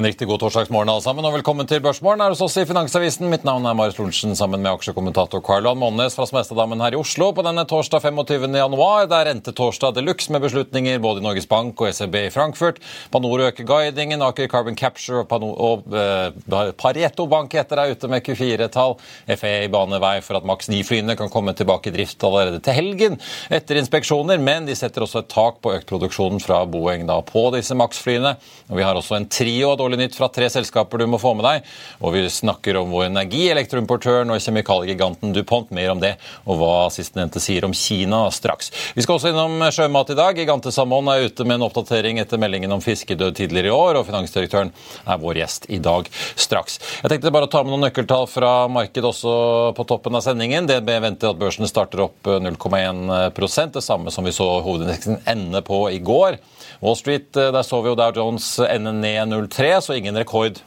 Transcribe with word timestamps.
En 0.00 0.06
riktig 0.06 0.28
god 0.28 0.40
torsdagsmorgen 0.40 0.88
alle 0.88 1.02
sammen, 1.04 1.26
og 1.28 1.34
velkommen 1.34 1.68
til 1.68 1.82
Børsmorgen 1.84 2.22
her 2.24 2.32
hos 2.32 2.40
oss 2.40 2.54
i 2.56 2.62
Finansavisen. 2.64 3.26
Mitt 3.28 3.42
navn 3.44 3.66
er 3.68 3.74
Marius 3.76 3.98
Lorentzen 3.98 4.32
sammen 4.32 4.62
med 4.64 4.70
aksjekommentator 4.70 5.42
Carl-Johan 5.44 5.76
Monnes 5.76 6.14
fra 6.16 6.24
Smestadammen 6.24 6.80
her 6.80 6.94
i 6.94 6.96
Oslo 6.96 7.26
på 7.36 7.42
denne 7.44 7.66
torsdag 7.68 8.06
25. 8.06 8.46
januar. 8.56 9.10
Det 9.10 9.18
er 9.18 9.28
rentetorsdag 9.28 9.98
de 9.98 10.04
luxe 10.06 10.32
med 10.32 10.40
beslutninger 10.40 11.02
både 11.04 11.20
i 11.20 11.24
Norges 11.26 11.48
Bank 11.50 11.82
og 11.84 11.90
ECB 11.90 12.16
i 12.16 12.30
Frankfurt. 12.32 12.80
Panor 13.12 13.42
øker 13.50 13.66
guidingen, 13.68 14.24
Aker 14.24 14.48
Carbon 14.48 14.78
Capture 14.80 15.20
og, 15.20 15.28
Pano 15.28 15.50
og 15.52 15.92
eh, 15.92 16.72
Pareto 16.80 17.28
Bank 17.28 17.58
heter 17.60 17.84
er 17.84 17.92
ute 17.92 18.08
med 18.08 18.24
Q4-tall. 18.24 18.96
FAA 19.28 19.68
baner 19.76 20.00
vei 20.00 20.14
for 20.24 20.40
at 20.40 20.48
maks 20.48 20.72
9-flyene 20.72 21.18
kan 21.20 21.28
komme 21.28 21.52
tilbake 21.52 21.92
i 21.92 21.94
drift 21.98 22.24
allerede 22.24 22.62
til 22.64 22.78
helgen 22.78 23.20
etter 23.52 23.82
inspeksjoner, 23.82 24.40
men 24.40 24.64
de 24.64 24.80
setter 24.80 25.04
også 25.04 25.26
et 25.26 25.30
tak 25.36 25.60
på 25.60 25.76
økt 25.76 25.92
produksjon 25.92 26.40
fra 26.40 26.64
Boeing 26.64 27.04
da 27.04 27.20
på 27.20 27.50
disse 27.52 27.76
maks-flyene. 27.76 28.38
Vi 28.72 28.88
har 28.88 28.96
også 28.96 29.20
en 29.20 29.28
trio 29.28 29.74
av 29.74 29.89
dårlig 29.90 30.06
nytt 30.06 30.16
fra 30.16 30.28
tre 30.28 30.46
selskaper 30.50 30.98
du 30.98 31.06
må 31.10 31.18
få 31.18 31.32
med 31.34 31.44
deg. 31.44 31.66
Og 32.00 32.14
vi 32.14 32.22
snakker 32.30 32.78
om 32.78 32.92
vår 32.94 33.08
energi, 33.08 33.48
elektroimportøren 33.50 34.30
og 34.30 34.40
kjemikaliegiganten 34.40 35.34
DuPont. 35.34 35.70
Mer 35.74 35.90
om 35.92 36.00
det 36.02 36.14
og 36.46 36.60
hva 36.60 36.74
sistnevnte 36.94 37.42
sier 37.42 37.64
om 37.66 37.74
Kina 37.74 38.22
straks. 38.34 38.70
Vi 38.94 39.02
skal 39.02 39.18
også 39.18 39.32
innom 39.32 39.58
sjømat 39.74 40.12
i 40.14 40.18
dag. 40.18 40.38
Gigante 40.38 40.72
Salmon 40.74 41.10
er 41.10 41.26
ute 41.26 41.46
med 41.46 41.58
en 41.58 41.66
oppdatering 41.66 42.20
etter 42.22 42.40
meldingen 42.40 42.72
om 42.74 42.82
fiskedød 42.84 43.36
tidligere 43.38 43.70
i 43.70 43.74
år, 43.74 44.00
og 44.00 44.06
finansdirektøren 44.08 44.72
er 45.06 45.20
vår 45.22 45.42
gjest 45.42 45.66
i 45.70 45.80
dag 45.82 46.08
straks. 46.38 46.78
Jeg 47.02 47.14
tenkte 47.14 47.34
bare 47.34 47.48
å 47.48 47.52
ta 47.52 47.64
med 47.64 47.74
noen 47.74 47.88
nøkkeltall 47.88 48.28
fra 48.30 48.54
markedet 48.70 49.10
også 49.10 49.34
på 49.76 49.86
toppen 49.90 50.18
av 50.18 50.24
sendingen. 50.26 50.70
DNB 50.70 50.94
venter 51.02 51.32
at 51.32 51.40
børsen 51.40 51.68
starter 51.70 52.06
opp 52.06 52.30
0,1% 52.30 53.76
det 53.76 53.84
samme 53.84 54.14
som 54.14 54.26
vi 54.26 54.34
så 54.34 54.48
hovedindeksen 54.62 55.22
ende 55.30 55.62
på 55.66 55.84
i 55.90 55.98
går. 56.02 56.38
Wall 56.80 56.96
Street, 56.96 57.36
eh, 57.36 57.52
der 57.52 57.62
så 57.62 57.82
vi 57.82 57.88
jo 57.92 57.94
Dow 57.94 58.12
Jones 58.16 58.58
ende 58.58 58.92
ned 58.92 59.26
0,3, 59.26 59.80
så 59.80 59.92
ingen 59.92 60.18
rekord 60.18 60.62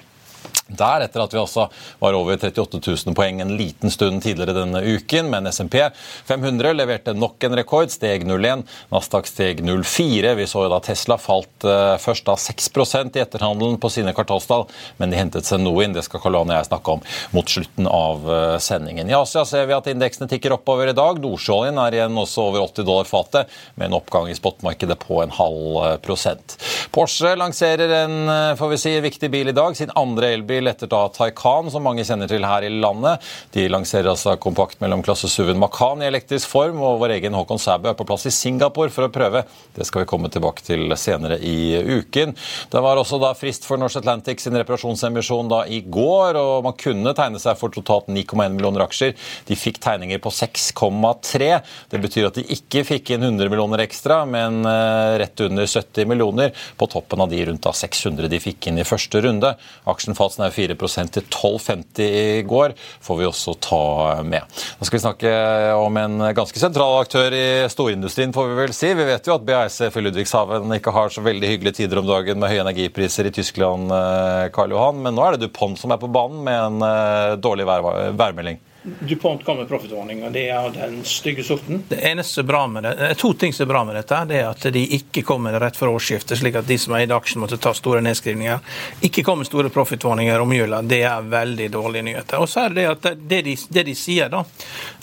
der, 0.67 1.05
etter 1.05 1.23
at 1.23 1.33
vi 1.33 1.39
også 1.41 1.67
var 1.99 2.15
over 2.17 2.37
38 2.37 2.79
000 2.79 3.15
poeng 3.17 3.41
en 3.43 3.55
liten 3.57 3.91
stund 3.91 4.23
tidligere 4.23 4.55
denne 4.57 4.81
uken. 4.81 5.29
Men 5.31 5.47
SMP 5.51 5.79
500 6.25 6.73
leverte 6.73 7.13
nok 7.17 7.43
en 7.43 7.57
rekord, 7.57 7.91
steg 7.93 8.25
0,1. 8.27 8.63
Nasdaq 8.93 9.29
steg 9.29 9.63
0,4. 9.65 10.33
Vi 10.39 10.47
så 10.49 10.65
jo 10.65 10.71
da 10.71 10.79
Tesla 10.83 11.17
falt 11.21 11.67
uh, 11.67 11.95
først 12.01 12.27
da 12.27 12.37
6% 12.39 13.17
i 13.19 13.23
etterhandelen 13.23 13.79
på 13.81 13.91
sine 13.93 14.15
kvartalstall, 14.15 14.65
men 15.01 15.13
de 15.13 15.19
hentet 15.19 15.47
seg 15.47 15.61
noe 15.63 15.85
inn. 15.85 15.95
Det 15.95 16.05
skal 16.07 16.23
Karl 16.23 16.39
og 16.41 16.51
jeg 16.53 16.69
snakke 16.69 16.97
om 16.97 17.03
mot 17.35 17.49
slutten 17.49 17.89
av 17.89 18.27
uh, 18.27 18.57
sendingen. 18.63 19.09
I 19.11 19.17
Asia 19.17 19.45
ser 19.47 19.67
vi 19.69 19.77
at 19.77 19.89
indeksene 19.91 20.29
tikker 20.31 20.57
oppover 20.57 20.89
i 20.89 20.97
dag. 20.97 21.21
Nordsjøoljen 21.23 21.79
er 21.83 21.99
igjen 21.99 22.19
også 22.23 22.49
over 22.49 22.65
80 22.65 22.87
dollar 22.89 23.09
fatet, 23.09 23.51
med 23.75 23.89
en 23.89 23.99
oppgang 23.99 24.31
i 24.31 24.37
spotmarkedet 24.37 24.97
på 25.03 25.21
en 25.23 25.33
halv 25.37 25.77
uh, 25.77 25.89
prosent. 26.03 26.57
Porsche 26.93 27.35
lanserer 27.37 27.91
en 28.03 28.15
får 28.57 28.69
vi 28.69 28.77
si, 28.79 28.91
viktig 29.01 29.29
bil 29.33 29.49
i 29.49 29.55
dag, 29.55 29.75
sin 29.77 29.91
andre 29.97 30.32
elbil 30.33 30.69
etter 30.71 30.89
da 30.91 31.05
Taycan, 31.13 31.71
som 31.73 31.85
mange 31.85 32.05
kjenner 32.07 32.29
til 32.31 32.45
her 32.47 32.65
i 32.65 32.71
landet. 32.73 33.23
De 33.55 33.67
lanserer 33.71 34.11
altså 34.11 34.35
kompakt 34.41 34.81
mellomklasse 34.83 35.29
SUV-en 35.31 35.61
Macan 35.61 36.03
i 36.03 36.09
elektrisk 36.09 36.51
form, 36.51 36.81
og 36.83 36.99
vår 37.03 37.15
egen 37.17 37.37
Håkon 37.37 37.61
Sæbø 37.61 37.91
er 37.91 37.97
på 37.97 38.07
plass 38.07 38.27
i 38.29 38.33
Singapore 38.33 38.93
for 38.93 39.07
å 39.07 39.11
prøve. 39.13 39.43
Det 39.75 39.87
skal 39.87 40.03
vi 40.03 40.09
komme 40.09 40.31
tilbake 40.33 40.65
til 40.65 40.93
senere 40.99 41.39
i 41.39 41.77
uken. 41.99 42.35
Det 42.71 42.83
var 42.83 42.99
også 42.99 43.19
da 43.21 43.33
frist 43.37 43.67
for 43.67 43.81
Norse 43.81 44.01
Atlantic 44.01 44.43
sin 44.43 44.57
reparasjonsemisjon 44.59 45.51
da 45.51 45.63
i 45.67 45.81
går, 45.85 46.39
og 46.39 46.67
man 46.67 46.77
kunne 46.79 47.15
tegne 47.17 47.41
seg 47.41 47.57
for 47.59 47.73
totalt 47.73 48.09
9,1 48.11 48.57
millioner 48.57 48.85
aksjer. 48.87 49.15
De 49.47 49.57
fikk 49.59 49.79
tegninger 49.83 50.21
på 50.23 50.33
6,3. 50.33 51.51
Det 51.91 52.01
betyr 52.03 52.29
at 52.29 52.39
de 52.39 52.45
ikke 52.57 52.85
fikk 52.87 53.13
inn 53.15 53.27
100 53.29 53.51
millioner 53.51 53.83
ekstra, 53.85 54.23
men 54.29 54.63
eh, 54.67 55.17
rett 55.23 55.45
under 55.45 55.67
70 55.67 56.09
millioner 56.09 56.53
på 56.77 56.89
toppen 56.91 57.23
av 57.23 57.31
de 57.31 57.43
rundt 57.47 57.63
600 57.63 58.29
de 58.29 58.39
fikk 58.41 58.69
inn 58.69 58.81
i 58.81 58.87
første 58.87 59.21
runde. 59.23 59.53
Aksjen 59.89 60.17
falt 60.23 60.39
er 60.39 60.55
4% 60.55 61.13
til 61.17 61.27
12,50 61.27 62.01
i 62.03 62.41
går, 62.47 62.73
får 63.03 63.19
vi 63.19 63.27
også 63.27 63.55
ta 63.63 63.83
med. 64.25 64.47
Nå 64.79 64.87
skal 64.87 64.97
vi 64.97 65.03
snakke 65.03 65.33
om 65.77 65.97
en 65.99 66.27
ganske 66.35 66.61
sentral 66.61 67.01
aktør 67.01 67.35
i 67.35 67.45
storindustrien, 67.71 68.33
får 68.35 68.49
vi 68.49 68.59
vel 68.61 68.75
si. 68.75 68.93
Vi 68.97 69.07
vet 69.07 69.27
jo 69.27 69.37
at 69.37 69.47
BASF 69.47 69.99
i 69.99 70.05
Ludvigshaven 70.05 70.77
ikke 70.77 70.95
har 70.95 71.13
så 71.13 71.23
veldig 71.25 71.53
hyggelige 71.53 71.81
tider 71.81 72.01
om 72.01 72.09
dagen 72.09 72.41
med 72.41 72.53
høye 72.53 72.63
energipriser 72.65 73.29
i 73.29 73.33
Tyskland, 73.35 73.91
eh, 73.91 74.49
Karl 74.55 74.75
Johan, 74.75 75.01
men 75.03 75.17
nå 75.17 75.25
er 75.25 75.37
det 75.37 75.47
DuPont 75.47 75.79
som 75.79 75.93
er 75.93 76.01
på 76.01 76.11
banen 76.11 76.43
med 76.45 76.59
en 76.59 76.87
eh, 76.87 77.39
dårlig 77.41 77.67
vær 77.69 77.85
værmelding. 78.19 78.61
DuPont 78.83 79.45
kom 79.45 79.57
med 79.57 79.67
profitordning, 79.67 80.23
og 80.27 80.31
det 80.35 80.47
er 80.51 80.69
den 80.75 80.99
stygge 81.07 81.43
sorten. 81.43 81.83
Det 81.89 81.99
eneste 82.03 82.43
bra 82.43 82.65
med 82.67 82.83
det, 82.83 82.95
det 82.99 83.09
er 83.13 83.19
To 83.23 83.33
ting 83.33 83.53
som 83.53 83.63
er 83.63 83.69
bra 83.71 83.83
med 83.87 83.95
dette. 83.95 84.17
Det 84.27 84.39
er 84.41 84.49
at 84.49 84.65
de 84.75 84.83
ikke 84.97 85.23
kommer 85.23 85.55
rett 85.59 85.77
før 85.79 85.93
årsskiftet, 85.95 86.37
slik 86.39 86.57
at 86.59 86.67
de 86.67 86.77
som 86.81 86.95
eide 86.97 87.15
aksjen 87.15 87.39
måtte 87.43 87.57
ta 87.61 87.71
store 87.73 88.01
nedskrivninger. 88.03 88.59
Ikke 89.07 89.23
kommer 89.23 89.47
store 89.47 89.71
profitordninger 89.71 90.43
om 90.43 90.53
jula. 90.53 90.81
Det 90.81 90.99
er 91.07 91.29
veldig 91.31 91.69
dårlige 91.71 92.07
nyheter. 92.09 92.43
Og 92.43 92.49
så 92.49 92.65
er 92.65 92.75
det 92.75 92.87
at 92.89 93.07
det 93.21 93.41
de, 93.47 93.55
det 93.69 93.85
de 93.87 93.95
sier, 93.95 94.27
da, 94.33 94.43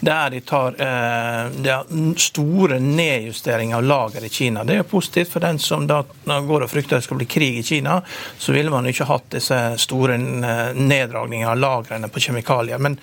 det 0.00 0.12
er 0.12 0.34
de 0.34 0.42
tar 0.52 0.76
eh, 0.76 1.40
det 1.64 1.72
er 1.72 2.12
store 2.20 2.80
nedjusteringer 2.84 3.80
av 3.80 3.88
lager 3.88 4.28
i 4.28 4.32
Kina. 4.32 4.64
Det 4.64 4.76
er 4.76 4.82
jo 4.82 4.90
positivt 4.92 5.32
for 5.32 5.44
den 5.44 5.58
som 5.62 5.88
da 5.88 6.02
går 6.26 6.66
og 6.66 6.72
frykter 6.72 6.98
det 6.98 7.08
skal 7.08 7.20
bli 7.20 7.28
krig 7.30 7.62
i 7.62 7.64
Kina. 7.64 8.00
Så 8.38 8.52
ville 8.52 8.72
man 8.72 8.88
ikke 8.90 9.08
hatt 9.08 9.30
disse 9.32 9.58
store 9.80 10.20
eh, 10.20 10.76
neddragningene 10.76 11.54
av 11.54 11.60
lagrene 11.64 12.12
på 12.12 12.22
kjemikalier. 12.28 12.78
Men 12.82 12.98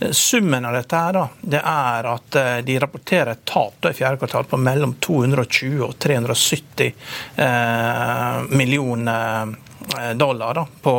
eh, 0.00 0.12
Summen 0.18 0.64
av 0.64 0.72
dette 0.72 0.96
her 0.96 1.12
da, 1.14 1.28
det 1.40 1.60
er 1.62 2.06
at 2.10 2.36
eh, 2.40 2.56
de 2.66 2.78
rapporterer 2.82 3.36
et 3.36 3.44
tap 3.46 3.86
i 3.86 3.92
fjerde 3.94 4.18
kvartal 4.18 4.48
på 4.50 4.58
mellom 4.58 4.96
220 4.98 5.84
og 5.86 5.94
370 6.02 6.88
eh, 7.36 8.40
millioner 8.50 9.52
eh, 9.94 10.10
dollar 10.18 10.58
da, 10.58 10.64
på, 10.82 10.94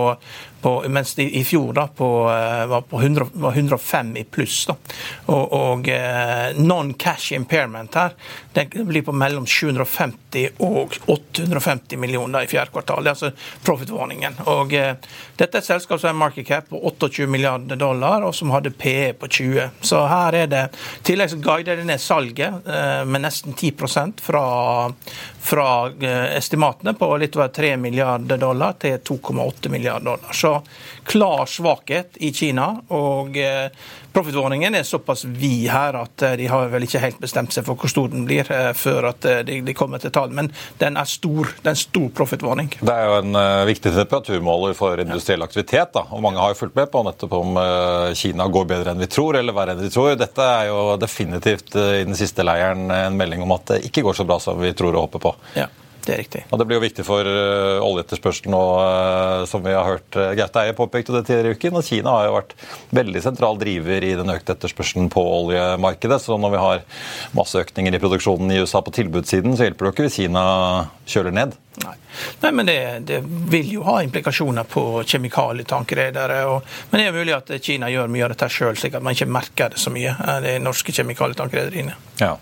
på, 0.61 0.83
mens 0.87 1.15
de 1.15 1.29
i 1.39 1.43
fjor 1.43 1.73
da, 1.73 1.87
på, 1.87 2.29
eh, 2.29 2.65
var 2.65 2.81
på 2.81 3.01
100, 3.01 3.27
var 3.33 3.51
105 3.51 4.17
i 4.17 4.23
pluss. 4.23 4.65
Da. 4.65 4.75
Og, 5.25 5.53
og 5.53 5.89
eh, 5.89 6.49
non-cash 6.57 7.33
impairment 7.33 7.95
her 7.95 8.15
det 8.53 8.65
blir 8.73 9.01
på 9.05 9.13
mellom 9.15 9.45
750 9.47 10.49
og 10.65 10.95
850 11.05 11.97
millioner 11.97 12.43
i 12.43 12.49
fjerde 12.49 12.73
kvartal. 12.73 13.03
Det 13.03 13.11
er 13.11 13.15
altså 13.15 13.61
profit-warningen. 13.63 14.41
Og 14.51 14.73
eh, 14.73 14.95
Dette 15.39 15.57
er 15.57 15.61
et 15.61 15.69
selskap 15.69 16.01
som 16.01 16.11
har 16.11 16.19
market 16.19 16.47
cap 16.47 16.69
på 16.69 16.79
28 16.91 17.27
milliarder 17.31 17.79
dollar, 17.79 18.25
og 18.27 18.35
som 18.35 18.51
hadde 18.51 18.73
PE 18.75 19.13
på 19.19 19.27
20. 19.27 19.69
Så 19.81 20.01
her 20.11 20.35
er 20.41 20.51
det 20.51 20.65
I 20.99 21.05
tillegg 21.11 21.31
så 21.31 21.39
guider 21.39 21.79
det 21.79 21.87
ned 21.87 22.01
salget 22.03 22.65
med 23.07 23.23
nesten 23.23 23.53
10 23.53 23.71
fra, 24.21 24.43
fra 25.39 25.67
estimatene 26.35 26.93
på 26.99 27.09
litt 27.21 27.37
over 27.37 27.47
3 27.55 27.75
milliarder 27.77 28.37
dollar 28.41 28.75
til 28.81 28.97
2,8 28.97 29.69
milliarder 29.71 30.05
dollar. 30.11 30.33
Så 30.33 30.48
klar 31.09 31.45
svakhet 31.49 32.19
i 32.19 32.33
Kina. 32.35 32.71
og 32.89 33.37
eh, 33.37 33.69
er 34.13 34.83
såpass 34.83 35.25
vid 35.25 35.69
her 35.69 35.93
at 35.93 36.21
eh, 36.21 36.35
de 36.37 36.47
har 36.47 36.67
vel 36.71 36.83
ikke 36.83 36.99
helt 36.99 37.19
bestemt 37.19 37.53
seg 37.53 37.65
for 37.65 37.79
hvor 37.79 37.89
stor 37.89 38.09
den 38.09 38.25
blir 38.25 38.49
eh, 38.51 38.71
før 38.73 39.09
at 39.11 39.25
eh, 39.25 39.41
de, 39.45 39.61
de 39.61 39.73
kommer 39.73 39.99
til 39.99 40.11
tall, 40.11 40.31
men 40.31 40.51
den 40.79 40.97
er 40.97 41.05
stor. 41.05 41.51
Det 41.61 41.67
er 41.67 41.75
en 41.75 41.79
stor 41.79 42.09
profitvarning. 42.15 42.71
Det 42.79 42.93
er 42.93 43.05
jo 43.07 43.17
en 43.19 43.35
uh, 43.37 43.65
viktig 43.69 43.93
temperaturmåler 43.95 44.75
for 44.77 44.99
industriell 45.01 45.43
aktivitet, 45.45 45.93
da, 45.93 46.05
og 46.09 46.23
mange 46.23 46.41
har 46.41 46.53
jo 46.53 46.59
fulgt 46.61 46.77
med 46.79 46.89
på 46.91 47.03
nettopp 47.05 47.35
om 47.39 47.59
uh, 47.59 48.13
Kina 48.17 48.47
går 48.51 48.69
bedre 48.69 48.93
enn 48.93 49.03
vi 49.03 49.09
tror, 49.11 49.39
eller 49.39 49.55
verre 49.55 49.75
enn 49.75 49.83
vi 49.83 49.91
tror. 49.93 50.15
Dette 50.19 50.45
er 50.45 50.69
jo 50.69 50.79
definitivt 51.01 51.75
uh, 51.77 51.99
i 51.99 52.07
den 52.07 52.17
siste 52.17 52.45
leiren 52.45 52.89
en 52.93 53.19
melding 53.19 53.43
om 53.45 53.55
at 53.57 53.73
det 53.73 53.83
ikke 53.89 54.05
går 54.07 54.19
så 54.19 54.27
bra 54.27 54.39
som 54.43 54.59
vi 54.61 54.73
tror 54.77 54.95
og 54.95 55.07
håper 55.07 55.27
på. 55.29 55.35
Ja. 55.59 55.69
Det 56.09 56.15
er 56.15 56.23
riktig. 56.23 56.39
Og 56.49 56.57
Det 56.57 56.65
blir 56.65 56.79
jo 56.79 56.81
viktig 56.81 57.03
for 57.05 57.27
uh, 57.29 57.85
oljeetterspørselen, 57.85 58.49
nå, 58.55 58.61
uh, 58.81 59.43
som 59.49 59.61
vi 59.61 59.75
har 59.75 59.85
hørt 59.85 60.17
uh, 60.17 60.31
Gaute 60.39 60.63
Eie 60.63 60.73
påpekte 60.73 61.13
det 61.13 61.27
tidligere 61.27 61.53
i 61.53 61.59
uken. 61.59 61.77
og 61.77 61.85
Kina 61.85 62.15
har 62.15 62.25
jo 62.25 62.35
vært 62.39 62.55
veldig 62.97 63.21
sentral 63.21 63.61
driver 63.61 64.07
i 64.07 64.15
den 64.17 64.33
økte 64.33 64.55
etterspørselen 64.55 65.11
på 65.13 65.21
oljemarkedet. 65.21 66.17
Så 66.25 66.39
når 66.41 66.55
vi 66.55 66.63
har 66.65 66.83
masse 67.37 67.61
økninger 67.61 67.93
i 67.93 68.01
produksjonen 68.01 68.55
i 68.55 68.59
USA 68.63 68.81
på 68.81 68.95
tilbudssiden, 68.97 69.53
så 69.53 69.69
hjelper 69.69 69.85
det 69.85 69.93
ikke 69.93 70.09
hvis 70.09 70.19
Kina 70.23 70.43
kjøler 71.05 71.37
ned. 71.43 71.57
Nei, 71.85 71.95
Nei 72.41 72.55
men 72.57 72.67
det, 72.67 72.79
det, 73.05 73.21
vil 73.53 73.69
jo 73.77 73.85
ha 73.85 73.99
implikasjoner 74.01 74.65
på 74.67 75.03
kjemikalietankredere. 75.05 76.41
Men 76.89 77.03
det 77.03 77.05
er 77.05 77.19
mulig 77.21 77.37
at 77.37 77.53
Kina 77.61 77.93
gjør 77.93 78.09
mye 78.09 78.25
av 78.25 78.33
dette 78.33 78.49
sjøl, 78.49 78.73
slik 78.81 78.97
at 78.97 79.05
man 79.05 79.13
ikke 79.13 79.29
merker 79.29 79.75
det 79.75 79.85
så 79.85 79.93
mye. 79.93 80.17
Det 80.41 80.57
norske 80.65 80.95
kjemikalietankrederiene. 80.95 81.99
Ja. 82.17 82.39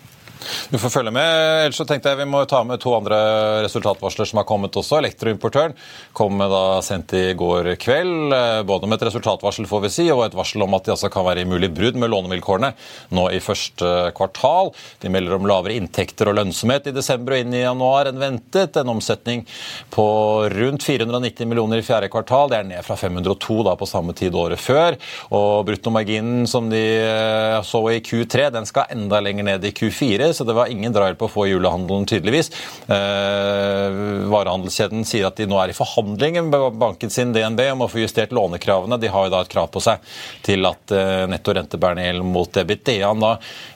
Du 0.70 0.78
får 0.78 0.92
følge 0.92 1.12
med. 1.16 1.66
Ellers 1.66 1.78
så 1.80 1.86
tenkte 1.88 2.12
jeg 2.12 2.22
vi 2.22 2.28
må 2.30 2.44
ta 2.50 2.60
med 2.68 2.82
to 2.84 2.94
andre 2.98 3.18
resultatvarsler 3.66 4.28
som 4.30 4.42
har 4.42 4.48
kommet 4.50 4.76
også. 4.78 5.00
Elektroimportøren 5.02 5.76
kom 6.18 6.42
da 6.42 6.80
sendt 6.86 7.14
i 7.18 7.32
går 7.38 7.74
kveld, 7.82 8.34
eh, 8.36 8.62
både 8.68 8.90
med 8.90 9.00
et 9.00 9.08
resultatvarsel 9.10 9.68
får 9.70 9.84
vi 9.86 9.94
si, 9.94 10.08
og 10.14 10.26
et 10.26 10.38
varsel 10.38 10.64
om 10.66 10.76
at 10.78 10.88
de 10.88 10.94
altså 10.96 11.12
kan 11.14 11.26
være 11.28 11.44
i 11.44 11.50
mulig 11.50 11.72
brudd 11.76 12.00
med 12.00 12.12
lånevilkårene 12.14 12.74
nå 13.16 13.28
i 13.34 13.42
første 13.44 13.94
kvartal. 14.18 14.74
De 15.02 15.12
melder 15.14 15.38
om 15.38 15.48
lavere 15.50 15.78
inntekter 15.78 16.32
og 16.32 16.38
lønnsomhet 16.40 16.90
i 16.92 16.96
desember 16.96 17.38
og 17.38 17.46
inn 17.46 17.56
i 17.56 17.64
januar 17.64 18.12
enn 18.12 18.22
ventet. 18.22 18.78
En 18.78 18.94
omsetning 18.96 19.46
på 19.94 20.08
rundt 20.54 20.86
490 20.86 21.48
millioner 21.50 21.82
i 21.82 21.88
fjerde 21.88 22.12
kvartal. 22.14 22.52
Det 22.52 22.62
er 22.62 22.70
ned 22.72 22.86
fra 22.86 22.98
502 23.00 23.62
da 23.68 23.78
på 23.80 23.90
samme 23.90 24.16
tid 24.18 24.36
året 24.36 24.62
før. 24.62 24.98
Og 25.36 25.66
bruttomarginen 25.68 26.48
som 26.50 26.70
de 26.72 26.84
eh, 27.02 27.58
så 27.68 27.84
i 27.92 28.02
Q3, 28.04 28.50
den 28.54 28.68
skal 28.70 28.92
enda 28.94 29.22
lenger 29.24 29.48
ned 29.48 29.66
i 29.68 29.74
Q4 29.76 30.27
så 30.34 30.46
det 30.48 30.56
var 30.58 30.72
ingen 30.72 30.94
drahjelp 30.96 31.24
å 31.28 31.30
få 31.32 31.48
i 31.48 31.52
julehandelen, 31.54 32.08
tydeligvis. 32.10 32.52
Eh, 32.88 33.98
varehandelskjeden 34.32 35.06
sier 35.08 35.28
at 35.30 35.40
de 35.40 35.48
nå 35.50 35.60
er 35.62 35.72
i 35.72 35.78
forhandlinger 35.78 36.46
med 36.48 36.80
banken 36.82 37.12
sin 37.14 37.34
DNB 37.36 37.64
om 37.74 37.86
å 37.86 37.90
få 37.92 38.02
justert 38.04 38.36
lånekravene. 38.36 39.00
De 39.02 39.12
har 39.12 39.28
jo 39.28 39.34
da 39.34 39.44
et 39.44 39.52
krav 39.52 39.70
på 39.74 39.84
seg 39.84 40.04
til 40.46 40.68
at 40.70 40.94
eh, 40.96 41.26
netto 41.30 41.56
rentebærende 41.56 42.08
gjeld 42.08 42.28
mot 42.28 42.62
EBITDA-en 42.64 43.24
da 43.24 43.34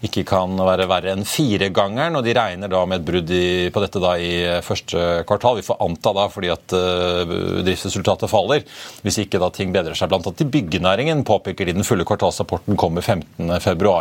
ikke 0.08 0.26
kan 0.28 0.56
være 0.60 0.88
verre 0.90 1.16
enn 1.16 1.28
firegangeren, 1.28 2.18
og 2.20 2.26
de 2.26 2.36
regner 2.38 2.72
da 2.72 2.84
med 2.90 3.02
et 3.02 3.08
brudd 3.08 3.36
i, 3.36 3.46
på 3.74 3.84
dette 3.84 4.02
da 4.04 4.16
i 4.18 4.32
første 4.66 5.24
kvartal. 5.30 5.60
Vi 5.60 5.68
får 5.68 5.82
anta 5.86 6.16
da 6.18 6.28
fordi 6.32 6.52
at 6.54 6.76
eh, 6.78 7.36
driftsresultatet 7.62 8.32
faller, 8.32 8.66
hvis 9.06 9.22
ikke 9.26 9.42
da 9.42 9.52
ting 9.54 9.74
bedrer 9.76 9.98
seg. 9.98 10.10
Blant 10.12 10.28
annet 10.28 10.46
i 10.46 10.50
byggenæringen 10.58 11.26
påpeker 11.28 11.70
de 11.70 11.78
den 11.78 11.88
fulle 11.88 12.06
kvartalsrapporten 12.08 12.80
kommer 12.80 13.06
15.2. 13.06 13.94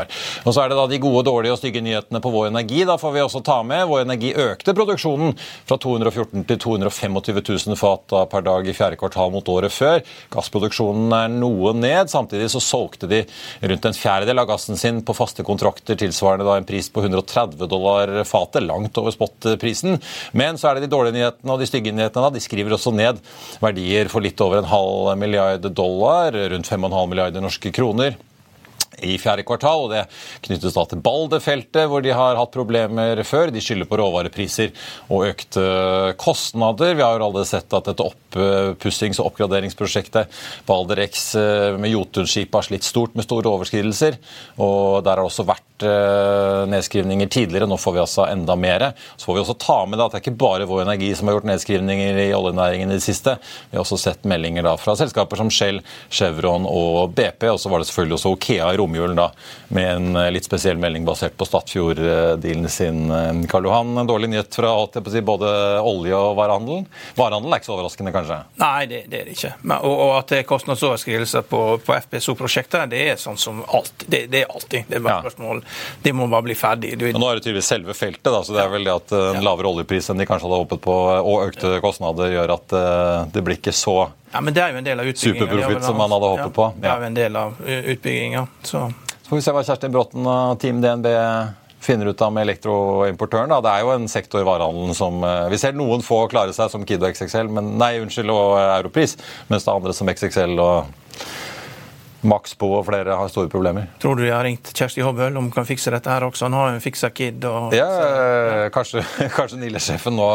Og 0.44 0.55
så 0.55 0.62
er 0.62 0.70
det 0.70 0.79
da 0.79 0.87
de 0.91 1.00
gode, 1.03 1.25
dårlige 1.29 1.55
og 1.55 1.61
stygge 1.61 1.82
nyhetene 1.85 2.23
på 2.23 2.32
Vår 2.32 2.39
Energi. 2.48 2.84
Da 2.88 2.96
får 3.00 3.12
vi 3.14 3.22
også 3.22 3.42
ta 3.44 3.58
med. 3.66 3.84
Vår 3.90 4.04
Energi 4.04 4.32
økte 4.38 4.75
produksjonen 4.76 5.34
fra 5.69 5.76
214 5.81 6.46
til 6.48 6.60
225 6.62 7.40
000 7.69 7.78
fat 7.81 8.14
per 8.32 8.44
dag 8.46 8.69
i 8.69 8.75
fjerde 8.76 8.98
kvartal 9.00 9.32
mot 9.34 9.48
året 9.52 9.75
før. 9.75 10.00
Gassproduksjonen 10.32 11.12
er 11.16 11.34
noe 11.34 11.75
ned. 11.76 12.10
Samtidig 12.12 12.50
så 12.52 12.62
solgte 12.64 13.10
de 13.10 13.22
rundt 13.60 13.90
en 13.90 13.96
fjerdedel 13.96 14.42
av 14.42 14.48
gassen 14.50 14.81
sin 14.81 15.02
på 15.06 15.16
faste 15.16 15.44
kontrakter, 15.46 15.98
tilsvarende 16.00 16.48
da 16.48 16.56
en 16.60 16.69
pris 16.69 16.90
på 16.92 17.04
130 17.04 17.66
dollar 17.70 18.14
fatet, 18.28 18.64
langt 18.64 18.96
over 19.00 19.14
spot-prisen. 19.14 20.00
Men 20.32 20.58
så 20.60 20.70
er 20.70 20.78
det 20.78 20.88
de 20.88 20.94
dårlige 20.94 21.19
nyhetene 21.19 21.54
og 21.54 21.60
de 21.60 21.69
stygge 21.69 21.93
nyhetene. 21.93 22.26
da, 22.26 22.34
De 22.34 22.44
skriver 22.44 22.76
også 22.76 22.94
ned 22.94 23.20
verdier 23.60 24.08
for 24.12 24.25
litt 24.25 24.40
over 24.40 24.62
en 24.62 24.70
halv 24.70 25.14
milliard 25.20 25.70
dollar, 25.75 26.32
rundt 26.32 26.70
5,5 26.70 27.06
milliarder 27.10 27.44
norske 27.44 27.72
kroner 27.75 28.16
i 29.06 29.17
fjerde 29.20 29.44
kvartal. 29.47 29.87
og 29.87 29.94
Det 29.94 30.05
knyttes 30.47 30.76
da 30.76 30.85
til 30.91 31.02
Balder-feltet, 31.05 31.88
hvor 31.91 32.05
de 32.05 32.14
har 32.17 32.38
hatt 32.38 32.55
problemer 32.55 33.23
før. 33.26 33.52
De 33.55 33.62
skylder 33.64 33.88
på 33.91 34.00
råvarepriser 34.00 34.75
og 35.08 35.29
økte 35.31 35.64
kostnader. 36.20 36.94
Vi 36.99 37.05
har 37.05 37.17
jo 37.17 37.25
allerede 37.29 37.50
sett 37.50 37.73
at 37.76 37.91
dette 37.91 38.06
oppussings- 38.06 39.20
og 39.20 39.32
oppgraderingsprosjektet 39.32 40.41
Balder-X 40.69 41.26
eh, 41.41 41.81
med 41.81 41.94
Jotunskipet 41.94 42.61
har 42.61 42.69
slitt 42.69 42.87
stort 42.87 43.17
med 43.19 43.26
store 43.26 43.50
overskridelser. 43.55 44.20
og 44.58 45.05
Der 45.05 45.14
har 45.14 45.23
det 45.23 45.31
også 45.31 45.49
vært 45.49 45.69
eh, 45.87 46.67
nedskrivninger 46.71 47.31
tidligere. 47.31 47.69
Nå 47.71 47.79
får 47.81 47.97
vi 47.97 48.03
altså 48.05 48.27
enda 48.27 48.56
mer. 48.56 48.91
Så 49.17 49.29
får 49.29 49.37
vi 49.37 49.43
også 49.44 49.59
ta 49.61 49.79
med 49.87 50.00
at 50.00 50.12
det 50.12 50.21
er 50.21 50.25
ikke 50.25 50.41
bare 50.41 50.69
Vår 50.71 50.85
Energi 50.85 51.12
som 51.17 51.29
har 51.29 51.38
gjort 51.38 51.49
nedskrivninger 51.50 52.21
i 52.27 52.29
oljenæringen 52.37 52.91
i 52.91 52.99
det 52.99 53.05
siste. 53.05 53.37
Vi 53.71 53.79
har 53.79 53.85
også 53.85 53.99
sett 54.00 54.27
meldinger 54.29 54.67
da 54.67 54.77
fra 54.81 54.97
selskaper 54.99 55.41
som 55.41 55.50
Shell, 55.53 55.81
Chevron 56.09 56.67
og 56.69 57.15
BP. 57.17 57.49
Og 57.50 57.61
så 57.61 57.73
var 57.73 57.82
det 57.82 57.91
selvfølgelig 57.91 58.19
også 58.19 58.35
Okea 58.35 58.71
i 58.75 58.81
romjulen 58.81 59.19
da, 59.19 59.31
med 59.69 59.91
en 59.94 60.21
eh, 60.21 60.31
litt 60.35 60.49
spesiell 60.49 60.81
melding 60.81 61.06
basert 61.09 61.37
på 61.38 61.49
Statfjord-dealen 61.49 62.69
sin. 62.71 63.06
Eh, 63.11 63.32
Karl 63.50 63.69
Johan, 63.69 63.97
en 63.99 64.11
dårlig 64.11 64.31
nyhet 64.32 64.61
fra 64.61 64.75
si, 65.11 65.21
både 65.25 65.50
olje- 65.81 66.17
og 66.17 66.37
varehandelen? 66.38 66.87
Varehandelen 67.19 67.55
er 67.55 67.62
ikke 67.62 67.71
så 67.71 67.77
overraskende, 67.77 68.15
kanskje? 68.15 68.41
Nei, 68.61 68.87
det, 68.91 69.05
det 69.11 69.21
er 69.23 69.29
det 69.31 69.37
ikke. 69.37 69.53
Men, 69.62 69.77
og, 69.79 69.94
og, 69.94 70.15
at 70.21 70.32
det 70.32 70.41
er 70.43 70.49
kostnadsoverskridelser 70.49 71.47
på, 71.50 71.62
på 71.85 71.97
FPSO-prosjektet, 72.06 72.91
det 72.93 73.03
er 73.12 73.21
sånn 73.21 73.38
som 73.41 73.62
alltid. 73.67 74.06
Det, 74.11 74.23
det 74.32 74.44
er 74.44 74.55
alltid. 74.55 74.88
Det 74.88 74.99
er 74.99 75.05
bare 75.05 75.21
spørsmål. 75.27 75.62
Det 76.02 76.14
må 76.17 76.28
bare 76.31 76.46
bli 76.49 76.56
ferdig. 76.58 76.94
Du... 77.00 77.06
nå 77.12 77.28
er 77.28 77.38
det 77.38 77.46
tydeligvis 77.46 77.70
selve 77.75 77.96
feltet, 77.96 78.31
da, 78.31 78.40
så 78.46 78.56
det 78.56 78.62
er 78.64 78.72
vel 78.72 78.88
det 78.88 78.94
at 78.94 79.14
eh, 79.17 79.26
en 79.37 79.44
lavere 79.46 79.72
oljepris 79.72 80.11
enn 80.12 80.22
de 80.22 80.28
kanskje 80.28 80.49
hadde 80.49 80.62
håpet 80.64 80.82
på, 80.87 80.96
og 81.20 81.44
økte 81.49 81.76
kostnader, 81.84 82.32
gjør 82.34 82.56
at 82.56 82.75
det 83.34 83.44
blir 83.44 83.61
ikke 83.61 83.75
så 83.76 83.99
ja, 84.31 84.38
men 84.38 84.55
det 84.55 84.62
er 84.62 84.70
jo 84.70 84.78
en 84.78 84.87
del 84.87 85.00
av. 85.02 85.08
Superprofitt 85.19 85.82
som 85.82 85.96
man 85.99 86.12
hadde 86.14 86.28
håpet 86.31 86.52
på. 86.55 86.67
Ja. 86.76 86.81
Det 86.81 86.90
er 86.90 87.00
jo 87.00 87.06
en 87.08 87.17
del 87.17 87.38
av 87.40 87.56
utbygginga. 87.67 88.44
Så. 88.62 88.84
så 89.17 89.26
får 89.26 89.40
vi 89.40 89.43
se 89.43 89.55
hva 89.56 89.64
Kjerstin 89.67 89.94
Bråten 89.96 90.28
og 90.31 90.61
Team 90.62 90.78
DNB 90.84 91.08
finner 91.81 92.06
ut 92.06 92.22
av 92.22 92.32
med 92.32 92.44
elektroimportøren. 92.46 93.52
Det 93.64 93.72
er 93.72 93.84
jo 93.84 93.93
en 93.94 94.08
sektor 94.11 94.43
i 94.43 94.46
varehandelen 94.46 94.96
som 94.96 95.25
eh, 95.25 95.49
Vi 95.52 95.61
ser 95.61 95.76
noen 95.76 96.05
få 96.05 96.26
klare 96.32 96.55
seg, 96.56 96.70
som 96.72 96.84
Kid 96.87 97.02
og 97.02 97.14
XXL, 97.14 97.52
men, 97.56 97.75
nei, 97.81 97.94
unnskyld, 98.02 98.32
og 98.32 98.58
Europris, 98.61 99.17
mens 99.49 99.64
det 99.64 99.72
er 99.72 99.81
andre 99.81 99.96
som 99.96 100.12
XXL 100.12 100.61
og 100.61 101.25
Max 102.20 102.52
på 102.55 102.69
og 102.76 102.84
flere 102.84 103.17
har 103.17 103.31
store 103.32 103.49
problemer. 103.49 103.87
Tror 104.02 104.19
du 104.19 104.25
de 104.26 104.32
har 104.32 104.44
ringt 104.44 104.72
Kjersti 104.76 105.00
Hobøl 105.05 105.37
om 105.38 105.46
hun 105.49 105.55
kan 105.55 105.67
fikse 105.69 105.93
dette 105.93 106.11
her 106.12 106.26
også? 106.26 106.49
Han 106.49 106.56
har 106.58 106.75
hun 106.75 106.82
fiksa 106.84 107.08
Kid 107.17 107.44
og 107.49 107.75
Ja, 107.76 108.69
kanskje, 108.75 109.05
kanskje 109.38 109.61
Nille-sjefen 109.62 110.17
nå 110.17 110.26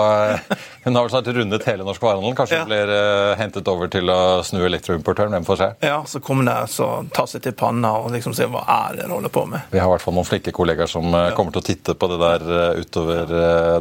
Hun 0.85 0.95
har 0.97 1.05
vel 1.05 1.11
snart 1.13 1.29
rundet 1.35 1.67
hele 1.69 1.85
norsk 1.85 2.01
varehandel. 2.01 2.33
Kanskje 2.37 2.61
hun 2.63 2.69
blir 2.71 2.89
uh, 2.89 3.35
hentet 3.39 3.69
over 3.69 3.91
til 3.93 4.09
å 4.09 4.19
snu 4.45 4.63
elektroimportøren. 4.65 5.33
Hvem 5.35 5.47
får 5.47 5.61
se? 5.61 5.69
Ja, 5.85 5.99
så 6.09 6.21
kommer 6.25 6.49
det 6.49 6.57
så 6.73 6.89
ta 7.13 7.27
seg 7.29 7.45
til 7.45 7.55
panna 7.57 7.95
og 8.01 8.11
liksom 8.13 8.35
se 8.37 8.47
hva 8.49 8.65
er 8.65 8.99
det 8.99 9.05
de 9.05 9.13
holder 9.13 9.33
på 9.33 9.45
med. 9.49 9.69
Vi 9.73 9.81
har 9.81 9.89
i 9.89 9.93
hvert 9.93 10.05
fall 10.05 10.17
noen 10.17 10.29
flinke 10.29 10.53
kollegaer 10.55 10.89
som 10.89 11.09
ja. 11.13 11.29
kommer 11.37 11.55
til 11.55 11.63
å 11.63 11.67
titte 11.69 11.97
på 11.97 12.09
det 12.11 12.19
der 12.21 12.47
uh, 12.49 12.81
utover 12.81 13.35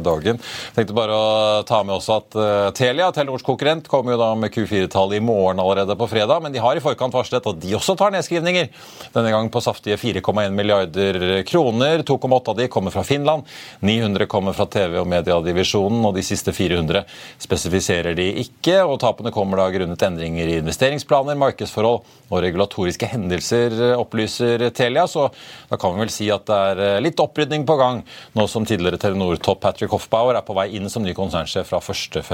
dagen. 0.05 0.41
Jeg 0.41 0.77
tenkte 0.77 0.97
bare 0.97 1.17
å 1.17 1.63
ta 1.67 1.81
med 1.85 1.97
også 1.97 2.19
at 2.19 2.37
Telia, 2.77 3.09
Telenors 3.15 3.45
konkurrent, 3.45 3.89
kommer 3.89 4.15
jo 4.15 4.21
da 4.21 4.31
med 4.37 4.53
Q4-tallet 4.53 5.19
i 5.19 5.23
morgen 5.23 5.61
allerede 5.63 5.97
på 5.97 6.09
fredag, 6.11 6.41
men 6.43 6.53
de 6.53 6.61
har 6.63 6.77
i 6.77 6.83
forkant 6.83 7.15
varslet 7.15 7.45
at 7.45 7.61
de 7.61 7.75
også 7.77 7.94
tar 7.99 8.13
nedskrivninger. 8.15 8.69
Denne 9.13 9.31
gang 9.33 9.49
på 9.53 9.61
saftige 9.63 9.97
4,1 10.01 10.55
milliarder 10.55 11.43
kroner. 11.47 12.03
2,8 12.07 12.53
av 12.53 12.59
de 12.59 12.67
kommer 12.71 12.91
fra 12.91 13.03
Finland. 13.03 13.43
900 13.79 14.25
kommer 14.31 14.53
fra 14.53 14.65
TV- 14.65 14.99
og 15.01 15.07
mediedivisjonen, 15.11 16.03
og 16.05 16.15
de 16.15 16.23
siste 16.25 16.53
400 16.55 17.03
spesifiserer 17.41 18.15
de 18.17 18.29
ikke. 18.45 18.81
og 18.83 18.99
Tapene 19.03 19.33
kommer 19.35 19.61
da 19.61 19.69
grunnet 19.73 20.05
endringer 20.07 20.47
i 20.47 20.59
investeringsplaner, 20.61 21.37
markedsforhold 21.39 22.03
og 22.29 22.41
regulatoriske 22.41 23.09
hendelser, 23.11 23.75
opplyser 23.99 24.69
Telia. 24.75 25.05
Så 25.07 25.27
da 25.69 25.77
kan 25.77 25.93
vi 25.93 26.05
vel 26.05 26.13
si 26.13 26.29
at 26.33 26.45
det 26.49 26.57
er 26.71 26.81
eh, 26.85 27.01
litt 27.03 27.19
opprydning 27.21 27.65
på 27.67 27.77
gang, 27.79 28.01
nå 28.37 28.47
som 28.51 28.65
tidligere 28.67 28.99
Telenor-topp 29.01 29.61
Patrick 29.61 29.93
Hoffbauer 29.93 30.37
er 30.37 30.45
på 30.45 30.55
vei 30.57 30.67
inn 30.77 30.89
som 30.91 31.05
ny 31.05 31.13
konsernsjef 31.17 31.69
fra 31.69 31.81
1.2. 31.81 32.33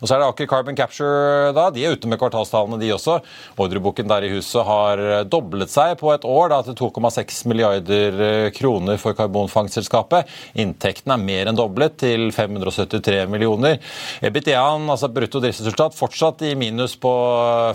Og 0.00 0.08
så 0.08 0.14
er 0.14 0.22
det 0.22 0.28
Aker 0.28 0.48
Carbon 0.50 0.78
Capture, 0.78 1.52
da. 1.56 1.68
De 1.74 1.84
er 1.84 1.96
ute 1.96 2.08
med 2.10 2.20
kvartalstallene, 2.20 2.80
de 2.80 2.92
også. 2.94 3.18
Ordreboken 3.60 4.08
der 4.10 4.26
i 4.26 4.32
huset 4.32 4.64
har 4.66 4.87
doblet 5.28 5.70
seg 5.72 5.96
på 6.00 6.12
et 6.14 6.24
år 6.24 6.48
da, 6.52 6.60
til 6.64 6.76
2,6 6.78 7.42
milliarder 7.50 8.22
eh, 8.24 8.48
kroner 8.56 8.96
for 9.00 9.16
karbonfangstselskapet. 9.18 10.28
Inntektene 10.58 11.18
er 11.18 11.24
mer 11.24 11.50
enn 11.50 11.58
doblet 11.58 11.98
til 12.00 12.28
573 12.34 13.26
millioner. 13.30 13.78
EBITDA-en, 14.24 14.88
altså 14.88 15.10
brutto 15.12 15.42
driftsresultat, 15.44 15.96
fortsatt 15.98 16.46
i 16.48 16.54
minus 16.58 16.96
på 17.00 17.12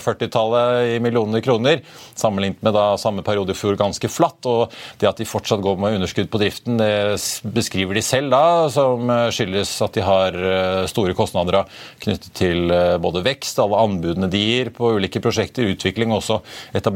40-tallet 0.03 0.95
i 0.95 0.99
millioner 1.03 1.43
kroner. 1.45 1.83
Sammenlignet 2.15 2.63
med 2.65 2.77
da 2.77 2.93
samme 3.01 3.25
periode 3.25 3.53
i 3.53 3.57
fjor 3.57 3.77
ganske 3.79 4.09
flatt. 4.11 4.45
og 4.49 4.73
Det 4.99 5.09
at 5.09 5.21
de 5.21 5.29
fortsatt 5.29 5.61
går 5.63 5.77
med 5.79 5.99
underskudd 5.99 6.31
på 6.33 6.41
driften, 6.41 6.81
det 6.81 7.53
beskriver 7.53 7.97
de 7.97 8.05
selv 8.05 8.33
da, 8.33 8.43
som 8.73 9.11
skyldes 9.33 9.75
at 9.85 9.95
de 9.95 10.03
har 10.05 10.37
eh, 10.37 10.85
store 10.89 11.15
kostnader 11.17 11.63
knyttet 12.03 12.31
til 12.37 12.71
eh, 12.73 12.97
både 13.01 13.23
vekst, 13.25 13.59
alle 13.61 13.79
anbudene 13.83 14.29
de 14.31 14.41
gir 14.41 14.71
på 14.75 14.93
ulike 14.97 15.21
prosjekter, 15.23 15.69
utvikling 15.73 16.13
og 16.13 16.21
også 16.21 16.39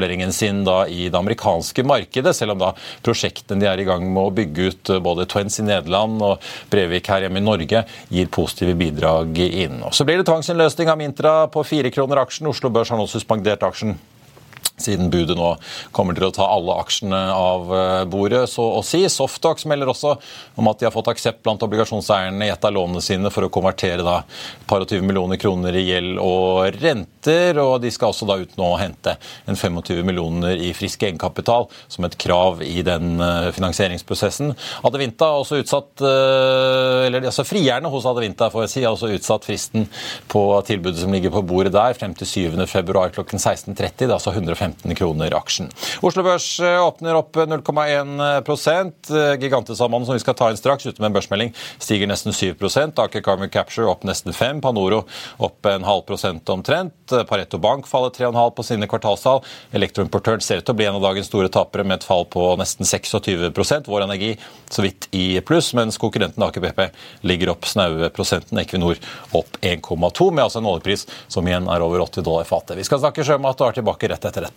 etableringen 0.08 0.34
sin 0.34 0.64
da 0.64 0.88
i 0.88 1.10
det 1.10 1.18
amerikanske 1.18 1.84
markedet, 1.84 2.36
selv 2.36 2.56
om 2.56 2.60
da 2.62 2.74
prosjektene 3.04 3.62
de 3.62 3.68
er 3.68 3.80
i 3.80 3.88
gang 3.88 4.06
med 4.08 4.24
å 4.24 4.34
bygge 4.34 4.68
ut 4.70 4.90
eh, 4.90 5.02
både 5.04 5.28
Twents 5.28 5.60
i 5.60 5.68
Nederland 5.68 6.22
og 6.22 6.44
Brevik 6.72 7.08
her 7.12 7.26
hjemme 7.26 7.42
i 7.42 7.46
Norge, 7.46 7.84
gir 8.10 8.28
positive 8.32 8.76
bidrag 8.78 9.38
inn. 9.38 9.82
Og 9.84 9.94
så 9.94 10.06
blir 10.08 10.18
det 10.18 10.28
tvangsinnløsning 10.30 10.92
av 10.92 10.98
Mintra 11.00 11.34
på 11.52 11.64
fire 11.68 11.92
kroner 11.92 12.24
aksjen. 12.24 12.48
Oslo 12.48 12.72
Børs 12.72 12.92
har 12.92 13.00
nå 13.00 13.08
suspendert 13.08 13.64
aksjen 13.68 13.98
siden 14.77 15.10
budet 15.10 15.38
nå 15.38 15.55
kommer 15.96 16.17
til 16.17 16.27
å 16.27 16.34
ta 16.34 16.46
alle 16.53 16.75
aksjene 16.84 17.19
av 17.34 17.72
eh, 17.74 18.03
bordet, 18.10 18.43
så 18.51 18.65
å 18.77 18.84
si. 18.86 19.01
Softox 19.10 19.65
melder 19.69 19.89
også 19.89 20.13
om 20.60 20.69
at 20.69 20.79
de 20.79 20.88
har 20.88 20.93
fått 20.93 21.10
aksept 21.10 21.41
blant 21.46 21.63
obligasjonseierne 21.65 22.46
i 22.46 22.51
et 22.53 22.67
av 22.67 22.75
lånene 22.75 23.01
sine 23.01 23.31
for 23.34 23.48
å 23.48 23.51
konvertere 23.53 24.05
da 24.05 24.19
et 24.22 24.67
par 24.69 24.84
og 24.84 24.91
20 24.91 25.07
millioner 25.07 25.41
kroner 25.41 25.75
i 25.77 25.86
gjeld 25.88 26.22
og 26.22 26.77
renter, 26.77 27.57
og 27.63 27.79
de 27.81 27.91
skal 27.93 28.13
også 28.13 28.27
da 28.29 28.38
ut 28.41 28.53
nå 28.60 28.67
og 28.75 28.79
hente 28.81 29.15
en 29.50 29.57
25 29.57 30.03
millioner 30.05 30.62
i 30.62 30.74
frisk 30.77 31.07
egenkapital 31.07 31.67
som 31.88 32.05
et 32.05 32.17
krav 32.22 32.62
i 32.65 32.84
den 32.86 33.17
eh, 33.24 33.50
finansieringsprosessen. 33.57 34.53
Adevinta 34.86 35.31
har 35.31 35.41
også 35.41 35.62
utsatt, 35.63 36.05
eh, 36.05 37.07
eller 37.07 37.31
altså 37.31 37.48
Frierne 37.48 37.89
hos 37.89 38.05
Adevinta 38.10 38.51
får 38.53 38.67
jeg 38.67 38.74
si, 38.75 38.86
har 38.86 38.93
også 38.93 39.10
utsatt 39.15 39.48
fristen 39.48 39.89
på 40.29 40.46
tilbudet 40.67 41.01
som 41.01 41.13
ligger 41.15 41.34
på 41.34 41.46
bordet 41.48 41.74
der, 41.74 41.98
frem 41.98 42.13
til 42.17 42.29
7.2 42.53 43.10
klokken 43.17 43.41
16.30. 43.41 43.98
Det 43.98 44.10
er 44.12 44.17
altså 44.19 44.36
150 44.36 44.66
15 44.67 44.95
kroner 44.95 45.36
aksjen. 45.38 45.69
Oslo 46.05 46.24
Børs 46.25 46.59
eh, 46.59 46.77
åpner 46.83 47.17
opp 47.19 47.36
0,1 47.36 49.12
eh, 49.12 49.39
Gigantesammannen 49.41 50.05
som 50.05 50.17
vi 50.17 50.24
skal 50.24 50.36
ta 50.38 50.50
inn 50.51 50.59
straks, 50.59 50.86
ute 50.88 51.01
med 51.01 51.12
en 51.12 51.17
børsmelding, 51.17 51.53
stiger 51.79 52.09
nesten 52.09 52.36
7 52.36 52.55
Aker 52.97 53.21
Carmen 53.21 53.50
Capture 53.50 53.88
opp 53.89 54.03
nesten 54.07 54.33
5 54.33 54.62
Panoro 54.62 55.03
opp 55.43 55.65
en 55.65 55.86
halv 55.88 56.03
prosent 56.07 56.50
omtrent. 56.50 56.93
Pareto 57.29 57.57
Bank 57.62 57.88
faller 57.88 58.09
3,5 58.15 58.51
på 58.57 58.65
sine 58.65 58.89
kvartalstall. 58.89 59.43
Elektroimportøren 59.77 60.43
ser 60.43 60.62
ut 60.62 60.67
til 60.67 60.75
å 60.75 60.79
bli 60.79 60.88
en 60.89 61.00
av 61.00 61.05
dagens 61.05 61.29
store 61.31 61.51
tapere 61.53 61.86
med 61.88 62.01
et 62.01 62.07
fall 62.07 62.25
på 62.31 62.50
nesten 62.59 62.88
26% 62.88 63.88
Vår 63.88 64.07
Energi 64.07 64.33
så 64.69 64.83
vidt 64.83 65.07
i 65.15 65.39
pluss, 65.45 65.74
mens 65.77 66.00
konkurrenten 66.01 66.43
Aker 66.43 66.63
BP 66.63 66.83
ligger 67.27 67.53
opp 67.53 67.67
snaue 67.69 68.09
prosenten. 68.13 68.59
Equinor 68.62 69.00
opp 69.38 69.59
1,2, 69.62 70.31
med 70.31 70.43
altså 70.43 70.62
en 70.62 70.71
oljepris 70.74 71.07
som 71.31 71.47
igjen 71.47 71.69
er 71.71 71.86
over 71.86 72.03
80 72.07 72.25
dollar 72.25 72.47
fatet. 72.47 72.77
Vi 72.77 72.88
skal 72.88 73.01
snakke 73.03 73.25
sjømat 73.27 73.62
og 73.62 73.71
er 73.71 73.79
tilbake 73.79 74.12
rett 74.12 74.27
etter 74.27 74.47
dette 74.47 74.57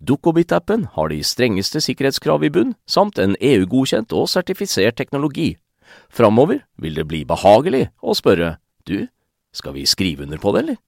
Dukkobit-appen 0.00 0.88
har 0.96 1.12
de 1.12 1.20
strengeste 1.24 1.82
sikkerhetskrav 1.84 2.44
i 2.46 2.52
bunn, 2.52 2.74
samt 2.88 3.18
en 3.22 3.36
EU-godkjent 3.40 4.12
og 4.16 4.28
sertifisert 4.32 4.98
teknologi. 5.00 5.54
Framover 6.10 6.64
vil 6.80 6.98
det 6.98 7.06
bli 7.10 7.24
behagelig 7.28 7.88
å 8.02 8.14
spørre 8.18 8.56
du, 8.86 9.08
skal 9.54 9.74
vi 9.74 9.86
skrive 9.86 10.26
under 10.26 10.38
på 10.38 10.54
det, 10.54 10.62
eller? 10.64 10.78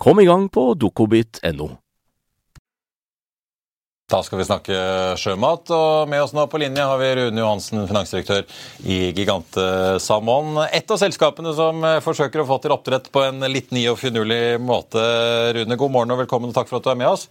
Kom 0.00 0.20
i 0.22 0.26
gang 0.26 0.48
på 0.48 0.72
dukkobit.no. 0.80 1.70
Da 4.10 4.24
skal 4.26 4.40
vi 4.40 4.46
snakke 4.48 4.76
sjømat, 5.22 5.70
og 5.70 6.08
med 6.10 6.24
oss 6.24 6.32
nå 6.34 6.42
på 6.50 6.58
linje 6.58 6.82
har 6.82 6.98
vi 6.98 7.10
Rune 7.14 7.42
Johansen, 7.44 7.84
finansdirektør 7.86 8.42
i 8.82 9.12
Gigante 9.14 9.66
Salmon. 10.02 10.64
Et 10.66 10.90
av 10.90 10.98
selskapene 10.98 11.52
som 11.54 11.86
forsøker 12.02 12.42
å 12.42 12.48
få 12.48 12.58
til 12.64 12.74
oppdrett 12.74 13.06
på 13.14 13.22
en 13.28 13.46
litt 13.46 13.70
ny 13.76 13.84
og 13.92 14.00
finurlig 14.00 14.58
måte. 14.58 15.04
Rune, 15.54 15.78
god 15.78 15.94
morgen 15.94 16.16
og 16.16 16.24
velkommen, 16.24 16.50
og 16.50 16.58
takk 16.58 16.72
for 16.72 16.80
at 16.80 16.88
du 16.88 16.90
er 16.90 16.98
med 16.98 17.12
oss. 17.12 17.28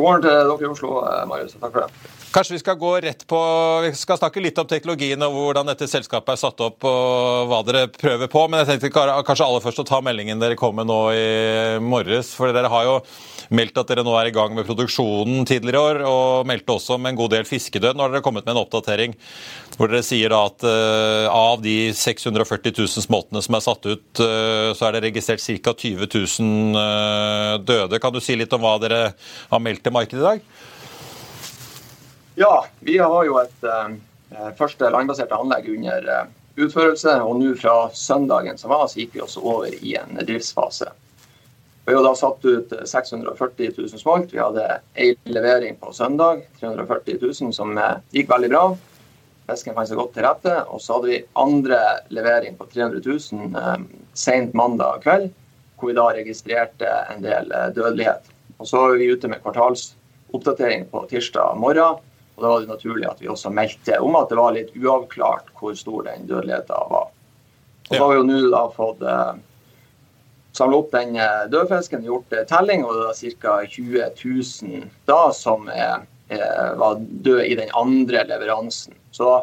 Morgen 0.00 0.22
til 0.24 0.30
dere 0.30 0.58
i 0.64 0.70
Oslo, 0.70 0.96
eh, 1.04 1.22
Marius. 1.28 1.56
Takk 1.60 1.72
for 1.76 1.86
det. 1.86 2.19
Kanskje 2.30 2.54
vi 2.54 2.58
skal 2.62 2.76
gå 2.78 2.90
rett 3.02 3.24
på, 3.26 3.38
vi 3.82 3.88
skal 3.98 4.18
snakke 4.20 4.38
litt 4.38 4.58
om 4.62 4.66
teknologien 4.70 5.18
og 5.26 5.32
hvordan 5.34 5.66
dette 5.66 5.88
selskapet 5.90 6.36
er 6.36 6.38
satt 6.38 6.60
opp 6.62 6.86
og 6.86 7.48
hva 7.50 7.58
dere 7.66 7.88
prøver 7.90 8.30
på. 8.30 8.44
Men 8.46 8.62
jeg 8.62 8.68
tenkte 8.70 8.90
kanskje 9.26 9.48
aller 9.48 9.64
først 9.64 9.82
å 9.82 9.86
ta 9.88 9.98
meldingen 10.06 10.38
dere 10.38 10.58
kom 10.60 10.78
med 10.78 10.86
nå 10.86 10.98
i 11.10 11.24
morges. 11.82 12.30
For 12.38 12.54
dere 12.54 12.70
har 12.70 12.86
jo 12.86 12.94
meldt 13.58 13.82
at 13.82 13.90
dere 13.90 14.06
nå 14.06 14.14
er 14.14 14.30
i 14.30 14.36
gang 14.36 14.54
med 14.54 14.68
produksjonen 14.68 15.42
tidligere 15.42 15.74
i 15.74 15.88
år, 15.88 16.00
og 16.06 16.46
meldte 16.46 16.78
også 16.78 17.00
om 17.00 17.10
en 17.10 17.18
god 17.18 17.34
del 17.34 17.50
fiskedød. 17.50 17.98
Nå 17.98 18.06
har 18.06 18.14
dere 18.14 18.22
kommet 18.22 18.46
med 18.46 18.54
en 18.54 18.62
oppdatering 18.62 19.18
hvor 19.74 19.90
dere 19.90 20.06
sier 20.06 20.30
at 20.36 20.62
uh, 20.62 21.26
av 21.34 21.58
de 21.66 21.90
640 21.96 22.78
000 22.78 23.08
småtene 23.10 23.42
som 23.42 23.58
er 23.58 23.66
satt 23.66 23.90
ut, 23.90 24.08
uh, 24.22 24.70
så 24.70 24.86
er 24.86 25.00
det 25.00 25.06
registrert 25.08 25.42
ca. 25.66 25.74
20 25.74 26.06
000 26.06 26.78
uh, 26.78 27.54
døde. 27.58 27.98
Kan 27.98 28.14
du 28.14 28.22
si 28.22 28.38
litt 28.38 28.54
om 28.54 28.62
hva 28.62 28.78
dere 28.78 29.08
har 29.50 29.66
meldt 29.66 29.82
til 29.82 29.98
markedet 29.98 30.22
i 30.22 30.28
dag? 30.28 30.68
Ja, 32.40 32.66
vi 32.80 32.98
har 32.98 33.24
jo 33.28 33.34
et 33.36 33.64
uh, 33.68 33.90
første 34.56 34.88
landbaserte 34.88 35.36
anlegg 35.36 35.66
under 35.74 36.06
uh, 36.08 36.30
utførelse. 36.56 37.18
Og 37.20 37.34
nå 37.36 37.50
fra 37.60 37.74
søndagen 37.92 38.56
som 38.56 38.72
var, 38.72 38.86
så 38.88 39.02
gikk 39.02 39.18
vi 39.18 39.20
også 39.20 39.42
over 39.44 39.68
i 39.76 39.92
en 40.00 40.16
driftsfase. 40.16 40.88
Vi 41.84 41.98
har 41.98 42.00
da 42.06 42.14
satt 42.16 42.48
ut 42.48 42.72
640 42.88 43.76
000 43.76 44.00
smolt. 44.00 44.32
Vi 44.32 44.40
hadde 44.40 44.80
én 44.96 45.20
levering 45.28 45.76
på 45.84 45.92
søndag, 45.92 46.46
340 46.62 47.20
000, 47.20 47.52
som 47.60 47.76
uh, 47.76 48.00
gikk 48.16 48.32
veldig 48.32 48.52
bra. 48.56 48.64
Fisken 49.52 49.76
fant 49.76 49.92
seg 49.92 50.00
godt 50.00 50.16
til 50.16 50.30
rette. 50.30 50.58
Og 50.72 50.80
så 50.80 50.96
hadde 50.96 51.12
vi 51.12 51.22
andre 51.44 51.84
levering 52.08 52.56
på 52.56 52.72
300 52.72 53.04
000 53.04 53.52
um, 53.52 53.88
sent 54.16 54.56
mandag 54.56 55.04
kveld, 55.04 55.28
hvor 55.76 55.92
vi 55.92 56.00
da 56.00 56.08
registrerte 56.16 57.00
en 57.12 57.20
del 57.20 57.52
dødelighet. 57.76 58.32
Og 58.56 58.72
så 58.72 58.86
er 58.88 59.02
vi 59.02 59.12
ute 59.12 59.28
med 59.28 59.44
kvartalsoppdatering 59.44 60.88
på 60.88 61.10
tirsdag 61.12 61.60
morgen. 61.60 62.06
Og 62.40 62.46
Da 62.46 62.50
var 62.54 62.60
det 62.60 62.72
naturlig 62.72 63.04
at 63.04 63.18
vi 63.20 63.28
også 63.28 63.50
meldte 63.52 63.98
om 64.00 64.14
at 64.16 64.30
det 64.32 64.36
var 64.38 64.54
litt 64.56 64.70
uavklart 64.72 65.50
hvor 65.60 65.74
stor 65.76 66.06
den 66.06 66.24
dødeligheten 66.24 66.86
var. 66.88 67.10
Og 67.90 67.92
Så 67.92 68.00
har 68.00 68.08
vi 68.08 68.16
jo 68.16 68.24
nå 68.24 68.38
da 68.48 68.62
fått 68.72 69.02
eh, 69.04 69.32
samla 70.56 70.78
opp 70.80 70.94
den 70.94 71.18
eh, 71.20 71.42
dødfisken, 71.52 72.06
gjort 72.08 72.32
eh, 72.32 72.46
telling, 72.48 72.86
og 72.86 72.96
det 72.96 73.10
er 73.28 73.36
ca. 73.42 73.58
20 73.68 74.08
000 74.24 74.88
da 75.10 75.18
som 75.36 75.68
er, 75.68 76.06
er, 76.32 76.72
var 76.80 76.96
døde 77.02 77.44
i 77.44 77.58
den 77.60 77.68
andre 77.76 78.24
leveransen. 78.30 78.96
Så 79.12 79.34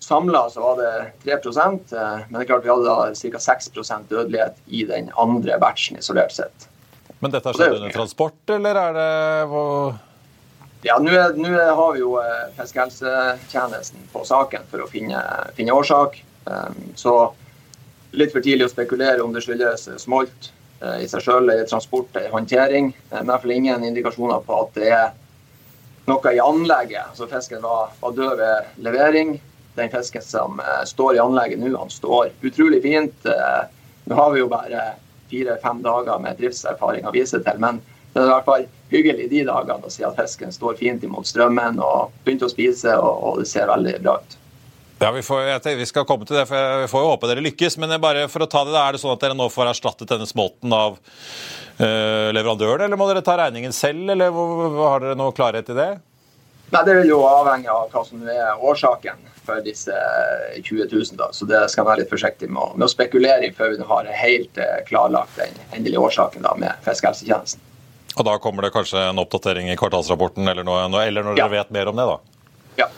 samla 0.00 0.46
så 0.54 0.64
var 0.64 0.80
det 0.80 0.94
3% 1.28 1.92
men 1.92 2.38
det 2.38 2.46
er 2.46 2.48
klart 2.54 2.64
vi 2.64 2.72
hadde 2.72 2.88
da 2.88 3.12
ca. 3.12 3.44
6% 3.50 4.08
dødelighet 4.08 4.64
i 4.72 4.86
den 4.88 5.12
andre 5.20 5.60
batchen 5.60 6.00
isolert 6.00 6.32
sett. 6.32 6.70
Men 7.20 7.36
dette 7.36 7.52
skjedde 7.52 7.68
skjedd 7.68 7.80
under 7.82 7.96
transport, 8.00 8.42
eller 8.56 8.80
er 8.80 8.96
det 8.96 9.12
ja, 10.84 10.98
nå 11.00 11.10
har 11.74 11.92
vi 11.94 12.02
jo 12.02 12.18
eh, 12.20 12.50
fiskehelsetjenesten 12.58 14.02
på 14.12 14.20
saken 14.28 14.66
for 14.68 14.84
å 14.84 14.88
finne, 14.90 15.20
finne 15.56 15.72
årsak. 15.72 16.18
Um, 16.44 16.90
så 17.00 17.14
litt 18.12 18.34
for 18.34 18.44
tidlig 18.44 18.68
å 18.68 18.72
spekulere 18.74 19.24
om 19.24 19.32
det 19.32 19.40
skyldes 19.46 19.86
smolt 20.02 20.50
eh, 20.82 21.06
i 21.06 21.08
seg 21.08 21.24
selv, 21.24 21.48
eller 21.48 21.64
transport 21.70 22.12
eller 22.12 22.34
håndtering. 22.34 22.92
Men 23.08 23.24
i 23.24 23.30
hvert 23.32 23.46
fall 23.46 23.54
ingen 23.56 23.86
indikasjoner 23.88 24.44
på 24.44 24.58
at 24.60 24.76
det 24.76 24.90
er 24.92 25.08
noe 26.10 26.34
i 26.36 26.42
anlegget. 26.44 27.16
Så 27.16 27.30
fisken 27.32 27.64
var, 27.64 27.96
var 28.04 28.18
død 28.20 28.36
ved 28.42 28.84
levering. 28.84 29.38
Den 29.78 29.90
fisken 29.90 30.22
som 30.22 30.60
står 30.86 31.16
i 31.16 31.24
anlegget 31.24 31.64
nå, 31.64 31.72
han 31.80 31.90
står 31.90 32.34
utrolig 32.44 32.82
fint. 32.84 33.24
Nå 34.04 34.20
har 34.20 34.36
vi 34.36 34.44
jo 34.44 34.52
bare 34.52 34.84
fire-fem 35.32 35.80
dager 35.82 36.20
med 36.22 36.36
driftserfaring 36.38 37.08
å 37.08 37.14
vise 37.16 37.40
til. 37.40 37.58
men 37.58 37.80
det 38.14 38.22
er 38.22 38.28
i 38.28 38.30
hvert 38.30 38.46
fall 38.46 38.64
hyggelig 38.94 39.28
de 39.32 39.42
dagene 39.48 39.90
å 39.90 39.92
si 39.92 40.06
at 40.06 40.16
fisken 40.18 40.54
står 40.54 40.78
fint 40.80 41.04
imot 41.06 41.28
strømmen 41.28 41.82
og 41.82 42.14
begynte 42.24 42.48
å 42.48 42.52
spise, 42.52 42.96
og, 42.96 43.12
og 43.28 43.42
det 43.42 43.50
ser 43.50 43.70
veldig 43.70 43.98
bra 44.04 44.18
ut. 44.22 44.38
Ja, 45.02 45.10
vi, 45.12 45.20
får, 45.26 45.50
tenker, 45.58 45.76
vi, 45.82 45.86
skal 45.90 46.06
komme 46.08 46.24
til 46.24 46.38
det, 46.38 46.46
for 46.48 46.80
vi 46.84 46.88
får 46.88 47.02
jo 47.02 47.10
håpe 47.10 47.28
dere 47.28 47.42
lykkes. 47.44 47.76
Men 47.82 47.92
bare 48.00 48.28
for 48.32 48.44
å 48.44 48.48
ta 48.48 48.62
det, 48.64 48.76
er 48.78 48.94
det 48.94 49.02
sånn 49.02 49.12
at 49.12 49.24
dere 49.24 49.36
nå 49.36 49.50
får 49.52 49.72
erstattet 49.74 50.08
denne 50.08 50.28
smolten 50.30 50.72
av 50.72 50.96
uh, 50.96 52.30
leverandøren, 52.32 52.86
eller 52.86 53.00
må 53.00 53.10
dere 53.10 53.24
ta 53.26 53.36
regningen 53.42 53.74
selv, 53.74 54.06
eller 54.14 54.32
har 54.78 55.04
dere 55.04 55.18
noe 55.18 55.34
klarhet 55.36 55.68
i 55.74 55.76
det? 55.76 55.90
Nei, 56.70 56.82
Det 56.86 56.94
vil 57.00 57.12
jo 57.12 57.20
avhenge 57.28 57.70
av 57.70 57.90
hva 57.92 58.04
som 58.06 58.22
er 58.30 58.64
årsaken 58.64 59.28
for 59.44 59.60
disse 59.66 59.98
20 60.62 60.88
000. 60.88 61.18
Da. 61.20 61.28
Så 61.36 61.46
det 61.50 61.60
skal 61.68 61.84
jeg 61.84 61.90
være 61.90 62.02
litt 62.04 62.14
forsiktig 62.14 62.48
med, 62.48 62.78
med 62.78 62.86
å 62.88 62.90
spekulere 62.90 63.50
i 63.50 63.52
før 63.54 63.74
vi 63.74 63.90
har 63.90 64.10
helt 64.22 64.58
eh, 64.62 64.80
klarlagt 64.88 65.36
den 65.38 65.54
endelige 65.76 66.02
årsaken 66.08 66.46
da, 66.46 66.54
med 66.58 66.86
fiskehelsetjenesten. 66.86 67.73
Og 68.14 68.26
da 68.26 68.36
kommer 68.38 68.62
det 68.62 68.70
kanskje 68.74 69.00
en 69.08 69.18
oppdatering 69.18 69.70
i 69.72 69.76
kvartalsrapporten, 69.76 70.46
eller, 70.48 70.66
noe, 70.66 71.02
eller 71.02 71.26
når 71.26 71.38
dere 71.38 71.52
vet 71.56 71.74
mer 71.74 71.90
om 71.90 71.98
det, 71.98 72.06
da? 72.06 72.18
Ja. 72.78 72.88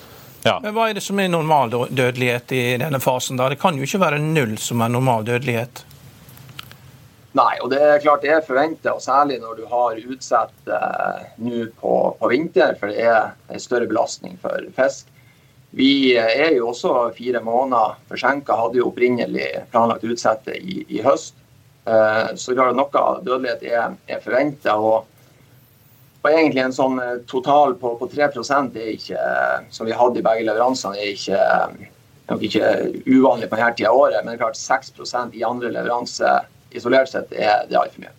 ja. 0.44 0.56
Men 0.62 0.76
Hva 0.76 0.90
er 0.90 0.98
det 0.98 1.04
som 1.06 1.20
er 1.20 1.32
normal 1.32 1.72
dødelighet 1.72 2.52
i 2.52 2.64
denne 2.82 3.00
fasen? 3.00 3.40
da? 3.40 3.48
Det 3.52 3.60
kan 3.62 3.78
jo 3.78 3.88
ikke 3.88 4.02
være 4.04 4.20
null 4.22 4.56
som 4.60 4.84
er 4.84 4.92
normal 4.92 5.24
dødelighet? 5.28 5.86
Nei, 7.36 7.52
og 7.60 7.68
det 7.68 7.80
er 7.84 8.00
klart 8.00 8.22
det 8.24 8.30
er 8.32 8.44
forventa, 8.44 8.94
særlig 9.02 9.42
når 9.42 9.58
du 9.58 9.64
har 9.68 9.98
utsatt 10.00 10.70
eh, 10.72 11.24
nå 11.44 11.66
på, 11.80 11.92
på, 12.16 12.30
vinter, 12.32 12.76
for 12.80 12.92
det 12.92 13.04
er 13.04 13.34
en 13.52 13.60
større 13.60 13.88
belastning 13.90 14.38
for 14.40 14.68
fisk. 14.76 15.10
Vi 15.76 16.16
er 16.16 16.54
jo 16.56 16.70
også 16.70 17.10
fire 17.16 17.42
måneder 17.44 17.98
forsinka, 18.08 18.56
hadde 18.56 18.80
jo 18.80 18.86
opprinnelig 18.88 19.50
planlagt 19.72 20.06
utsette 20.08 20.56
i, 20.56 20.78
i 20.88 21.02
høst. 21.04 21.36
Eh, 21.86 22.34
så 22.34 22.54
klart 22.54 22.74
noe 22.74 23.04
dødelighet 23.22 23.62
er, 23.70 23.94
er 24.10 24.22
forventa. 24.24 24.74
Og, 24.74 25.06
og, 26.22 26.30
egentlig 26.32 26.64
en 26.64 26.74
sånn 26.74 26.98
eh, 27.02 27.20
total 27.30 27.76
på, 27.78 27.94
på 28.00 28.08
3 28.10 28.26
er 28.26 28.90
ikke, 28.96 29.28
som 29.70 29.86
vi 29.86 29.94
hadde 29.94 30.20
i 30.20 30.26
begge 30.26 30.48
leveransene, 30.48 30.98
er 30.98 31.14
ikke, 31.14 31.88
nok 32.26 32.42
ikke 32.48 32.72
uvanlig 33.06 33.50
på 33.50 33.60
denne 33.60 33.72
tida 33.78 33.92
av 33.92 34.02
året, 34.02 34.26
men 34.26 34.40
klart 34.40 34.58
6% 34.58 35.38
i 35.38 35.46
andre 35.46 35.70
leveranse 35.70 36.38
isolert 36.74 37.12
sett 37.12 37.30
er 37.32 37.68
det 37.70 37.78
altfor 37.78 38.02
mye. 38.02 38.14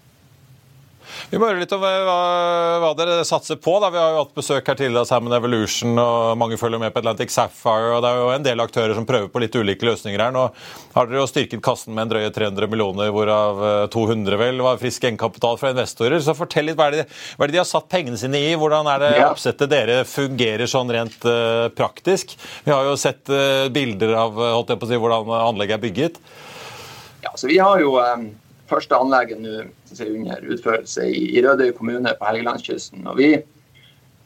Vi 1.31 1.39
må 1.39 1.49
høre 1.49 1.59
litt 1.59 1.73
om 1.75 1.81
hva, 1.83 2.91
dere 2.97 3.19
satser 3.27 3.59
på. 3.59 3.73
Da. 3.83 3.89
Vi 3.91 3.99
har 3.99 4.13
jo 4.13 4.21
hatt 4.21 4.35
besøk 4.37 4.69
her 4.69 4.77
tidligere 4.79 5.03
av 5.03 5.09
Salmon 5.09 5.35
Evolution, 5.35 5.97
og 5.99 6.37
mange 6.39 6.59
følger 6.59 6.81
med 6.81 6.93
på 6.95 7.01
Atlantic 7.01 7.33
Sapphire. 7.33 7.97
og 7.97 8.03
Det 8.05 8.11
er 8.11 8.21
jo 8.21 8.29
en 8.35 8.47
del 8.47 8.63
aktører 8.63 8.95
som 8.95 9.07
prøver 9.09 9.31
på 9.33 9.41
litt 9.43 9.57
ulike 9.57 9.87
løsninger 9.89 10.23
her. 10.23 10.31
Nå 10.35 10.45
har 10.95 11.09
dere 11.09 11.21
jo 11.21 11.27
styrket 11.29 11.63
kassen 11.65 11.95
med 11.97 12.05
en 12.05 12.13
drøye 12.13 12.31
300 12.35 12.71
millioner, 12.71 13.11
hvorav 13.13 13.61
200 13.93 14.37
eh, 14.37 14.41
vel 14.43 14.63
var 14.65 14.79
frisk 14.81 15.09
egenkapital 15.09 15.59
fra 15.59 15.73
investorer. 15.75 16.19
Så 16.23 16.37
fortell 16.37 16.69
litt, 16.69 16.79
hva 16.79 16.89
er, 16.91 17.01
det, 17.01 17.05
hva 17.35 17.45
er 17.45 17.51
det 17.51 17.57
de 17.59 17.63
har 17.63 17.69
satt 17.69 17.91
pengene 17.91 18.19
sine 18.19 18.41
i? 18.49 18.55
Hvordan 18.59 18.89
er 18.93 19.03
det 19.03 19.13
ja. 19.17 19.29
oppsettet 19.33 19.73
dere 19.73 20.01
fungerer 20.07 20.69
sånn 20.69 20.95
rent 20.95 21.27
uh, 21.27 21.67
praktisk? 21.75 22.37
Vi 22.65 22.73
har 22.73 22.87
jo 22.87 22.97
sett 22.99 23.27
uh, 23.33 23.67
bilder 23.73 24.15
av 24.17 24.43
holdt 24.47 24.73
jeg 24.73 24.81
på 24.81 24.87
å 24.87 24.91
si, 24.93 24.99
hvordan 25.03 25.37
anlegget 25.43 25.79
er 25.79 25.87
bygget. 25.87 26.19
Ja, 27.25 27.35
så 27.35 27.49
vi 27.51 27.59
har 27.59 27.83
jo... 27.83 27.97
Um 27.99 28.29
første 28.69 28.95
anlegget 28.97 29.41
nå 29.41 29.59
under 30.07 30.49
utførelse 30.53 31.05
i, 31.07 31.27
i 31.37 31.43
Rødøy 31.45 31.71
kommune 31.77 32.13
på 32.19 32.27
Helgelandskysten. 32.29 33.07
Og 33.07 33.17
vi, 33.19 33.31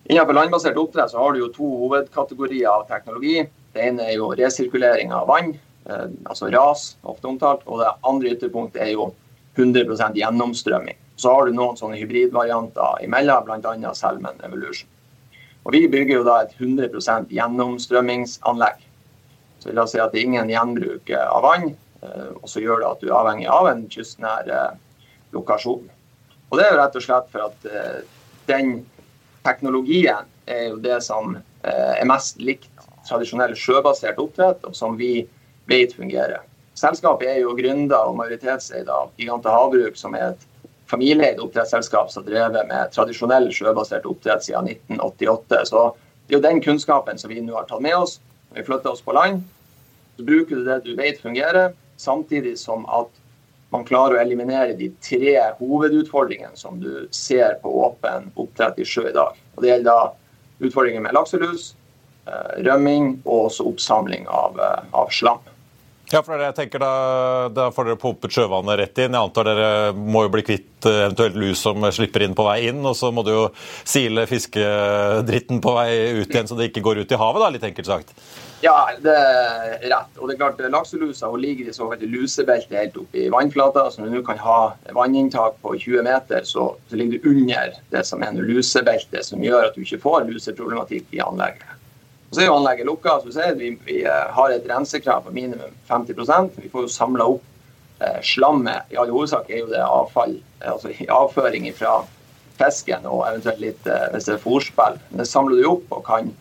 Innenfor 0.09 0.33
landbasert 0.33 0.77
oppdrett 0.81 1.11
så 1.13 1.21
har 1.21 1.33
du 1.33 1.43
jo 1.43 1.51
to 1.53 1.67
hovedkategorier 1.83 2.67
av 2.67 2.87
teknologi. 2.89 3.45
Det 3.71 3.83
ene 3.85 4.07
er 4.09 4.17
jo 4.17 4.31
resirkulering 4.35 5.13
av 5.15 5.29
vann, 5.29 5.53
eh, 5.85 6.07
altså 6.25 6.49
ras, 6.51 6.95
ofte 7.03 7.29
omtalt. 7.29 7.61
Og 7.67 7.79
det 7.79 7.91
andre 8.09 8.33
ytterpunktet 8.33 8.81
er 8.81 8.91
jo 8.95 9.11
100% 9.55 10.17
gjennomstrømming. 10.19 10.97
Så 11.15 11.31
har 11.31 11.45
du 11.45 11.53
noen 11.53 11.77
sånne 11.77 11.99
hybridvarianter 12.01 13.05
imellom, 13.05 13.45
bl.a. 13.45 13.93
Selmen 13.95 14.41
Evolution. 14.43 14.89
Og 15.63 15.73
Vi 15.73 15.85
bygger 15.87 16.15
jo 16.15 16.23
da 16.25 16.41
et 16.41 16.55
100% 16.57 17.29
gjennomstrømmingsanlegg. 17.29 18.81
Så 19.61 19.69
vil 19.69 19.77
jeg 19.77 19.91
si 19.91 19.99
at 20.01 20.11
det 20.11 20.19
er 20.19 20.25
ingen 20.25 20.49
gjenbruk 20.49 21.11
av 21.21 21.43
vann. 21.45 21.75
Eh, 22.01 22.31
og 22.41 22.49
så 22.49 22.63
gjør 22.63 22.81
det 22.81 22.89
at 22.89 23.03
du 23.03 23.09
er 23.09 23.17
avhengig 23.19 23.49
av 23.51 23.69
en 23.69 23.85
kystnær 23.91 24.49
eh, 24.49 24.77
lokasjon. 25.35 25.87
Og 26.51 26.57
Det 26.57 26.65
er 26.65 26.73
jo 26.73 26.79
rett 26.81 26.97
og 26.97 27.05
slett 27.05 27.31
for 27.31 27.47
at 27.47 27.67
eh, 27.69 27.99
den 28.49 28.73
teknologien 29.45 30.29
er 30.49 30.69
jo 30.71 30.79
det 30.81 30.99
som 31.05 31.37
er 31.61 32.05
mest 32.09 32.39
likt 32.41 32.69
tradisjonell 33.05 33.53
sjøbasert 33.57 34.17
oppdrett, 34.21 34.63
og 34.65 34.73
som 34.77 34.95
vi 34.97 35.27
vet 35.69 35.93
fungerer. 35.93 36.41
Selskapet 36.77 37.29
er 37.29 37.39
jo 37.43 37.53
gründa 37.57 37.99
og 38.09 38.17
majoritetseid 38.17 38.89
av 38.89 39.11
Gigante 39.17 39.53
Havbruk, 39.53 39.97
som 39.97 40.15
er 40.17 40.31
et 40.31 40.45
familieeid 40.89 41.39
oppdrettsselskap 41.41 42.09
som 42.11 42.25
har 42.25 42.31
drevet 42.31 42.69
med 42.69 42.93
tradisjonell 42.95 43.49
sjøbasert 43.53 44.07
oppdrett 44.09 44.45
siden 44.45 44.69
1988. 44.73 45.61
Så 45.69 45.83
det 46.27 46.35
er 46.35 46.39
jo 46.39 46.47
den 46.47 46.61
kunnskapen 46.65 47.21
som 47.21 47.31
vi 47.31 47.41
nå 47.45 47.55
har 47.57 47.69
tatt 47.69 47.83
med 47.85 47.95
oss 47.97 48.17
når 48.49 48.61
vi 48.61 48.67
flytter 48.67 48.93
oss 48.93 49.05
på 49.05 49.15
land. 49.15 49.45
Så 50.17 50.25
bruker 50.27 50.59
du 50.59 50.67
det 50.67 50.81
du 50.85 50.95
vet 50.97 51.21
fungerer, 51.21 51.71
Samtidig 52.01 52.55
som 52.59 52.87
at 52.89 53.19
man 53.71 53.85
klarer 53.87 54.17
å 54.17 54.21
eliminere 54.21 54.73
de 54.75 54.89
tre 55.03 55.35
hovedutfordringene 55.59 56.57
som 56.59 56.79
du 56.81 57.05
ser 57.15 57.59
på 57.61 57.71
åpen 57.85 58.31
oppdrett 58.35 58.81
i 58.81 58.87
sjø 58.87 59.05
i 59.11 59.15
dag. 59.15 59.37
Og 59.55 59.63
Det 59.63 59.69
gjelder 59.69 59.91
da 59.91 60.65
utfordringer 60.67 61.05
med 61.05 61.15
lakselus, 61.15 61.75
eh, 62.27 62.63
rømming 62.65 63.21
og 63.25 63.47
også 63.51 63.67
oppsamling 63.71 64.27
av, 64.27 64.59
eh, 64.59 64.83
av 64.93 65.13
slam. 65.13 65.39
Ja, 66.11 66.19
for 66.25 66.41
jeg 66.43 66.55
tenker 66.57 66.81
da, 66.83 66.91
da 67.55 67.69
får 67.71 67.87
dere 67.87 67.99
pumpet 67.99 68.33
sjøvannet 68.35 68.81
rett 68.81 68.99
inn. 68.99 69.15
Jeg 69.15 69.29
antar 69.29 69.47
dere 69.47 69.69
må 69.95 70.25
jo 70.25 70.33
bli 70.33 70.43
kvitt 70.43 70.87
eventuelt 70.89 71.37
lus 71.39 71.61
som 71.63 71.85
slipper 71.87 72.25
inn 72.25 72.35
på 72.35 72.43
vei 72.43 72.57
inn. 72.67 72.81
Og 72.83 72.97
så 72.99 73.13
må 73.15 73.23
du 73.23 73.31
jo 73.31 73.45
sile 73.87 74.25
fiskedritten 74.27 75.61
på 75.63 75.75
vei 75.77 75.89
ut 76.19 76.27
igjen, 76.27 76.49
så 76.49 76.57
det 76.59 76.71
ikke 76.71 76.83
går 76.83 77.03
ut 77.03 77.15
i 77.15 77.21
havet, 77.21 77.45
da, 77.45 77.51
litt 77.55 77.67
enkelt 77.71 77.91
sagt. 77.93 78.15
Ja, 78.61 78.75
det 79.01 79.13
er 79.15 79.87
rett. 79.89 80.11
Og 80.19 80.27
det 80.27 80.35
er 80.35 80.41
klart, 80.43 80.59
Lakselusa 80.73 81.31
hun 81.31 81.41
ligger 81.41 81.71
i 81.71 81.73
såkalte 81.73 82.09
lusebelte 82.11 82.77
helt 82.77 82.99
oppe 83.01 83.23
i 83.23 83.29
vannflata. 83.33 83.87
Så 83.89 84.03
når 84.03 84.19
du 84.19 84.25
kan 84.27 84.41
ha 84.43 84.59
vanninntak 84.93 85.57
på 85.63 85.77
20 85.79 86.05
meter, 86.05 86.43
så, 86.45 86.73
så 86.91 86.99
ligger 86.99 87.17
du 87.23 87.31
under 87.31 87.77
det 87.93 88.03
som 88.05 88.21
er 88.21 88.35
lusebeltet, 88.35 88.51
lusebelte, 88.51 89.23
som 89.25 89.43
gjør 89.43 89.69
at 89.69 89.77
du 89.77 89.85
ikke 89.85 90.01
får 90.03 90.27
luseproblematikk 90.29 91.15
i 91.15 91.23
anlegget. 91.23 91.80
Og 92.31 92.37
så 92.37 92.41
er 92.41 92.47
jo 92.47 92.55
anlegget 92.55 92.87
lukka. 92.87 93.19
så 93.21 93.53
Vi, 93.59 93.77
vi, 93.85 94.03
eh, 94.05 94.27
har 94.31 94.51
et 94.51 94.67
rensekrav 94.67 95.25
på 95.25 95.33
minimum 95.35 95.73
50% 95.89 96.55
Vi 96.55 96.69
får 96.69 96.87
jo 96.87 96.87
samla 96.87 97.27
opp 97.27 97.43
eh, 97.99 98.21
slammet. 98.23 98.87
I 98.89 98.97
all 98.97 99.11
hovedsak 99.11 99.49
er 99.49 99.65
jo 99.65 99.67
det 99.67 99.83
avfall, 99.83 100.39
altså 100.63 100.93
avføring 101.09 101.67
fra 101.75 102.01
fisken 102.61 103.05
og 103.05 103.25
eventuelt 103.27 103.59
litt 103.59 103.87
eh, 103.87 104.07
hvis 104.13 104.29
det 104.29 104.37
er 104.37 104.45
fòrspill. 104.45 104.99
Det 105.09 105.27
samler 105.27 105.59
du 105.59 105.69
opp 105.73 105.91
og 105.91 106.05
kan 106.07 106.31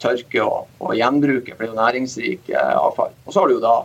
tørke 0.00 0.42
og, 0.44 0.68
og, 0.78 0.94
gjenbruke, 0.96 1.56
for 1.56 1.64
det 1.64 1.68
er 1.68 1.74
jo 1.74 1.80
næringsrik 1.80 2.52
eh, 2.54 2.76
avfall. 2.76 3.12
Og 3.26 3.34
så 3.34 3.42
har 3.42 3.50
du 3.50 3.58
jo 3.58 3.64
da 3.64 3.78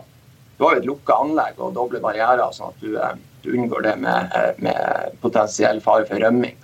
du 0.56 0.64
har 0.64 0.76
jo 0.76 0.80
et 0.80 0.88
lukka 0.88 1.18
anlegg 1.20 1.58
og 1.60 1.74
doble 1.76 2.00
barrierer, 2.00 2.46
sånn 2.56 2.72
at 2.72 2.80
du, 2.80 2.94
eh, 2.96 3.16
du 3.44 3.50
unngår 3.52 3.82
det 3.84 3.96
med, 4.00 4.30
eh, 4.38 4.52
med, 4.64 5.18
potensiell 5.20 5.82
fare 5.84 6.06
for 6.08 6.22
rømming. 6.22 6.56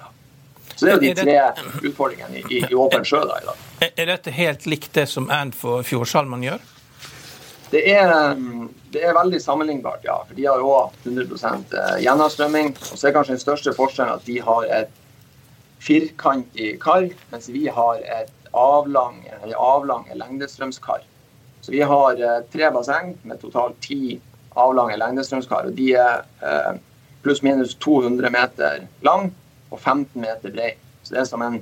Så 0.83 0.89
det 0.89 0.93
er 0.93 0.99
jo 0.99 1.15
de 1.15 1.23
tre 1.23 1.91
utfordringene 1.91 2.41
i, 2.41 2.45
i, 2.59 2.61
i 2.67 2.75
åpen 2.75 3.05
sjø 3.07 3.21
da, 3.23 3.37
i 3.39 3.47
dag. 3.47 3.91
Er 3.93 4.09
dette 4.11 4.33
helt 4.35 4.65
likt 4.67 4.91
det 4.99 5.07
som 5.07 5.29
for 5.55 5.87
Fjordsalmen 5.87 6.43
gjør? 6.43 6.65
Det 7.71 7.85
er, 7.89 8.11
det 8.93 9.01
er, 9.01 9.15
veldig 9.17 9.39
sammenlignbart, 9.41 10.03
ja. 10.05 10.19
For 10.27 10.37
de 10.37 10.45
har 10.45 10.61
òg 10.67 11.07
100% 11.07 11.77
gjennomstrømming. 12.03 12.75
Og 12.91 12.99
så 12.99 13.09
er 13.09 13.15
kanskje 13.15 13.37
den 13.37 13.45
største 13.45 13.73
forskjellen 13.79 14.19
at 14.19 14.27
de 14.27 14.41
har 14.43 14.67
et 14.81 14.99
firkantig 15.83 16.75
kar, 16.83 17.07
mens 17.31 17.49
vi 17.55 17.65
har 17.71 18.03
et 18.19 18.35
avlange, 18.53 19.39
avlange 19.55 20.19
lengdestrømskar. 20.19 21.07
Så 21.63 21.73
vi 21.73 21.81
har 21.87 22.19
eh, 22.19 22.41
tre 22.53 22.71
basseng 22.75 23.15
med 23.23 23.41
totalt 23.41 23.79
ti 23.87 24.19
avlange 24.59 24.99
lengdestrømskar. 24.99 25.71
og 25.71 25.79
De 25.79 25.93
er 25.95 26.27
eh, 26.43 26.75
pluss-minus 27.23 27.77
200 27.79 28.35
meter 28.35 28.85
lang 29.07 29.31
og 29.73 29.81
15 29.81 30.21
meter 30.21 30.55
brei. 30.55 30.73
Så 31.03 31.15
det 31.15 31.23
er 31.23 31.29
som 31.31 31.43
en 31.43 31.61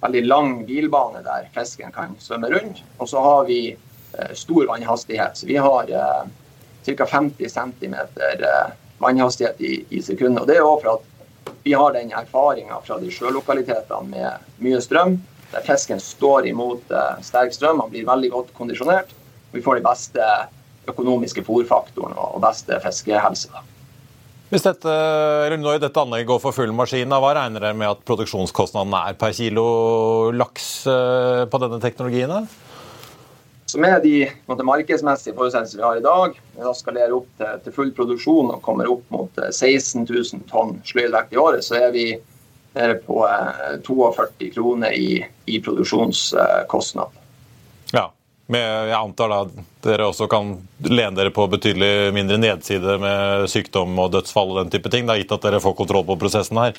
veldig 0.00 0.22
lang 0.26 0.52
bilbane 0.68 1.22
der 1.24 1.48
fisken 1.54 1.92
kan 1.92 2.16
svømme 2.22 2.50
rundt. 2.52 2.82
Og 2.98 3.10
så 3.10 3.22
har 3.24 3.44
vi 3.48 3.60
eh, 3.72 4.32
stor 4.34 4.68
vannhastighet. 4.70 5.36
Så 5.36 5.48
vi 5.50 5.58
har 5.60 5.90
eh, 5.90 6.22
ca. 6.86 7.06
50 7.06 7.48
cm 7.48 7.94
eh, 7.94 8.70
vannhastighet 8.98 9.60
i, 9.60 9.84
i 9.90 10.02
sekundet. 10.02 10.42
Og 10.42 10.48
det 10.48 10.56
er 10.56 10.68
òg 10.68 10.84
for 10.84 10.96
at 10.96 11.56
vi 11.64 11.74
har 11.76 11.92
den 11.92 12.12
erfaringa 12.16 12.80
fra 12.84 12.96
de 13.00 13.10
sjølokalitetene 13.12 14.08
med 14.08 14.64
mye 14.64 14.80
strøm 14.80 15.18
der 15.50 15.64
fisken 15.66 16.00
står 16.00 16.46
imot 16.46 16.92
uh, 16.94 17.18
sterk 17.26 17.54
strøm. 17.54 17.80
Han 17.82 17.90
blir 17.90 18.06
veldig 18.06 18.30
godt 18.30 18.52
kondisjonert. 18.54 19.10
Vi 19.50 19.62
får 19.62 19.80
de 19.80 19.86
beste 19.86 20.26
økonomiske 20.90 21.42
fòrfaktoren 21.46 22.14
og 22.14 22.38
beste 22.44 22.78
fiskehelse. 22.84 23.64
Hvis 24.50 24.64
dette, 24.66 24.90
eller 25.46 25.60
når 25.62 25.78
dette 25.78 26.02
anlegget 26.02 26.26
går 26.26 26.40
for 26.42 26.56
full 26.56 26.72
maskin, 26.74 27.12
hva 27.22 27.34
regner 27.36 27.62
dere 27.62 27.76
med 27.78 27.86
at 27.86 28.00
produksjonskostnaden 28.02 28.96
er 28.98 29.14
per 29.18 29.30
kilo 29.36 29.66
laks 30.34 30.66
eh, 30.90 31.44
på 31.46 31.60
denne 31.62 31.78
teknologien? 31.82 32.48
Så 33.70 33.78
Med 33.78 34.02
de 34.02 34.24
måte, 34.50 34.66
markedsmessige 34.66 35.36
forutsetningene 35.36 35.78
vi 35.78 35.86
har 35.86 36.00
i 36.00 36.02
dag, 36.02 36.40
vi 36.56 36.66
da 36.66 36.74
skalerer 36.74 37.14
opp 37.14 37.28
til, 37.38 37.62
til, 37.62 37.76
full 37.76 37.94
produksjon 37.94 38.50
og 38.50 38.58
kommer 38.66 38.90
opp 38.90 39.06
mot 39.14 39.38
16 39.38 40.02
eh, 40.02 40.18
000 40.18 40.42
tonn 40.50 40.80
sløydvekt 40.88 41.36
i 41.36 41.38
året, 41.38 41.62
så 41.62 41.78
er 41.78 41.94
vi 41.94 42.08
nede 42.74 42.98
på 43.06 43.22
42 43.86 44.26
eh, 44.26 44.50
kroner 44.56 44.98
i, 44.98 45.22
i 45.46 45.62
produksjonskostnad. 45.62 47.19
Men 48.50 48.88
jeg 48.90 48.98
antar 48.98 49.30
da 49.30 49.40
dere 49.84 50.08
også 50.10 50.26
kan 50.30 50.56
lene 50.82 51.14
dere 51.14 51.30
på 51.30 51.44
betydelig 51.52 52.10
mindre 52.16 52.38
nedside 52.40 52.96
med 52.98 53.46
sykdom 53.52 53.94
og 54.02 54.10
dødsfall 54.16 54.56
og 54.56 54.64
den 54.64 54.72
type 54.74 54.90
ting, 54.90 55.06
da, 55.06 55.14
gitt 55.20 55.30
at 55.30 55.44
dere 55.46 55.60
får 55.62 55.76
kontroll 55.78 56.02
på 56.08 56.18
prosessen 56.18 56.58
her? 56.58 56.74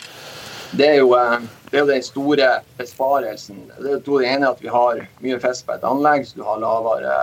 Det 0.76 0.90
er 0.90 1.00
jo, 1.00 1.14
eh, 1.16 1.40
det 1.72 1.80
er 1.80 1.88
den 1.88 2.04
store 2.04 2.50
besparelsen. 2.80 3.64
Det 3.78 3.96
er 3.98 4.04
det 4.04 4.28
ene 4.34 4.52
at 4.52 4.60
vi 4.64 4.68
har 4.72 5.00
mye 5.24 5.40
fisk 5.40 5.68
på 5.68 5.78
et 5.78 5.88
anlegg, 5.88 6.28
så 6.28 6.42
du 6.42 6.46
har 6.48 6.60
lavere 6.60 7.16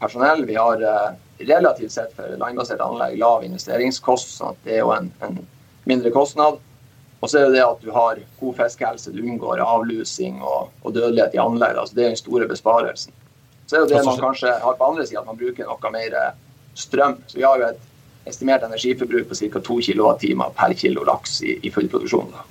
personell. 0.00 0.44
Vi 0.48 0.56
har 0.56 0.82
eh, 0.88 1.14
relativt 1.52 1.92
sett 1.92 2.12
for 2.16 2.32
landbasert 2.40 2.80
anlegg 2.80 3.18
lav 3.20 3.44
investeringskost, 3.44 4.36
så 4.38 4.54
det 4.64 4.78
er 4.78 4.86
jo 4.86 4.92
en, 4.96 5.12
en 5.24 5.40
mindre 5.84 6.12
kostnad. 6.16 6.60
Og 7.20 7.30
så 7.30 7.38
er 7.38 7.50
det 7.50 7.60
det 7.60 7.64
at 7.64 7.84
du 7.84 7.92
har 7.94 8.20
god 8.40 8.56
fiskehelse, 8.56 9.12
du 9.12 9.20
unngår 9.22 9.60
avlusing 9.62 10.40
og, 10.40 10.72
og 10.82 10.96
dødelighet 10.96 11.36
i 11.36 11.44
anlegg. 11.44 11.76
Altså 11.76 11.96
det 11.96 12.04
er 12.04 12.14
den 12.14 12.24
store 12.24 12.48
besparelsen. 12.50 13.14
Så 13.72 13.78
er 13.78 13.86
det 13.86 13.96
det 13.96 14.04
man 14.04 14.18
kanskje 14.20 14.50
har 14.60 14.74
på 14.76 14.84
andre 14.84 15.06
sida, 15.08 15.22
at 15.22 15.28
man 15.30 15.38
bruker 15.40 15.64
noe 15.64 15.92
mer 15.94 16.16
strøm. 16.76 17.14
Så 17.24 17.38
vi 17.38 17.44
har 17.46 17.56
jo 17.56 17.70
et 17.70 18.28
estimert 18.28 18.66
energiforbruk 18.68 19.30
på 19.30 19.38
ca. 19.38 19.62
2 19.64 19.78
kWt 19.86 20.26
per 20.58 20.74
kilo 20.76 21.06
laks 21.08 21.38
i, 21.40 21.54
i 21.64 21.70
full 21.72 21.88
produksjon. 21.88 22.34
Da. 22.34 22.44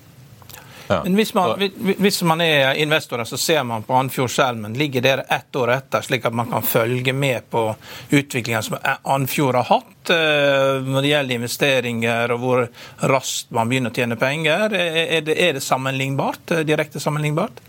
Men 1.03 1.13
hvis 1.15 1.33
man, 1.37 1.53
hvis 1.77 2.17
man, 2.25 2.41
er 2.41 2.73
investorer, 2.73 3.23
så 3.29 3.37
ser 3.37 3.61
man 3.63 3.85
på 3.85 3.93
Andfjordskjermen. 3.93 4.73
Ligger 4.73 5.05
dere 5.05 5.27
ett 5.29 5.55
år 5.55 5.75
etter, 5.77 6.01
slik 6.01 6.25
at 6.25 6.33
man 6.33 6.49
kan 6.49 6.65
følge 6.65 7.13
med 7.13 7.45
på 7.53 7.67
utviklingen 8.09 8.65
som 8.65 8.81
Andfjord 9.03 9.61
har 9.61 9.69
hatt 9.69 10.11
eh, 10.17 10.81
når 10.81 11.05
det 11.05 11.13
gjelder 11.13 11.37
investeringer 11.37 12.33
og 12.33 12.43
hvor 12.43 12.65
raskt 13.13 13.53
man 13.53 13.69
begynner 13.69 13.93
å 13.93 14.01
tjene 14.01 14.17
penger? 14.19 14.73
Er 14.73 15.21
det, 15.21 15.37
er 15.37 15.55
det 15.55 15.63
sammenlignbart? 15.63 16.57
Eh, 16.57 16.65
direkte 16.67 16.99
sammenlignbart? 16.99 17.63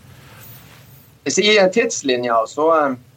I 1.23 1.31
tidslinja 1.71 2.41
så, 2.51 2.67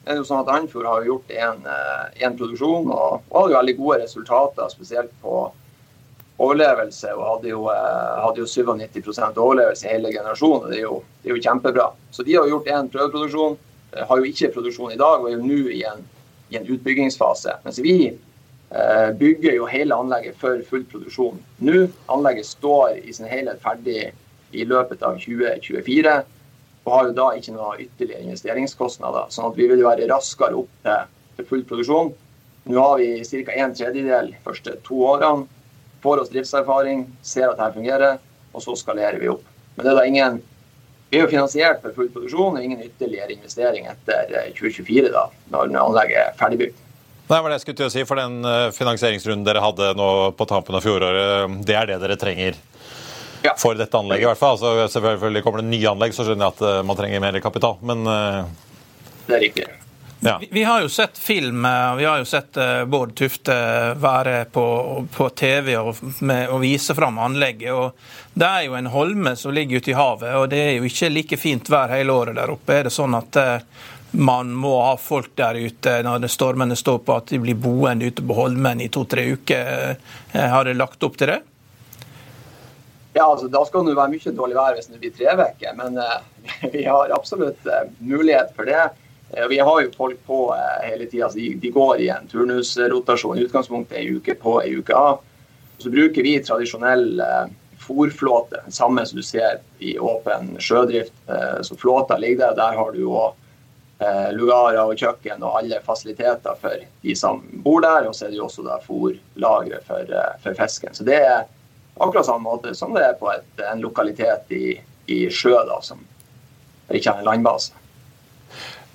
er 0.07 0.15
det 0.15 0.23
jo 0.23 0.27
sånn 0.29 0.43
at 0.45 0.51
Andfjord 0.55 0.89
har 0.89 1.07
gjort 1.07 1.33
én 1.37 2.37
produksjon 2.39 2.91
og, 2.95 3.23
og 3.29 3.39
hadde 3.41 3.53
jo 3.53 3.59
veldig 3.59 3.77
gode 3.81 4.01
resultater, 4.05 4.69
spesielt 4.71 5.15
på 5.23 5.41
overlevelse. 6.39 7.11
Og 7.17 7.25
hadde 7.27 7.51
jo, 7.51 7.65
hadde 7.67 8.45
jo 8.45 8.47
97% 8.47 9.41
overlevelse 9.43 9.89
i 9.89 9.95
hele 9.97 10.13
generasjonen. 10.15 10.71
Det 10.71 10.79
er, 10.79 10.85
jo, 10.85 11.01
det 11.23 11.33
er 11.33 11.35
jo 11.35 11.43
kjempebra. 11.49 11.89
Så 12.15 12.27
de 12.27 12.39
har 12.39 12.47
gjort 12.53 12.71
én 12.71 12.93
prøveproduksjon. 12.93 13.59
Har 13.97 14.21
jo 14.21 14.31
ikke 14.31 14.53
produksjon 14.55 14.95
i 14.95 15.01
dag 15.01 15.21
og 15.21 15.31
er 15.31 15.37
jo 15.37 15.49
nå 15.49 15.61
i 15.75 15.83
en, 15.89 16.07
i 16.53 16.61
en 16.61 16.71
utbyggingsfase. 16.77 17.59
Mens 17.65 17.83
vi 17.83 17.99
Eh, 18.71 19.13
bygger 19.19 19.53
jo 19.55 19.67
hele 19.67 19.95
anlegget 19.95 20.35
for 20.41 20.59
full 20.67 20.83
produksjon 20.91 21.37
nå. 21.63 21.85
Anlegget 22.11 22.47
står 22.47 22.97
i 22.99 23.13
sin 23.15 23.29
helhet 23.31 23.61
ferdig 23.63 24.09
i 24.51 24.65
løpet 24.67 25.05
av 25.07 25.21
2024 25.23 26.15
og 26.87 26.93
har 26.95 27.09
jo 27.09 27.17
da 27.19 27.27
ikke 27.35 27.55
noe 27.57 27.75
ytterligere 27.83 28.23
investeringskostnader. 28.29 29.27
sånn 29.35 29.51
at 29.51 29.59
vi 29.59 29.67
vil 29.67 29.83
være 29.83 30.07
raskere 30.11 30.55
opp 30.63 30.71
til, 30.87 31.09
til 31.37 31.49
full 31.51 31.65
produksjon. 31.67 32.13
Nå 32.71 32.83
har 32.83 32.99
vi 33.03 33.11
ca. 33.27 33.53
en 33.59 33.75
tredjedel 33.75 34.31
de 34.33 34.43
første 34.45 34.77
to 34.87 35.03
årene. 35.11 35.49
Får 36.03 36.23
oss 36.23 36.31
driftserfaring, 36.31 37.07
ser 37.23 37.49
at 37.51 37.59
dette 37.59 37.75
fungerer, 37.75 38.21
og 38.55 38.63
så 38.63 38.77
skalerer 38.79 39.19
vi 39.19 39.33
opp. 39.33 39.43
Men 39.75 39.87
det 39.87 39.93
er 39.93 39.99
da 39.99 40.07
ingen 40.07 40.43
vi 41.11 41.19
er 41.21 41.23
jo 41.23 41.31
finansiert 41.31 41.83
for 41.83 41.95
full 41.95 42.09
produksjon 42.11 42.57
og 42.59 42.65
ingen 42.65 42.83
ytterligere 42.83 43.37
investering 43.37 43.87
etter 43.87 44.33
2024, 44.59 45.13
da, 45.15 45.29
når 45.55 45.71
anlegget 45.79 46.19
er 46.19 46.33
ferdigbygd. 46.39 46.81
Det 47.27 47.39
var 47.43 47.51
det 47.51 47.59
jeg 47.59 47.63
skulle 47.65 47.79
til 47.79 47.89
å 47.89 47.93
si, 47.95 48.03
for 48.07 48.19
den 48.19 48.47
eh, 48.47 48.73
finansieringsrunden 48.75 49.47
dere 49.47 49.63
hadde 49.63 49.93
nå 49.99 50.09
på 50.39 50.47
tampen 50.51 50.79
av 50.79 50.83
fjoråret, 50.83 51.55
det 51.67 51.79
er 51.79 51.91
det 51.91 52.01
dere 52.03 52.19
trenger 52.19 52.59
ja. 53.47 53.55
for 53.59 53.79
dette 53.79 53.99
anlegget 53.99 54.27
i 54.27 54.31
hvert 54.33 54.43
fall. 54.43 54.59
Altså, 54.59 54.89
selvfølgelig 54.99 55.45
Kommer 55.47 55.63
det 55.63 55.71
nye 55.71 55.91
anlegg, 55.91 56.15
så 56.15 56.27
skjønner 56.27 56.49
jeg 56.49 56.57
at 56.57 56.69
eh, 56.69 56.85
man 56.87 56.99
trenger 56.99 57.27
mer 57.27 57.41
kapital, 57.45 57.81
men 57.87 58.07
uh... 58.07 58.45
Det 59.27 59.35
er 59.35 59.43
riktig. 59.43 59.67
Ja. 60.21 60.39
Vi, 60.41 60.49
vi, 60.51 60.63
har 60.65 60.81
jo 60.83 60.89
sett 60.91 61.19
film, 61.21 61.67
vi 61.99 62.05
har 62.07 62.19
jo 62.19 62.25
sett 62.27 62.57
Bård 62.89 63.13
Tufte 63.19 63.55
være 64.01 64.47
på, 64.51 64.65
på 65.13 65.27
TV 65.37 65.75
og, 65.77 65.99
med, 66.25 66.49
og, 66.49 66.63
vise 66.63 66.95
fram 66.97 67.19
anlegget. 67.23 67.75
og 67.75 67.99
Det 68.33 68.47
er 68.47 68.65
jo 68.67 68.79
en 68.79 68.89
holme 68.95 69.35
som 69.37 69.55
ligger 69.55 69.83
ute 69.83 69.93
i 69.93 69.99
havet, 69.99 70.33
og 70.39 70.49
det 70.55 70.63
er 70.63 70.73
jo 70.79 70.89
ikke 70.89 71.13
like 71.13 71.39
fint 71.43 71.69
vær 71.71 71.93
hele 71.93 72.17
året 72.17 72.39
der 72.39 72.55
oppe. 72.55 72.79
Er 72.79 72.89
det 72.89 72.95
sånn 72.97 73.19
at 73.19 73.39
man 74.11 74.53
må 74.53 74.83
ha 74.83 74.97
folk 74.97 75.35
der 75.35 75.55
ute 75.55 75.99
når 76.03 76.27
stormene 76.33 76.77
står 76.77 77.03
på, 77.05 77.17
at 77.17 77.33
de 77.33 77.41
blir 77.43 77.59
boende 77.59 78.09
ute 78.09 78.25
på 78.25 78.37
Holmen 78.37 78.81
i 78.81 78.89
to-tre 78.93 79.27
uker. 79.35 79.97
Eh, 80.33 80.47
har 80.53 80.65
dere 80.65 80.79
lagt 80.79 81.03
opp 81.05 81.19
til 81.19 81.33
det? 81.35 81.41
Ja, 83.17 83.25
altså 83.33 83.49
Da 83.49 83.65
skal 83.65 83.87
det 83.87 83.97
være 83.97 84.13
mye 84.13 84.33
dårlig 84.37 84.57
vær 84.59 84.75
hvis 84.77 84.91
det 84.93 85.01
blir 85.01 85.13
tre 85.17 85.33
uker, 85.41 85.77
men 85.79 85.97
uh, 85.97 86.19
vi 86.75 86.85
har 86.85 87.15
absolutt 87.17 87.63
uh, 87.65 87.87
mulighet 88.05 88.53
for 88.57 88.69
det. 88.69 88.83
Uh, 89.33 89.47
vi 89.49 89.57
har 89.57 89.79
jo 89.81 89.95
folk 89.97 90.19
på 90.29 90.41
hele 90.85 91.07
tida. 91.07 91.31
Altså, 91.31 91.41
de, 91.41 91.55
de, 91.63 91.71
går 91.73 92.03
i 92.05 92.11
en 92.13 92.29
turnusrotasjon. 92.29 93.39
I 93.39 93.47
utgangspunktet 93.47 94.03
ei 94.03 94.11
uke 94.19 94.37
på, 94.43 94.59
ei 94.61 94.77
uke 94.77 94.99
av. 94.99 95.25
Så 95.81 95.93
bruker 95.93 96.25
vi 96.25 96.37
tradisjonell 96.45 97.23
fòrflåte, 97.87 98.63
samme 98.73 99.05
som 99.07 99.19
du 99.21 99.25
ser 99.25 99.59
i 99.79 99.97
åpen 100.01 100.55
sjødrift. 100.61 101.13
Så 101.63 101.77
flåta 101.77 102.17
ligger 102.19 102.47
der. 102.47 102.55
Der 102.57 102.79
har 102.81 102.95
du 102.97 103.03
eh, 103.05 104.31
lugarer 104.33 104.81
og 104.81 104.97
kjøkken 104.97 105.45
og 105.45 105.59
alle 105.61 105.83
fasiliteter 105.85 106.57
for 106.63 106.81
de 107.05 107.17
som 107.17 107.43
bor 107.65 107.85
der. 107.85 108.09
Og 108.09 108.17
så 108.17 108.27
er 108.27 108.33
det 108.33 108.41
jo 108.41 108.49
også 108.49 108.65
fòrlagre 108.89 109.83
for, 109.85 110.17
for, 110.41 110.57
fisken. 110.57 110.97
Så 110.97 111.05
det 111.05 111.21
er 111.21 111.45
akkurat 111.97 112.29
samme 112.29 112.45
måte 112.47 112.75
som 112.77 112.95
det 112.97 113.05
er 113.07 113.19
på 113.19 113.31
et, 113.33 113.49
en 113.73 113.83
lokalitet 113.85 114.53
i, 114.55 114.77
i 115.13 115.19
sjø, 115.33 115.57
da, 115.69 115.81
som 115.85 116.01
ikke 116.93 117.13
har 117.13 117.23
en 117.23 117.29
landbase. 117.31 117.75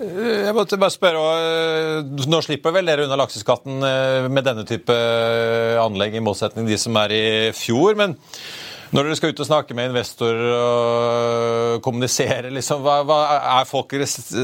Eh, 0.02 0.48
jeg 0.48 0.56
måtte 0.56 0.80
bare 0.80 0.94
spørre, 0.94 1.22
eh, 1.42 2.26
Nå 2.30 2.42
slipper 2.44 2.74
vel 2.74 2.88
dere 2.88 3.06
unna 3.06 3.18
lakseskatten 3.20 3.82
med 4.32 4.48
denne 4.48 4.66
type 4.68 4.96
anlegg, 5.82 6.16
i 6.16 6.24
motsetning 6.24 6.66
til 6.66 6.76
de 6.76 6.82
som 6.82 7.00
er 7.02 7.16
i 7.16 7.24
fjor. 7.56 7.96
men 7.98 8.18
når 8.92 9.06
dere 9.06 9.16
skal 9.16 9.30
ut 9.32 9.40
og 9.40 9.46
snakke 9.48 9.74
med 9.76 9.88
investorer 9.88 10.50
og 10.52 11.78
kommunisere, 11.84 12.50
liksom, 12.52 12.82
hva, 12.84 12.98
hva, 13.08 13.20
er 13.54 13.68
folk 13.68 13.94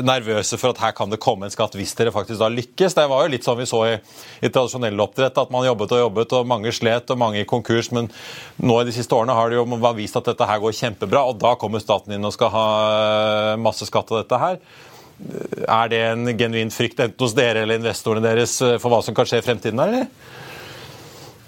nervøse 0.09 0.57
for 0.57 0.73
at 0.73 0.81
her 0.87 0.95
kan 0.97 1.13
det 1.13 1.21
komme 1.21 1.45
en 1.45 1.53
skatt 1.53 1.77
hvis 1.77 1.93
dere 1.99 2.15
faktisk 2.15 2.41
da 2.41 2.49
lykkes? 2.55 2.97
Det 2.97 3.05
var 3.13 3.27
jo 3.27 3.33
litt 3.35 3.45
sånn 3.45 3.59
vi 3.61 3.69
så 3.69 3.83
i, 3.91 3.99
i 4.41 4.49
tradisjonell 4.49 5.05
oppdrett, 5.05 5.37
at 5.37 5.53
man 5.53 5.69
jobbet 5.69 5.93
og 5.93 6.01
jobbet, 6.01 6.33
og 6.39 6.49
mange 6.49 6.73
slet 6.73 7.13
og 7.13 7.21
mange 7.21 7.43
i 7.43 7.49
konkurs. 7.49 7.93
Men 7.93 8.09
nå 8.65 8.81
i 8.81 8.89
de 8.89 8.97
siste 8.97 9.13
årene 9.19 9.37
har 9.37 9.53
det 9.53 9.61
jo 9.61 9.93
vist 10.01 10.17
at 10.17 10.33
dette 10.33 10.49
her 10.49 10.65
går 10.65 10.81
kjempebra, 10.81 11.27
og 11.29 11.37
da 11.45 11.53
kommer 11.61 11.85
staten 11.85 12.17
inn 12.17 12.25
og 12.25 12.33
skal 12.33 12.55
ha 12.57 12.67
masse 13.61 13.85
skatt 13.91 14.15
av 14.15 14.23
dette 14.23 14.41
her. 14.41 14.61
Er 15.69 15.93
det 15.93 16.05
en 16.07 16.37
genuin 16.41 16.73
frykt 16.73 17.05
enten 17.05 17.21
hos 17.21 17.37
dere 17.37 17.67
eller 17.67 17.83
investorene 17.83 18.25
deres 18.25 18.57
for 18.81 18.89
hva 18.89 19.05
som 19.05 19.17
kan 19.17 19.29
skje 19.29 19.43
i 19.43 19.49
fremtiden? 19.51 19.85
eller? 19.85 20.09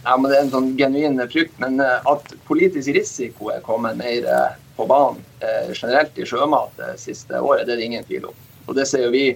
Ja, 0.04 0.16
men 0.16 0.30
Det 0.30 0.38
er 0.38 0.42
en 0.46 0.52
sånn 0.54 0.72
genuin 0.78 1.20
frykt. 1.28 1.56
Men 1.60 1.80
eh, 1.84 2.08
at 2.08 2.34
politisk 2.48 2.92
risiko 2.96 3.50
er 3.52 3.64
kommet 3.64 3.98
mer 4.00 4.24
eh, 4.24 4.58
på 4.76 4.86
banen 4.88 5.20
eh, 5.44 5.72
generelt 5.74 6.18
i 6.18 6.26
sjømat 6.26 6.76
det 6.80 6.94
siste 7.02 7.40
året, 7.40 7.66
det 7.66 7.76
er 7.76 7.82
det 7.82 7.88
ingen 7.90 8.06
tvil 8.08 8.30
om. 8.30 8.44
Og 8.66 8.76
det 8.78 8.88
ser 8.88 9.06
jo 9.06 9.14
vi. 9.14 9.26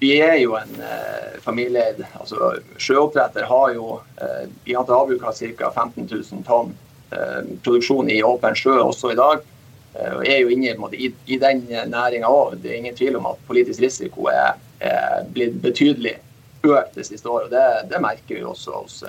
Vi 0.00 0.14
er 0.24 0.38
jo 0.40 0.54
en 0.56 0.78
eh, 0.80 1.40
familieeid 1.44 1.98
altså 2.16 2.54
Sjøoppdretter 2.80 3.44
har 3.44 3.74
jo 3.76 3.98
eh, 4.16 4.46
har 4.70 4.86
til 4.88 4.96
havbruk 4.96 5.26
har 5.26 5.36
ca. 5.36 5.72
15 5.74 6.08
000 6.08 6.46
tonn 6.48 6.70
eh, 7.12 7.42
produksjon 7.60 8.08
i 8.08 8.22
åpen 8.24 8.56
sjø 8.56 8.78
også 8.80 9.12
i 9.12 9.18
dag. 9.20 9.44
og 9.90 10.22
er 10.24 10.38
jo 10.38 10.48
inne 10.54 10.88
i, 10.94 11.08
i 11.26 11.36
den 11.36 11.64
næringa 11.68 12.28
òg. 12.30 12.54
Det 12.62 12.70
er 12.70 12.76
ingen 12.78 12.94
tvil 12.96 13.16
om 13.18 13.26
at 13.26 13.40
politisk 13.48 13.82
risiko 13.82 14.28
er, 14.30 14.54
er 14.78 15.24
blitt 15.34 15.56
betydelig 15.60 16.14
økt 16.62 16.94
det 16.94 17.04
siste 17.08 17.28
året. 17.28 17.50
og 17.50 17.50
Det, 17.50 17.90
det 17.90 18.00
merker 18.00 18.38
vi 18.38 18.44
også 18.46 18.76
hos 18.78 19.02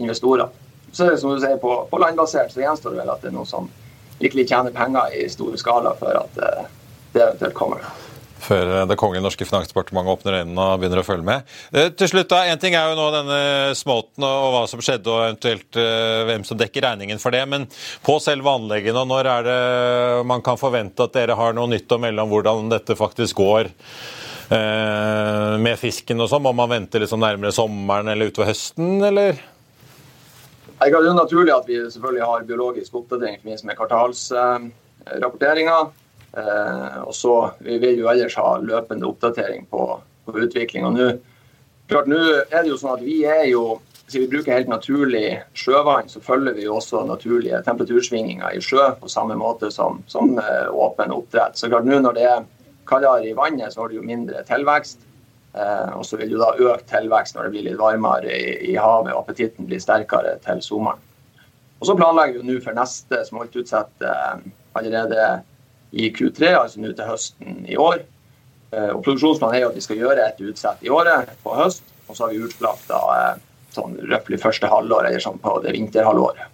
investorer. 0.00 0.50
Så 0.92 1.06
er 1.06 1.14
det 1.14 1.20
som 1.22 1.34
du 1.34 1.38
sier, 1.42 1.58
på, 1.62 1.76
på 1.90 2.02
landbasert 2.02 2.52
så 2.52 2.64
gjenstår 2.64 2.94
det 2.94 3.02
vel 3.04 3.12
at 3.12 3.22
det 3.22 3.30
er 3.30 3.36
noen 3.36 3.48
som 3.48 3.70
virkelig 4.20 4.48
tjener 4.50 4.74
penger 4.74 5.16
i 5.16 5.26
store 5.32 5.58
skala 5.60 5.94
før 5.98 6.22
at 6.24 6.38
uh, 6.42 6.70
det 7.14 7.22
eventuelt 7.24 7.56
kommer. 7.56 7.84
Før 8.40 8.70
eh, 8.72 8.86
Det 8.88 8.96
kongelige 8.96 9.24
norske 9.26 9.44
finansdepartementet 9.44 10.14
åpner 10.14 10.38
øynene 10.40 10.64
og 10.64 10.80
begynner 10.80 11.02
å 11.02 11.06
følge 11.06 11.26
med. 11.26 11.50
Uh, 11.74 11.88
til 11.94 12.10
slutt 12.12 12.30
da, 12.32 12.42
En 12.48 12.60
ting 12.60 12.76
er 12.76 12.88
jo 12.88 12.96
nå 12.98 13.08
denne 13.14 13.40
småten 13.78 14.24
og, 14.26 14.46
og 14.46 14.54
hva 14.54 14.62
som 14.70 14.82
skjedde, 14.84 15.12
og 15.12 15.26
eventuelt 15.26 15.80
uh, 15.80 16.22
hvem 16.30 16.46
som 16.48 16.58
dekker 16.60 16.86
regningen 16.88 17.22
for 17.22 17.36
det. 17.36 17.44
Men 17.50 17.68
på 18.06 18.16
selve 18.22 18.56
anleggene, 18.56 19.04
når 19.08 19.30
er 19.34 19.46
det 19.50 19.60
man 20.30 20.42
kan 20.44 20.60
forvente 20.60 21.06
at 21.06 21.14
dere 21.16 21.38
har 21.38 21.56
noe 21.56 21.70
nytt 21.70 21.92
å 21.92 22.00
melde 22.00 22.24
om 22.24 22.34
hvordan 22.34 22.72
dette 22.72 22.98
faktisk 22.98 23.44
går? 23.44 23.72
med 24.50 25.76
fisken 25.78 26.18
og 26.24 26.26
sånn, 26.26 26.42
Må 26.42 26.50
man 26.58 26.66
vente 26.72 26.98
liksom 26.98 27.20
nærmere 27.22 27.54
sommeren 27.54 28.10
eller 28.10 28.32
utover 28.32 28.48
høsten, 28.48 28.96
eller? 29.06 29.36
Det 30.80 30.88
er 30.88 31.04
jo 31.04 31.12
naturlig 31.12 31.52
at 31.52 31.66
vi 31.68 31.74
selvfølgelig 31.92 32.24
har 32.24 32.44
biologisk 32.48 32.94
oppdatering 32.96 33.34
i 33.34 33.40
forbindelse 33.40 33.66
med 33.68 33.76
kvartalsrapporteringa. 33.76 35.78
Eh, 36.40 36.98
og 37.02 37.14
så 37.14 37.50
vi 37.60 37.78
vil 37.82 37.98
jo 38.00 38.08
ellers 38.08 38.34
ha 38.40 38.58
løpende 38.62 39.08
oppdatering 39.08 39.66
på, 39.70 40.00
på 40.24 40.38
utviklinga. 40.46 40.90
Nå, 40.94 41.10
klart, 41.90 42.08
nå 42.08 42.20
er 42.22 42.62
det 42.62 42.72
jo 42.72 42.78
sånn 42.80 42.96
at 42.96 43.04
vi 43.04 43.24
er 43.28 43.44
jo 43.50 43.80
vi 44.10 44.26
bruker 44.26 44.56
helt 44.56 44.70
naturlig 44.70 45.40
sjøvann, 45.54 46.08
så 46.10 46.20
følger 46.24 46.56
vi 46.56 46.64
jo 46.64 46.76
også 46.80 47.04
naturlige 47.06 47.60
temperatursvingninger 47.66 48.56
i 48.56 48.60
sjø 48.64 48.88
på 48.98 49.08
samme 49.12 49.36
måte 49.38 49.70
som, 49.70 50.00
som 50.10 50.32
eh, 50.40 50.68
åpen 50.72 51.12
oppdrett. 51.14 51.60
Så 51.60 51.68
klart 51.70 51.86
nå 51.86 52.00
når 52.02 52.12
det 52.16 52.24
er 52.26 52.48
kaldere 52.90 53.28
i 53.28 53.36
vannet, 53.36 53.70
så 53.70 53.84
har 53.84 53.92
du 53.92 54.00
jo 54.00 54.06
mindre 54.06 54.42
tilvekst. 54.48 54.98
Eh, 55.54 55.92
og 55.98 56.06
så 56.06 56.18
vil 56.20 56.36
jo 56.36 56.38
da 56.38 56.52
øke 56.54 56.86
tilvekst 56.86 57.34
når 57.34 57.48
det 57.48 57.52
blir 57.54 57.66
litt 57.66 57.80
varmere 57.80 58.30
i, 58.30 58.76
havet 58.78 59.10
og 59.10 59.24
appetitten 59.24 59.66
blir 59.66 59.82
sterkere 59.82 60.36
til 60.44 60.62
sommeren. 60.62 61.00
Og 61.80 61.88
Så 61.88 61.96
planlegger 61.96 62.42
vi 62.42 62.52
nå 62.52 62.58
for 62.62 62.76
neste 62.76 63.22
smoltutsett 63.26 64.04
eh, 64.04 64.44
allerede 64.78 65.40
i 65.90 66.10
Q3, 66.14 66.52
altså 66.54 66.82
nå 66.82 66.92
til 66.94 67.08
høsten 67.08 67.64
i 67.66 67.78
år. 67.80 68.04
Eh, 68.70 68.90
og 68.92 69.02
Produksjonsplanen 69.02 69.56
er 69.56 69.64
jo 69.64 69.72
at 69.72 69.80
vi 69.80 69.86
skal 69.86 69.98
gjøre 69.98 70.26
et 70.28 70.42
utsett 70.44 70.84
i 70.86 70.92
året 70.92 71.32
på 71.42 71.56
høst, 71.56 71.82
og 72.06 72.14
så 72.14 72.26
har 72.26 72.34
vi 72.34 72.44
utslagt 72.44 72.86
da 72.90 73.00
sånn 73.74 73.96
røftlig 74.10 74.38
første 74.42 74.70
halvår, 74.70 75.08
eller 75.08 75.22
sånn 75.22 75.38
på 75.42 75.56
det 75.64 75.74
vinterhalvåret. 75.74 76.46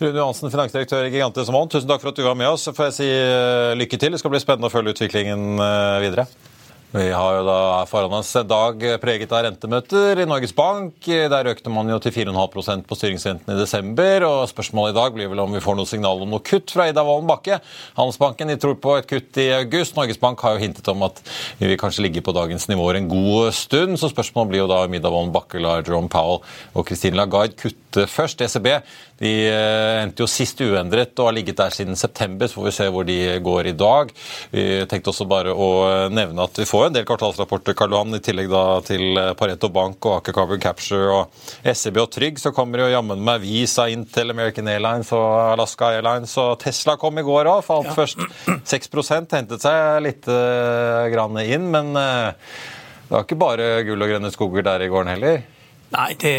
Rune 0.00 0.18
Johansen, 0.18 0.50
finansdirektør 0.50 1.06
i 1.06 1.12
Gigante 1.12 1.44
Somon, 1.46 1.70
tusen 1.70 1.86
takk 1.90 2.02
for 2.02 2.10
at 2.10 2.18
du 2.18 2.24
var 2.26 2.34
med 2.38 2.50
oss. 2.50 2.66
Får 2.66 2.88
jeg 2.88 2.96
si 2.96 3.08
lykke 3.78 3.98
til. 3.98 4.14
Det 4.14 4.22
skal 4.22 4.32
bli 4.34 4.42
spennende 4.42 4.70
å 4.70 4.74
følge 4.74 4.94
utviklingen 4.94 5.54
videre. 6.02 6.26
Vi 6.94 7.08
har 7.10 7.36
jo 7.40 7.42
da 7.42 7.86
foran 7.90 8.12
oss 8.14 8.28
en 8.38 8.46
dag 8.46 8.82
preget 9.02 9.32
av 9.34 9.40
rentemøter 9.42 10.20
i 10.22 10.26
Norges 10.30 10.52
Bank. 10.54 11.02
Der 11.02 11.48
økte 11.50 11.72
man 11.74 11.88
jo 11.90 11.96
til 11.98 12.12
4,5% 12.14 12.84
på 12.86 12.94
styringsrenten 12.94 13.50
i 13.50 13.56
desember. 13.58 14.22
og 14.28 14.44
Spørsmålet 14.46 14.94
i 14.94 14.96
dag 15.00 15.16
blir 15.16 15.32
vel 15.32 15.42
om 15.42 15.56
vi 15.56 15.62
får 15.64 15.74
noe 15.74 15.90
signal 15.90 16.22
om 16.22 16.30
noe 16.30 16.44
kutt 16.46 16.70
fra 16.70 16.86
Ida 16.86 17.02
Wolden 17.02 17.26
Bakke. 17.26 17.58
Handelsbanken 17.96 18.52
de 18.52 18.56
tror 18.62 18.76
på 18.78 18.94
et 19.00 19.08
kutt 19.10 19.40
i 19.42 19.48
august. 19.56 19.96
Norges 19.98 20.22
Bank 20.22 20.44
har 20.46 20.54
jo 20.54 20.62
hintet 20.62 20.92
om 20.92 21.02
at 21.02 21.18
vi 21.58 21.72
vil 21.72 21.80
kanskje 21.82 22.04
ligge 22.06 22.22
på 22.22 22.36
dagens 22.36 22.68
nivåer 22.70 23.00
en 23.00 23.10
god 23.10 23.50
stund. 23.58 23.98
Så 23.98 24.12
spørsmålet 24.14 24.52
blir 24.52 24.62
jo 24.62 24.70
da 24.70 24.84
om 24.86 24.94
Ida 24.94 25.10
Wolden 25.10 25.34
Bakke 25.34 25.64
lar 25.66 25.82
Jerome 25.82 26.12
Powell 26.14 26.44
og 26.78 26.86
Christine 26.86 27.18
Lagarde 27.18 27.58
kutte 27.58 28.06
først. 28.06 28.46
ECB 28.46 28.70
de 29.24 29.32
eh, 29.48 30.02
endte 30.02 30.24
jo 30.24 30.28
sist 30.28 30.60
uendret 30.60 31.16
og 31.18 31.30
har 31.30 31.36
ligget 31.36 31.58
der 31.58 31.72
siden 31.72 31.96
september, 31.96 32.48
så 32.48 32.58
får 32.58 32.66
vi 32.68 32.74
se 32.76 32.88
hvor 32.92 33.06
de 33.08 33.16
går 33.44 33.70
i 33.70 33.76
dag. 33.78 34.12
Vi 34.52 34.64
tenkte 34.90 35.12
også 35.14 35.26
bare 35.30 35.54
å 35.54 35.68
nevne 36.12 36.44
at 36.44 36.60
vi 36.60 36.68
får 36.68 36.88
en 36.88 36.98
del 36.98 37.06
kvartalsrapporter 37.08 37.76
Karl 37.78 37.96
Johan, 37.96 38.18
i 38.18 38.22
tillegg 38.24 38.50
da 38.52 38.64
til 38.84 39.20
Pareto 39.38 39.70
Bank 39.72 40.04
og 40.04 40.18
Aker 40.18 40.36
Carbon 40.36 40.60
Capture 40.62 41.08
og 41.14 41.40
SEB 41.64 42.02
og 42.02 42.10
Trygg. 42.12 42.42
Så 42.42 42.52
kommer 42.56 42.84
jo 42.84 42.92
jammen 42.92 43.24
meg 43.24 43.40
Visa, 43.44 43.88
Intel, 43.92 44.34
American 44.34 44.68
Airlines 44.70 45.12
og 45.16 45.26
Alaska 45.54 45.94
Airlines. 45.94 46.36
Og 46.40 46.58
Tesla 46.62 46.98
kom 47.00 47.18
i 47.20 47.26
går 47.26 47.50
òg. 47.54 47.64
Falt 47.64 47.90
ja. 47.90 47.96
først 47.96 48.20
6% 48.74 49.36
hentet 49.38 49.64
seg 49.64 50.04
litt 50.04 50.28
grann 50.28 51.40
inn. 51.44 51.70
Men 51.72 51.94
det 51.96 53.10
var 53.10 53.24
ikke 53.24 53.40
bare 53.40 53.74
gull 53.88 54.04
og 54.04 54.14
grønne 54.14 54.32
skoger 54.34 54.66
der 54.66 54.84
i 54.84 54.92
gården 54.92 55.14
heller? 55.16 55.44
Nei, 55.96 56.16
det, 56.18 56.36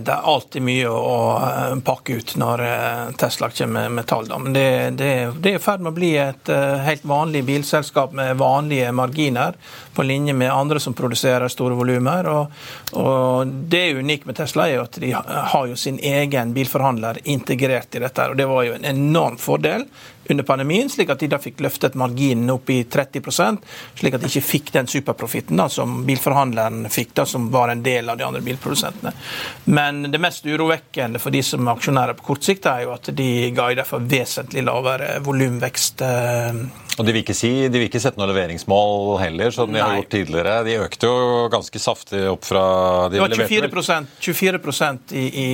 det, 0.00 0.12
er 0.12 0.28
alltid 0.32 0.62
mye 0.64 0.88
å 0.88 1.16
eh, 1.36 1.72
pakke 1.84 2.14
ut 2.16 2.30
når 2.40 2.62
eh, 2.64 3.10
Tesla 3.20 3.50
kommer 3.52 3.90
med 3.92 4.06
tall. 4.08 4.30
Men 4.40 4.54
det, 4.56 4.68
det, 4.96 5.10
det 5.44 5.50
er 5.50 5.58
i 5.58 5.60
ferd 5.60 5.84
med 5.84 5.92
å 5.92 5.98
bli 5.98 6.14
et 6.22 6.48
eh, 6.48 6.86
helt 6.86 7.04
vanlig 7.04 7.42
bilselskap 7.44 8.14
med 8.16 8.38
vanlige 8.40 8.94
marginer, 8.96 9.58
på 9.94 10.06
linje 10.08 10.32
med 10.32 10.52
andre 10.52 10.80
som 10.80 10.96
produserer 10.96 11.52
store 11.52 11.76
volumer. 11.76 12.30
Og, 12.32 12.64
og, 12.96 13.52
det 13.68 13.84
unike 13.98 14.30
med 14.30 14.38
Tesla 14.40 14.70
er 14.72 14.86
at 14.86 14.96
de 15.02 15.12
har 15.12 15.68
jo 15.68 15.76
sin 15.76 16.00
egen 16.00 16.56
bilforhandler 16.56 17.20
integrert 17.28 17.92
i 17.98 18.02
dette. 18.06 18.30
og 18.30 18.40
Det 18.40 18.48
var 18.48 18.64
jo 18.64 18.78
en 18.78 18.88
enorm 18.88 19.36
fordel 19.36 19.84
under 20.30 20.44
pandemien, 20.44 20.90
slik 20.90 21.10
at 21.12 21.20
de 21.20 21.30
da 21.32 21.40
fikk 21.42 21.60
løftet 21.64 21.98
marginen 21.98 22.52
opp 22.54 22.70
i 22.72 22.82
30% 22.84 23.64
slik 23.94 24.16
at 24.16 24.24
de 24.24 24.30
ikke 24.30 24.44
fikk 24.44 24.72
den 24.74 24.88
superprofitten 24.90 25.58
da, 25.60 25.68
som 25.72 26.02
bilforhandleren 26.06 26.88
fikk, 26.92 27.14
da, 27.20 27.26
som 27.28 27.50
var 27.52 27.72
en 27.72 27.82
del 27.84 28.08
av 28.10 28.18
de 28.20 28.26
andre 28.26 28.42
bilprodusentene. 28.44 29.12
Men 29.64 30.04
det 30.12 30.20
mest 30.22 30.46
urovekkende 30.46 31.20
for 31.22 31.34
de 31.34 31.42
som 31.46 31.66
er 31.66 31.76
aksjonærer 31.76 32.18
på 32.18 32.28
kort 32.30 32.46
sikt, 32.46 32.68
er 32.70 32.86
jo 32.86 32.94
at 32.94 33.10
de 33.16 33.28
guider 33.54 33.86
for 33.88 34.04
vesentlig 34.04 34.64
lavere 34.66 35.18
volumvekst. 35.24 36.04
Eh, 36.04 36.64
og 36.94 37.06
de 37.06 37.10
vil, 37.10 37.24
ikke 37.24 37.34
si, 37.34 37.50
de 37.66 37.80
vil 37.80 37.88
ikke 37.88 38.02
sette 38.02 38.20
noe 38.20 38.28
leveringsmål 38.30 39.16
heller, 39.18 39.50
som 39.54 39.70
de 39.70 39.80
Nei. 39.80 39.82
har 39.82 39.96
gjort 39.98 40.12
tidligere. 40.14 40.58
De 40.66 40.76
økte 40.84 41.10
jo 41.10 41.46
ganske 41.50 41.80
saftig 41.82 42.22
opp 42.30 42.46
fra 42.46 42.64
de 43.10 43.18
Det 43.18 43.24
var 43.24 43.34
24%, 43.50 44.12
24 44.22 44.60
i, 45.18 45.24
i 45.26 45.48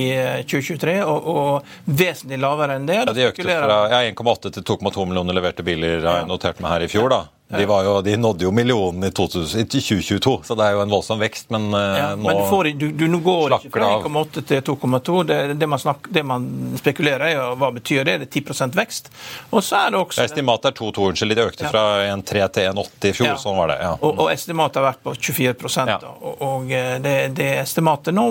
2023, 0.45 0.93
eh, 0.99 1.07
og, 1.07 1.31
og, 1.31 1.71
vesentlig 1.85 2.37
lavere 2.41 2.77
enn 2.77 2.85
det. 2.89 2.99
Ja, 3.01 3.15
de 3.17 3.27
økte 3.31 3.47
fra 3.47 3.79
ja, 3.89 4.03
1,8 4.11 4.53
til 4.53 4.60
2,2 4.67 5.05
millioner 5.09 5.37
leverte 5.37 5.65
biler, 5.65 6.01
har 6.05 6.21
jeg 6.21 6.29
notert 6.29 6.61
meg 6.63 6.75
her 6.75 6.85
i 6.85 6.91
fjor. 6.91 7.09
da. 7.13 7.21
De, 7.51 7.63
jo, 7.63 8.01
de, 8.01 8.17
nådde 8.17 8.43
jo 8.45 8.51
millionen 8.51 9.03
i, 9.03 9.11
2000, 9.11 9.67
2022, 9.67 10.41
så 10.47 10.55
det 10.55 10.65
er 10.65 10.77
jo 10.77 10.83
en 10.85 10.93
voldsom 10.93 11.19
vekst. 11.19 11.49
Men 11.51 11.73
eh, 11.73 11.97
ja, 11.99 12.07
nå 12.15 12.29
men 12.29 12.41
får, 12.49 12.71
du, 12.79 12.87
du, 12.95 13.17
går 13.19 13.57
ikke 13.57 13.73
fra 13.73 13.89
1,8 13.99 14.43
til 14.47 14.63
2,2. 14.71 15.23
Det, 15.27 15.39
det, 15.59 15.69
det, 16.09 16.23
man 16.23 16.77
spekulerer 16.79 17.25
i, 17.27 17.35
hva 17.59 17.71
betyr 17.75 18.07
det? 18.07 18.17
Det 18.23 18.29
er 18.29 18.41
10% 18.41 18.77
vekst. 18.79 19.11
Og 19.49 19.63
så 19.63 19.83
er 19.83 19.91
det 19.93 19.99
også... 19.99 20.23
Estimatet 20.23 20.71
er 20.71 20.77
2,2, 20.79 21.07
unnskyld. 21.11 21.35
De 21.35 21.45
økte 21.51 21.71
fra 21.71 21.83
1,3 22.05 22.47
til 22.55 22.69
1,80 22.71 23.09
i 23.11 23.13
fjor. 23.19 23.29
Ja. 23.33 23.37
Sånn 23.41 23.59
var 23.59 23.73
det. 23.73 23.79
ja. 23.83 23.91
Og, 23.99 24.23
og 24.25 24.31
estimatet 24.31 24.81
har 24.81 24.87
vært 24.87 25.03
på 25.03 25.15
24 25.19 25.87
ja. 25.91 25.99
Og, 26.21 26.41
og 26.47 26.71
eh, 26.71 26.95
det, 27.03 27.15
det, 27.37 27.49
estimatet 27.61 28.15
nå 28.15 28.27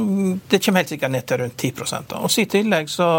det 0.50 0.60
kommer 0.64 0.82
helt 0.82 0.92
sikkert 0.94 1.12
ned 1.14 1.26
til 1.28 1.42
rundt 1.44 1.60
10 1.60 1.72
da. 2.08 2.20
Og 2.24 2.38
I 2.40 2.46
tillegg 2.50 2.90
så 2.90 3.10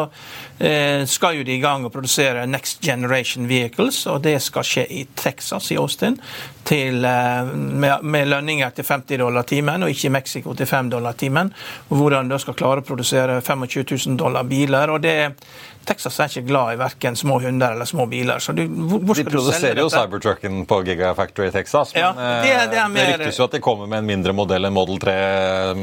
eh, 0.58 1.06
skal 1.10 1.38
jo 1.38 1.46
de 1.48 1.56
i 1.58 1.62
gang 1.64 1.86
å 1.86 1.94
produsere 1.94 2.48
Next 2.50 2.82
Generation 2.86 3.48
Vehicles, 3.50 4.04
og 4.10 4.24
det 4.26 4.38
skal 4.44 4.66
skje 4.68 4.86
i 4.90 5.06
Texas 5.16 5.72
i 5.72 5.78
Austin 5.78 5.91
Austin 5.92 6.18
til, 6.64 7.04
eh, 7.06 7.52
med, 7.56 8.04
med, 8.04 8.28
lønninger 8.32 8.70
til 8.76 8.88
50 8.88 9.20
dollar 9.20 9.48
timen, 9.48 9.84
og 9.84 9.92
ikke 9.92 10.08
i 10.08 10.16
Mexico 10.16 10.56
til 10.56 10.70
5 10.70 10.92
dollar 10.92 11.18
timen. 11.20 11.54
og 11.90 11.98
Hvordan 11.98 12.30
de 12.32 12.40
skal 12.40 12.58
klare 12.58 12.82
å 12.82 12.88
produsere 12.88 13.42
25 13.42 13.86
000 14.08 14.18
dollar 14.18 14.44
biler. 14.44 14.90
og 14.90 15.02
det 15.04 15.36
Texas 15.86 16.20
er 16.20 16.30
ikke 16.30 16.48
glad 16.50 16.76
i 16.76 16.80
verken 16.80 17.18
små 17.18 17.40
hunder 17.42 17.76
eller 17.76 17.90
små 17.90 18.06
biler. 18.10 18.40
så 18.40 18.54
du, 18.54 18.64
hvor 18.68 19.16
skal 19.16 19.26
De 19.26 19.32
produserer 19.32 19.82
jo 19.82 19.90
Cybertrucken 19.90 20.66
på 20.70 20.82
Gigafactory 20.86 21.48
i 21.50 21.54
Texas, 21.56 21.94
men 21.96 22.04
ja, 22.04 22.12
det, 22.44 22.54
det, 22.72 22.80
er 22.80 22.92
mer... 22.92 23.08
det 23.08 23.18
ryktes 23.20 23.40
jo 23.40 23.48
at 23.48 23.56
de 23.58 23.62
kommer 23.64 23.90
med 23.90 24.04
en 24.04 24.10
mindre 24.10 24.36
modell 24.38 24.68
enn 24.68 24.76
Model 24.76 25.00
3. 25.02 25.16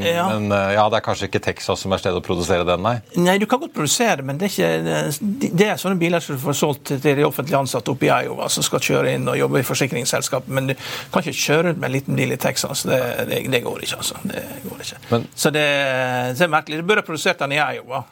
Ja. 0.05 0.25
Men 0.33 0.51
eh, 0.55 0.73
ja, 0.77 0.85
det 0.91 0.99
er 0.99 1.05
kanskje 1.05 1.29
ikke 1.29 1.41
Texas 1.49 1.83
som 1.83 1.93
er 1.95 2.01
stedet 2.01 2.21
å 2.21 2.25
produsere 2.25 2.67
den, 2.67 2.83
nei? 2.85 2.95
Nei, 3.19 3.37
du 3.41 3.47
kan 3.49 3.61
godt 3.61 3.75
produsere, 3.75 4.25
men 4.25 4.39
det 4.39 4.49
er, 4.49 4.55
ikke, 4.55 5.49
det 5.59 5.67
er 5.67 5.81
sånne 5.81 5.99
biler 5.99 6.23
som 6.23 6.37
du 6.37 6.43
får 6.43 6.59
solgt 6.61 6.93
til 6.93 7.19
de 7.19 7.25
offentlig 7.27 7.57
ansatte 7.59 7.93
oppe 7.93 8.07
i 8.07 8.13
Iowa, 8.13 8.49
som 8.51 8.65
skal 8.65 8.83
kjøre 8.83 9.15
inn 9.17 9.27
og 9.29 9.39
jobbe 9.39 9.63
i 9.63 9.67
forsikringsselskap. 9.67 10.47
Men 10.47 10.71
du 10.71 10.75
kan 11.11 11.25
ikke 11.25 11.37
kjøre 11.39 11.67
rundt 11.69 11.81
med 11.81 11.91
en 11.91 11.97
liten 11.97 12.19
bil 12.19 12.35
i 12.35 12.39
Texas. 12.39 12.85
Det, 12.87 13.01
det 13.51 13.63
går 13.65 13.83
ikke, 13.85 13.99
altså. 13.99 14.21
Det 14.23 14.45
går 14.65 14.85
ikke. 14.85 15.01
Men... 15.11 15.27
Så 15.35 15.51
det, 15.55 15.65
er 15.65 16.51
merkelig. 16.51 16.81
Du 16.81 16.87
burde 16.89 17.05
produsert 17.07 17.41
den 17.43 17.57
i 17.57 17.59
Iowa. 17.59 18.05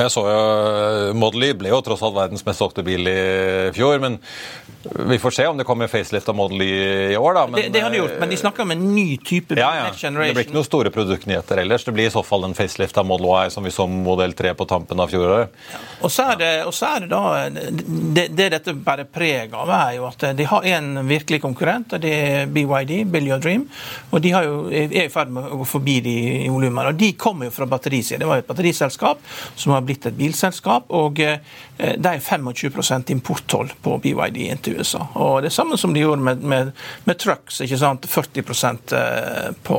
Uh, 0.00 0.06
jeg 0.06 0.14
så 0.14 0.24
jo 0.26 0.40
eh, 0.40 1.14
Model 1.18 1.44
Y 1.50 1.52
ble 1.60 1.72
jo 1.72 1.80
tross 1.84 2.02
alt 2.06 2.16
verdens 2.16 2.44
mest 2.46 2.60
solgte 2.62 2.84
bil 2.86 3.08
i 3.10 3.20
fjor. 3.76 4.00
Men 4.02 4.18
vi 5.08 5.18
får 5.20 5.30
se 5.36 5.46
om 5.46 5.58
det 5.58 5.66
kommer 5.68 5.90
facelift 5.92 6.28
av 6.28 6.36
Model 6.38 6.62
Y 6.62 6.70
i 7.12 7.16
år, 7.16 7.34
da. 7.34 7.46
Men, 7.46 7.60
det, 7.60 7.68
det 7.74 7.84
har 7.84 7.92
de 7.92 8.00
gjort, 8.00 8.16
men 8.20 8.32
de 8.32 8.36
snakker 8.40 8.64
om 8.64 8.70
en 8.70 8.84
ny 8.94 9.16
type 9.16 9.54
bil. 9.54 9.60
Ja, 9.60 9.70
ja. 9.76 9.90
Det 9.92 10.32
blir 10.32 10.44
ikke 10.46 10.56
noen 10.56 10.68
store 10.68 10.92
produktnyheter 10.94 11.60
ellers. 11.60 11.84
Det 11.84 11.94
blir 11.96 12.08
i 12.08 12.12
så 12.12 12.22
fall 12.26 12.46
en 12.48 12.56
facelift 12.56 12.96
av 13.00 13.08
Model 13.08 13.28
Y 13.28 13.50
som 13.52 13.66
vi 13.66 13.74
så 13.74 13.86
Model 13.90 14.32
3 14.36 14.54
på 14.56 14.66
tampen 14.70 15.00
av 15.00 15.12
fjoråret. 15.12 15.52
Ja. 15.72 15.82
Og, 16.00 16.08
så 16.12 16.30
er 16.32 16.40
det, 16.40 16.52
så 16.76 16.94
er 16.94 17.04
det 17.04 17.10
da 17.12 17.22
det, 17.50 18.26
det 18.38 18.48
dette 18.56 18.74
bærer 18.74 19.08
preg 19.10 19.54
av, 19.56 19.70
er 19.74 19.98
jo 19.98 20.08
at 20.08 20.24
de 20.36 20.48
har 20.48 20.68
en 20.72 20.90
virkelig 21.08 21.42
konkurrent, 21.44 21.92
og 21.96 22.02
det 22.02 22.14
er 22.16 22.50
BYD, 22.50 22.94
Bill 23.12 23.28
Your 23.28 23.42
Dream. 23.42 23.66
Og 24.10 24.24
de 24.24 24.32
jo, 24.32 24.64
er 24.72 24.96
i 25.04 25.12
ferd 25.12 25.32
med 25.34 25.50
å 25.50 25.60
gå 25.60 25.68
forbi 25.68 25.98
de 26.04 26.16
i 26.46 26.48
volumer. 26.48 26.92
Og 26.92 26.98
de 27.00 27.12
kommer 27.20 27.50
jo 27.50 27.54
fra 27.54 27.68
batterisida. 27.68 28.20
Det 28.22 28.28
var 28.30 28.40
jo 28.40 28.46
et 28.46 28.50
batteriselskap 28.50 29.22
som 29.60 29.74
har 29.74 29.84
blitt 29.84 29.89
et 29.92 30.16
bilselskap. 30.16 30.90
og 30.90 31.20
eh, 31.20 31.38
det 31.80 32.10
er 32.10 32.20
25% 32.20 33.10
importtoll 33.14 33.70
på 33.82 33.96
BYD 34.02 34.36
inn 34.44 34.60
til 34.62 34.80
USA. 34.80 35.00
Og 35.14 35.40
Det 35.42 35.50
er 35.50 35.54
samme 35.54 35.78
som 35.80 35.94
de 35.94 36.02
gjorde 36.02 36.22
med, 36.22 36.42
med, 36.42 36.72
med 37.04 37.18
trucks. 37.18 37.60
ikke 37.64 37.78
sant? 37.80 38.06
40 38.06 38.42
eh, 38.96 39.50
på 39.62 39.78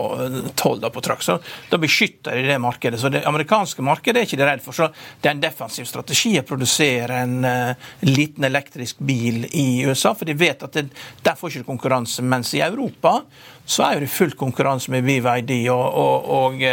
toll 0.55 0.81
på 0.81 1.01
trucks. 1.01 1.25
Så 1.25 1.39
Da 1.69 1.77
beskytter 1.77 2.35
de 2.35 2.47
det 2.47 2.59
markedet. 2.59 2.99
Så 2.99 3.09
Det 3.09 3.23
amerikanske 3.25 3.81
markedet 3.81 4.21
er 4.21 4.29
ikke 4.29 4.41
de 4.41 4.49
redd 4.49 4.63
for. 4.65 4.73
Så 4.73 4.89
Det 5.21 5.29
er 5.29 5.35
en 5.35 5.43
defensiv 5.43 5.85
strategi 5.85 6.37
å 6.39 6.45
produsere 6.47 7.21
en 7.21 7.45
uh, 7.45 7.89
liten 8.01 8.43
elektrisk 8.43 8.99
bil 8.99 9.45
i 9.51 9.83
USA, 9.85 10.13
for 10.17 10.25
de 10.25 10.33
vet 10.37 10.63
at 10.63 10.73
det, 10.73 10.89
der 11.23 11.37
får 11.37 11.57
ikke 11.57 11.69
konkurranse. 11.69 12.23
Mens 12.25 12.53
i 12.57 12.63
Europa 12.65 13.21
så 13.65 13.91
er 13.91 14.01
det 14.01 14.11
full 14.11 14.33
konkurranse 14.37 14.91
med 14.91 15.05
BYD 15.05 15.69
og, 15.71 15.85
og, 16.01 16.29
og 16.31 16.63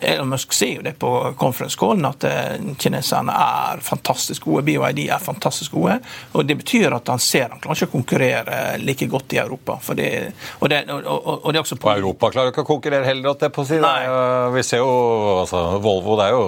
Elon 0.00 0.28
Musk 0.28 0.52
sier 0.52 0.80
jo 0.80 0.84
det 0.84 0.92
på 1.00 1.10
conference 1.38 1.78
callen, 1.78 2.04
at 2.08 2.24
eh, 2.28 2.56
kineserne 2.78 3.32
er 3.32 3.82
fantastisk 3.84 4.46
gode. 4.48 4.64
BYD 4.66 5.06
er 5.08 5.22
fantastisk 5.22 5.72
gode. 5.76 5.98
og 6.32 6.46
Det 6.46 6.56
betyr 6.60 6.94
at 6.96 7.08
han 7.08 7.22
ser 7.22 7.48
han 7.50 7.60
klarer 7.62 7.78
ikke 7.78 7.90
å 7.90 7.94
konkurrere 7.94 8.58
like 8.82 9.08
godt 9.10 9.36
i 9.36 9.40
Europa. 9.42 9.78
Det, 9.96 10.10
og, 10.60 10.68
det, 10.70 10.82
og, 10.92 11.00
og, 11.44 11.52
det, 11.52 11.58
er 11.58 11.62
også 11.62 11.78
på... 11.80 11.90
Og 11.90 12.02
Europa 12.02 12.30
klarer 12.34 12.52
ikke 12.52 12.66
å 12.66 12.68
konkurrere 12.68 13.08
heller, 13.08 13.32
at 13.32 13.46
det 13.46 13.52
på 13.54 13.64
si. 13.66 13.78
Vi 14.56 14.64
ser 14.66 14.82
jo 14.82 14.90
altså, 15.40 15.62
Volvo 15.82 16.18
det 16.20 16.28
er 16.28 16.36
jo 16.36 16.44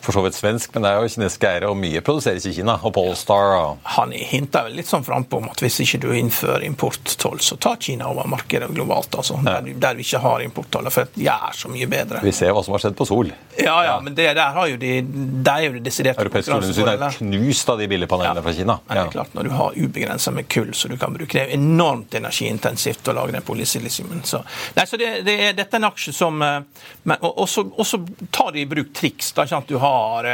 for 0.00 0.16
så 0.16 0.24
vidt 0.24 0.38
svensk, 0.38 0.74
men 0.74 0.86
det 0.86 0.92
er 0.92 1.00
jo 1.00 1.12
kinesiske 1.14 1.50
eiere, 1.50 1.70
og 1.70 1.78
mye 1.80 2.02
produseres 2.04 2.48
i 2.50 2.54
Kina. 2.56 2.78
Og 2.82 2.94
Polestar 2.96 3.54
og 3.58 3.90
Han 3.96 4.14
hinter 4.16 4.66
vel 4.68 4.78
litt 4.80 4.90
sånn 4.90 5.06
frampå 5.06 5.40
om 5.40 5.50
at 5.52 5.62
hvis 5.62 5.80
ikke 5.84 6.02
du 6.06 6.10
innfører 6.16 6.64
importtoll, 6.66 7.40
så 7.44 7.58
tar 7.60 7.78
Kina 7.80 8.10
over 8.10 8.28
markedet 8.30 8.70
globalt. 8.74 9.14
altså, 9.14 9.38
ja. 9.44 9.60
der, 9.60 9.74
der, 9.80 9.98
vi 9.98 10.06
ikke 10.06 10.22
har 10.24 10.44
importtoll, 10.44 10.90
for 10.90 11.10
det 11.14 11.28
er 11.30 11.56
så 11.56 11.70
mye 11.72 11.88
bedre. 11.90 12.22
Vi 12.24 12.34
ser 12.34 12.54
hva 12.54 12.64
som 12.64 12.76
har 12.76 12.79
skjedd 12.82 12.96
på 12.98 13.06
Sol. 13.08 13.32
Ja, 13.58 13.76
ja, 13.84 13.96
men 14.04 14.14
det 14.16 14.28
der 14.38 14.54
har 14.54 14.68
jo 14.70 14.76
de 14.80 14.90
Det 15.02 15.52
er 15.52 15.64
jo 15.66 15.72
det 15.74 15.82
desiderte 15.84 16.22
Europeisk 16.22 16.52
oljeindustri 16.54 16.86
er 16.92 17.16
knust 17.18 17.72
av 17.72 17.80
de 17.80 17.88
billigpanelene 17.90 18.40
ja. 18.40 18.44
fra 18.46 18.54
Kina. 18.56 18.76
Ja. 18.86 18.94
Det 18.94 19.02
er 19.02 19.12
klart, 19.14 19.34
Når 19.34 19.48
du 19.48 19.50
har 19.58 19.76
ubegrensa 19.76 20.34
med 20.34 20.48
kull, 20.48 20.72
så 20.74 20.88
du 20.88 20.96
kan 21.00 21.14
bruke 21.14 21.36
det 21.36 21.44
er 21.46 21.54
enormt 21.56 22.14
energiintensivt 22.18 23.08
å 23.10 23.16
lage 23.16 23.36
den 23.36 23.46
polysilisiumen. 23.46 24.24
Så, 24.26 24.42
nei, 24.76 24.86
så 24.86 24.98
det, 25.00 25.10
det 25.26 25.36
er, 25.48 25.54
dette 25.58 25.76
er 25.76 25.82
en 25.82 25.90
aksje 25.90 26.14
som 26.16 26.42
eh, 26.42 26.58
men, 27.02 27.16
og, 27.20 27.46
så 27.48 28.00
tar 28.30 28.52
de 28.54 28.64
i 28.64 28.68
bruk 28.68 28.92
triks. 28.96 29.32
da, 29.32 29.44
ikke 29.44 29.56
sant? 29.56 29.70
Du 29.70 29.78
har 29.82 30.28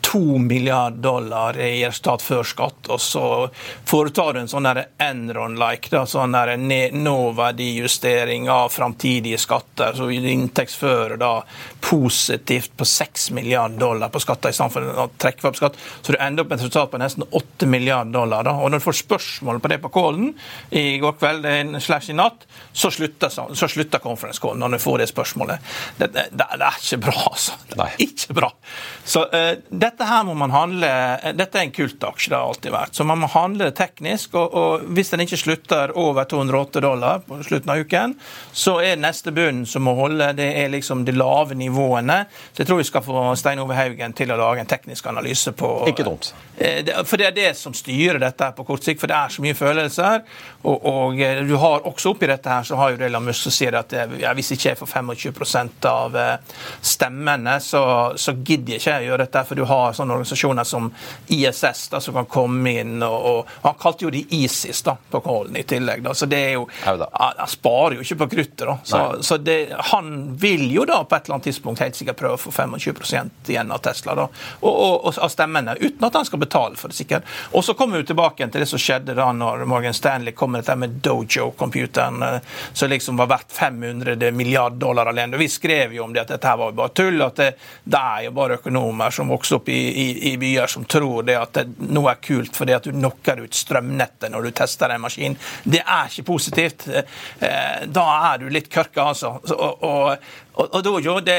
eh, 0.00 0.10
to 0.10 0.38
milliard 0.38 0.92
dollar 0.92 1.58
i 1.60 1.84
resultat 1.84 2.22
før 2.22 2.42
skatt, 2.46 2.88
og 2.88 3.00
så 3.00 3.24
foretar 3.86 4.34
du 4.34 4.40
en 4.40 4.50
sånn 4.50 4.68
Enron-like, 5.00 6.04
sånn 6.06 6.36
nåverdijustering 7.00 8.48
av 8.50 8.68
framtidige 8.74 9.38
skatter, 9.38 9.94
så 9.96 10.10
inntektsfører 10.10 11.16
da 11.20 11.32
positivt 11.80 12.76
på 12.76 12.84
6 12.84 13.30
milliard 13.30 13.78
dollar 13.80 14.10
på 14.12 14.20
skatter 14.20 14.52
istedenfor 14.52 14.88
å 15.04 15.08
trekke 15.20 15.48
opp 15.48 15.58
skatt, 15.58 15.78
så 16.02 16.12
du 16.12 16.18
ender 16.20 16.44
opp 16.44 16.50
med 16.50 16.58
et 16.58 16.64
resultat 16.64 16.90
på 16.92 17.00
nesten 17.00 17.24
8 17.30 17.68
milliard 17.70 18.12
dollar. 18.12 18.44
Da. 18.46 18.56
Og 18.60 18.70
når 18.70 18.82
du 18.82 18.86
får 18.86 19.00
spørsmål 19.02 19.60
på 19.60 19.70
det 19.72 19.80
på 19.82 19.92
callen 19.94 20.32
i 20.70 20.98
går 21.02 21.16
kveld 21.18 21.78
slash 21.82 22.12
i 22.12 22.16
natt, 22.16 22.46
så 22.72 22.90
slutter, 22.92 23.30
så 23.30 23.68
slutter 23.68 24.02
conference 24.02 24.42
callen 24.42 24.62
når 24.62 24.76
du 24.76 24.84
får 24.84 25.02
det 25.02 25.10
spørsmålet. 25.10 25.72
Det, 25.98 26.10
det, 26.14 26.26
det 26.36 26.48
er 26.56 26.78
ikke 26.80 27.00
bra, 27.08 27.16
altså. 27.32 27.56
Det 27.70 27.80
er 27.86 28.04
ikke 28.06 28.36
bra. 28.40 28.50
Så 29.04 29.24
uh, 29.32 29.52
dette 29.90 30.06
her 30.06 30.24
må 30.24 30.34
man 30.38 30.52
handle 30.54 30.88
Dette 31.36 31.58
er 31.58 31.66
en 31.66 31.74
kultaksje, 31.74 32.30
det 32.30 32.38
har 32.38 32.48
alltid 32.48 32.72
vært. 32.74 32.94
Så 32.96 33.04
man 33.06 33.20
må 33.20 33.28
handle 33.30 33.68
det 33.68 33.76
teknisk. 33.78 34.34
Og, 34.38 34.54
og, 34.54 34.84
hvis 34.94 35.12
den 35.12 35.24
ikke 35.24 35.38
slutter 35.40 35.92
over 35.98 36.28
208 36.30 36.82
dollar 36.84 37.22
på 37.26 37.40
slutten 37.46 37.72
av 37.74 37.82
uken, 37.82 38.14
så 38.52 38.78
er 38.84 39.00
neste 39.00 39.32
bunn 39.34 39.64
som 39.68 39.84
må 39.86 39.94
holde, 39.98 40.30
det 40.38 40.48
er 40.62 40.70
liksom 40.72 41.04
de 41.06 41.14
lave 41.16 41.56
nivåene. 41.58 42.22
Så 42.52 42.62
jeg 42.62 42.70
tror 42.70 42.80
vi 42.80 42.88
skal 42.88 43.04
få 43.04 43.24
Stein 43.38 43.62
Ove 43.62 43.76
Haugen 43.78 44.14
til 44.16 44.32
å 44.32 44.38
lage 44.40 44.62
en 44.62 44.70
teknisk 44.70 45.10
analyse 45.10 45.52
på 45.56 45.72
Ikke 45.90 46.06
dumt. 46.06 46.32
Eh, 46.56 46.86
For 47.04 47.20
det 47.20 47.30
er 47.30 47.36
det 47.36 47.50
som 47.58 47.74
styrer 47.76 48.20
dette 48.22 48.50
på 48.56 48.66
kort 48.68 48.86
sikt, 48.86 49.00
for 49.02 49.10
det 49.10 49.18
er 49.18 49.34
så 49.34 49.44
mye 49.44 49.58
følelser. 49.58 50.24
Og, 50.62 50.86
og 50.86 51.22
eh, 51.22 51.42
du 51.48 51.56
har 51.60 51.86
også 51.88 52.14
oppi 52.14 52.28
dette 52.30 52.52
her, 52.52 52.66
så 52.66 52.78
har 52.80 52.94
jo 52.94 53.04
Elon 53.06 53.26
Musk 53.26 53.48
som 53.48 53.54
sier 53.54 53.78
at 53.80 53.94
eh, 53.96 54.18
ja, 54.22 54.34
hvis 54.36 54.52
ikke 54.54 54.72
jeg 54.72 54.80
får 54.80 54.92
25% 55.00 55.90
av 55.90 56.18
stemmene, 56.84 57.56
så, 57.64 57.82
så 58.20 58.34
gidder 58.36 58.76
jeg 58.76 58.82
ikke 58.82 58.98
å 59.00 59.06
gjøre 59.08 59.24
dette. 59.24 59.44
For 59.48 59.58
du 59.58 59.64
har 59.68 59.79
sånne 59.96 60.16
organisasjoner 60.16 60.68
som 60.68 60.90
ISS 61.32 61.88
da, 61.92 62.00
som 62.00 62.16
kan 62.20 62.28
komme 62.30 62.74
inn, 62.80 62.98
og, 63.02 63.26
og 63.30 63.48
Han 63.64 63.78
kalte 63.80 64.06
jo 64.06 64.10
de 64.14 64.22
ISIS 64.40 64.82
da, 64.86 64.96
på 65.10 65.20
Kollen 65.24 65.56
i 65.56 65.64
tillegg. 65.68 66.02
Da. 66.04 66.14
Så 66.14 66.26
det 66.30 66.40
er 66.50 66.52
jo, 66.58 66.66
Han 66.84 67.48
sparer 67.48 67.98
jo 67.98 68.06
ikke 68.06 68.20
på 68.24 68.30
kruttet. 68.36 68.66
da. 68.66 68.78
Så, 68.84 69.00
så 69.22 69.36
det, 69.36 69.58
han 69.92 70.36
vil 70.36 70.66
jo 70.72 70.84
da 70.88 71.02
på 71.04 71.16
et 71.16 71.24
eller 71.26 71.38
annet 71.38 71.50
tidspunkt 71.50 71.82
helt 71.84 71.96
sikkert 71.98 72.18
prøve 72.20 72.38
å 72.38 72.40
få 72.40 72.52
25% 72.54 73.50
igjen 73.52 73.72
av 73.72 73.82
Tesla 73.84 74.14
da, 74.18 74.26
og, 74.66 75.10
av 75.16 75.28
stemmene, 75.32 75.76
uten 75.80 76.06
at 76.06 76.18
han 76.18 76.26
skal 76.28 76.42
betale 76.42 76.76
for 76.80 76.92
det. 76.92 76.98
sikkert. 77.00 77.28
Og 77.52 77.64
så 77.64 77.74
kommer 77.74 78.00
vi 78.00 78.10
tilbake 78.10 78.48
til 78.48 78.64
det 78.64 78.68
som 78.70 78.80
skjedde 78.80 79.16
da 79.18 79.30
når 79.36 79.64
Morgan 79.70 79.96
Stanley 79.96 80.34
kom 80.36 80.52
med 80.54 80.64
dette 80.64 80.76
med 80.76 80.98
Dojo-computeren, 81.04 82.40
som 82.72 82.90
liksom 82.90 83.20
var 83.20 83.30
verdt 83.30 83.52
500 83.52 84.30
milliard 84.36 84.78
dollar 84.80 85.06
alene. 85.06 85.36
Vi 85.40 85.48
skrev 85.48 85.94
jo 85.94 86.04
om 86.04 86.14
det 86.14 86.24
at 86.24 86.34
dette 86.34 86.56
var 86.56 86.72
jo 86.72 86.78
bare 86.80 86.94
tull, 86.96 87.22
at 87.24 87.36
det, 87.40 87.50
det 87.84 88.00
er 88.00 88.26
jo 88.28 88.34
bare 88.36 88.58
økonomer 88.60 89.14
som 89.14 89.30
vokser 89.32 89.60
opp 89.60 89.69
i, 89.70 89.80
i, 90.02 90.06
i 90.32 90.34
byer 90.40 90.70
som 90.70 90.84
tror 90.90 91.24
det 91.28 91.38
at 91.38 91.54
det, 91.56 91.88
noe 91.90 92.12
er 92.12 92.20
kult 92.22 92.58
fordi 92.58 92.76
at 92.76 92.86
du 92.86 92.92
knocker 92.94 93.44
ut 93.44 93.56
strømnettet 93.56 94.32
når 94.32 94.48
du 94.48 94.50
tester 94.60 94.94
en 94.94 95.04
maskin. 95.06 95.38
Det 95.64 95.82
er 95.82 96.10
ikke 96.10 96.26
positivt. 96.32 96.86
Da 97.40 98.06
er 98.32 98.42
du 98.42 98.48
litt 98.52 98.70
kørka, 98.72 99.10
altså. 99.12 99.36
Og, 99.54 99.84
og, 99.86 100.30
og, 100.60 100.82
Dojo, 100.84 101.20
det, 101.20 101.36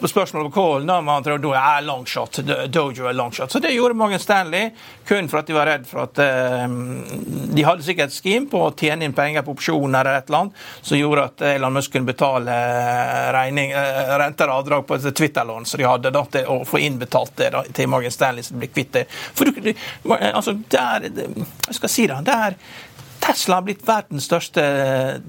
på 0.00 0.08
spørsmålet 0.08 0.50
på 0.50 0.54
Kål, 0.60 0.86
da, 0.86 1.00
man 1.04 1.24
tror 1.24 1.38
Dojo 1.38 1.58
er 1.58 1.82
long 1.84 2.06
shot. 2.08 2.40
Dojo 2.72 3.08
er 3.10 3.16
long 3.16 3.32
shot. 3.32 3.52
Så 3.52 3.60
det 3.62 3.72
gjorde 3.74 3.94
Morgan 3.98 4.22
Stanley, 4.22 4.70
kun 5.08 5.28
for 5.28 5.40
at 5.40 5.50
de 5.50 5.56
var 5.56 5.68
redd 5.68 5.86
for 5.88 6.04
at 6.04 6.20
eh, 6.22 6.64
De 7.50 7.64
hadde 7.66 7.84
sikkert 7.84 8.12
et 8.12 8.16
scheme 8.16 8.48
på 8.50 8.62
å 8.64 8.72
tjene 8.76 9.06
inn 9.06 9.16
penger 9.16 9.44
på 9.46 9.54
opsjoner 9.56 10.00
eller 10.00 10.20
et 10.20 10.30
eller 10.30 10.44
annet, 10.44 10.60
som 10.80 10.98
gjorde 10.98 11.26
at 11.30 11.46
Elon 11.52 11.76
Musk 11.76 11.94
kunne 11.94 12.08
betale 12.08 12.56
regning, 13.34 13.74
uh, 13.74 14.14
renter 14.22 14.50
og 14.50 14.62
avdrag 14.62 14.86
på 14.88 14.98
et 14.98 15.08
Twitter-lån 15.16 15.66
som 15.68 15.82
de 15.82 15.88
hadde, 15.88 16.12
da, 16.14 16.22
til 16.30 16.50
å 16.50 16.60
få 16.68 16.80
innbetalt 16.86 17.34
det 17.40 17.50
da, 17.56 17.64
til 17.76 17.90
Morgan 17.90 18.14
Stanley, 18.14 18.46
så 18.46 18.54
de 18.54 18.62
ble 18.62 18.70
kvitt 18.70 18.94
det. 18.96 19.06
For 19.10 19.50
du, 19.50 19.72
altså, 20.30 20.54
det 20.70 20.80
er, 20.80 21.10
Hva 21.10 21.74
skal 21.74 21.88
jeg 21.88 21.96
si, 21.96 22.06
det 22.10 22.36
er 22.36 22.56
Tesla 23.30 23.54
har 23.54 23.62
blitt 23.62 23.82
verdens 23.86 24.24
største 24.26 24.62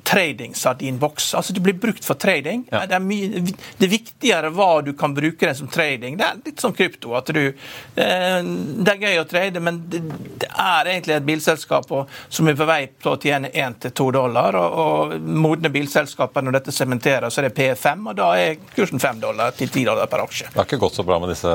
trading-sardinboks. 0.04 1.34
Altså, 1.38 1.54
det 1.54 1.62
blir 1.62 1.74
brukt 1.78 2.06
for 2.06 2.18
trading. 2.18 2.64
Ja. 2.72 2.86
Det, 2.90 2.98
er 2.98 3.04
mye, 3.06 3.42
det 3.78 3.86
er 3.86 3.92
viktigere 3.92 4.50
hva 4.56 4.70
du 4.86 4.94
kan 4.98 5.14
bruke 5.14 5.46
den 5.46 5.58
som 5.58 5.70
trading. 5.70 6.18
Det 6.18 6.26
er 6.26 6.40
litt 6.46 6.64
som 6.64 6.74
krypto. 6.74 7.14
at 7.18 7.30
du, 7.30 7.42
eh, 7.48 8.40
Det 8.42 8.96
er 8.96 9.04
gøy 9.06 9.20
å 9.22 9.28
trade, 9.30 9.62
men 9.62 9.84
det, 9.92 10.02
det 10.42 10.50
er 10.50 10.90
egentlig 10.96 11.16
et 11.20 11.28
bilselskap 11.28 11.92
som 12.30 12.48
er 12.50 12.58
på 12.58 12.66
vei 12.66 12.80
til 13.02 13.12
å 13.12 13.20
tjene 13.22 13.52
1-2 13.52 14.08
dollar. 14.18 14.58
Og, 14.58 14.80
og 14.82 15.16
modne 15.22 15.70
bilselskaper, 15.70 16.42
når 16.42 16.58
dette 16.58 16.76
sementerer, 16.76 17.30
så 17.30 17.44
er 17.44 17.50
det 17.50 17.54
P5, 17.60 18.08
og 18.10 18.18
da 18.18 18.32
er 18.40 18.58
kursen 18.74 19.02
5 19.04 19.22
dollar 19.22 19.54
til 19.58 19.70
10 19.70 19.86
dollar 19.92 20.10
per 20.10 20.26
aksje. 20.26 20.50
Det 20.50 20.58
har 20.58 20.70
ikke 20.70 20.82
gått 20.82 20.98
så 20.98 21.06
bra 21.06 21.20
med 21.22 21.30
disse 21.36 21.54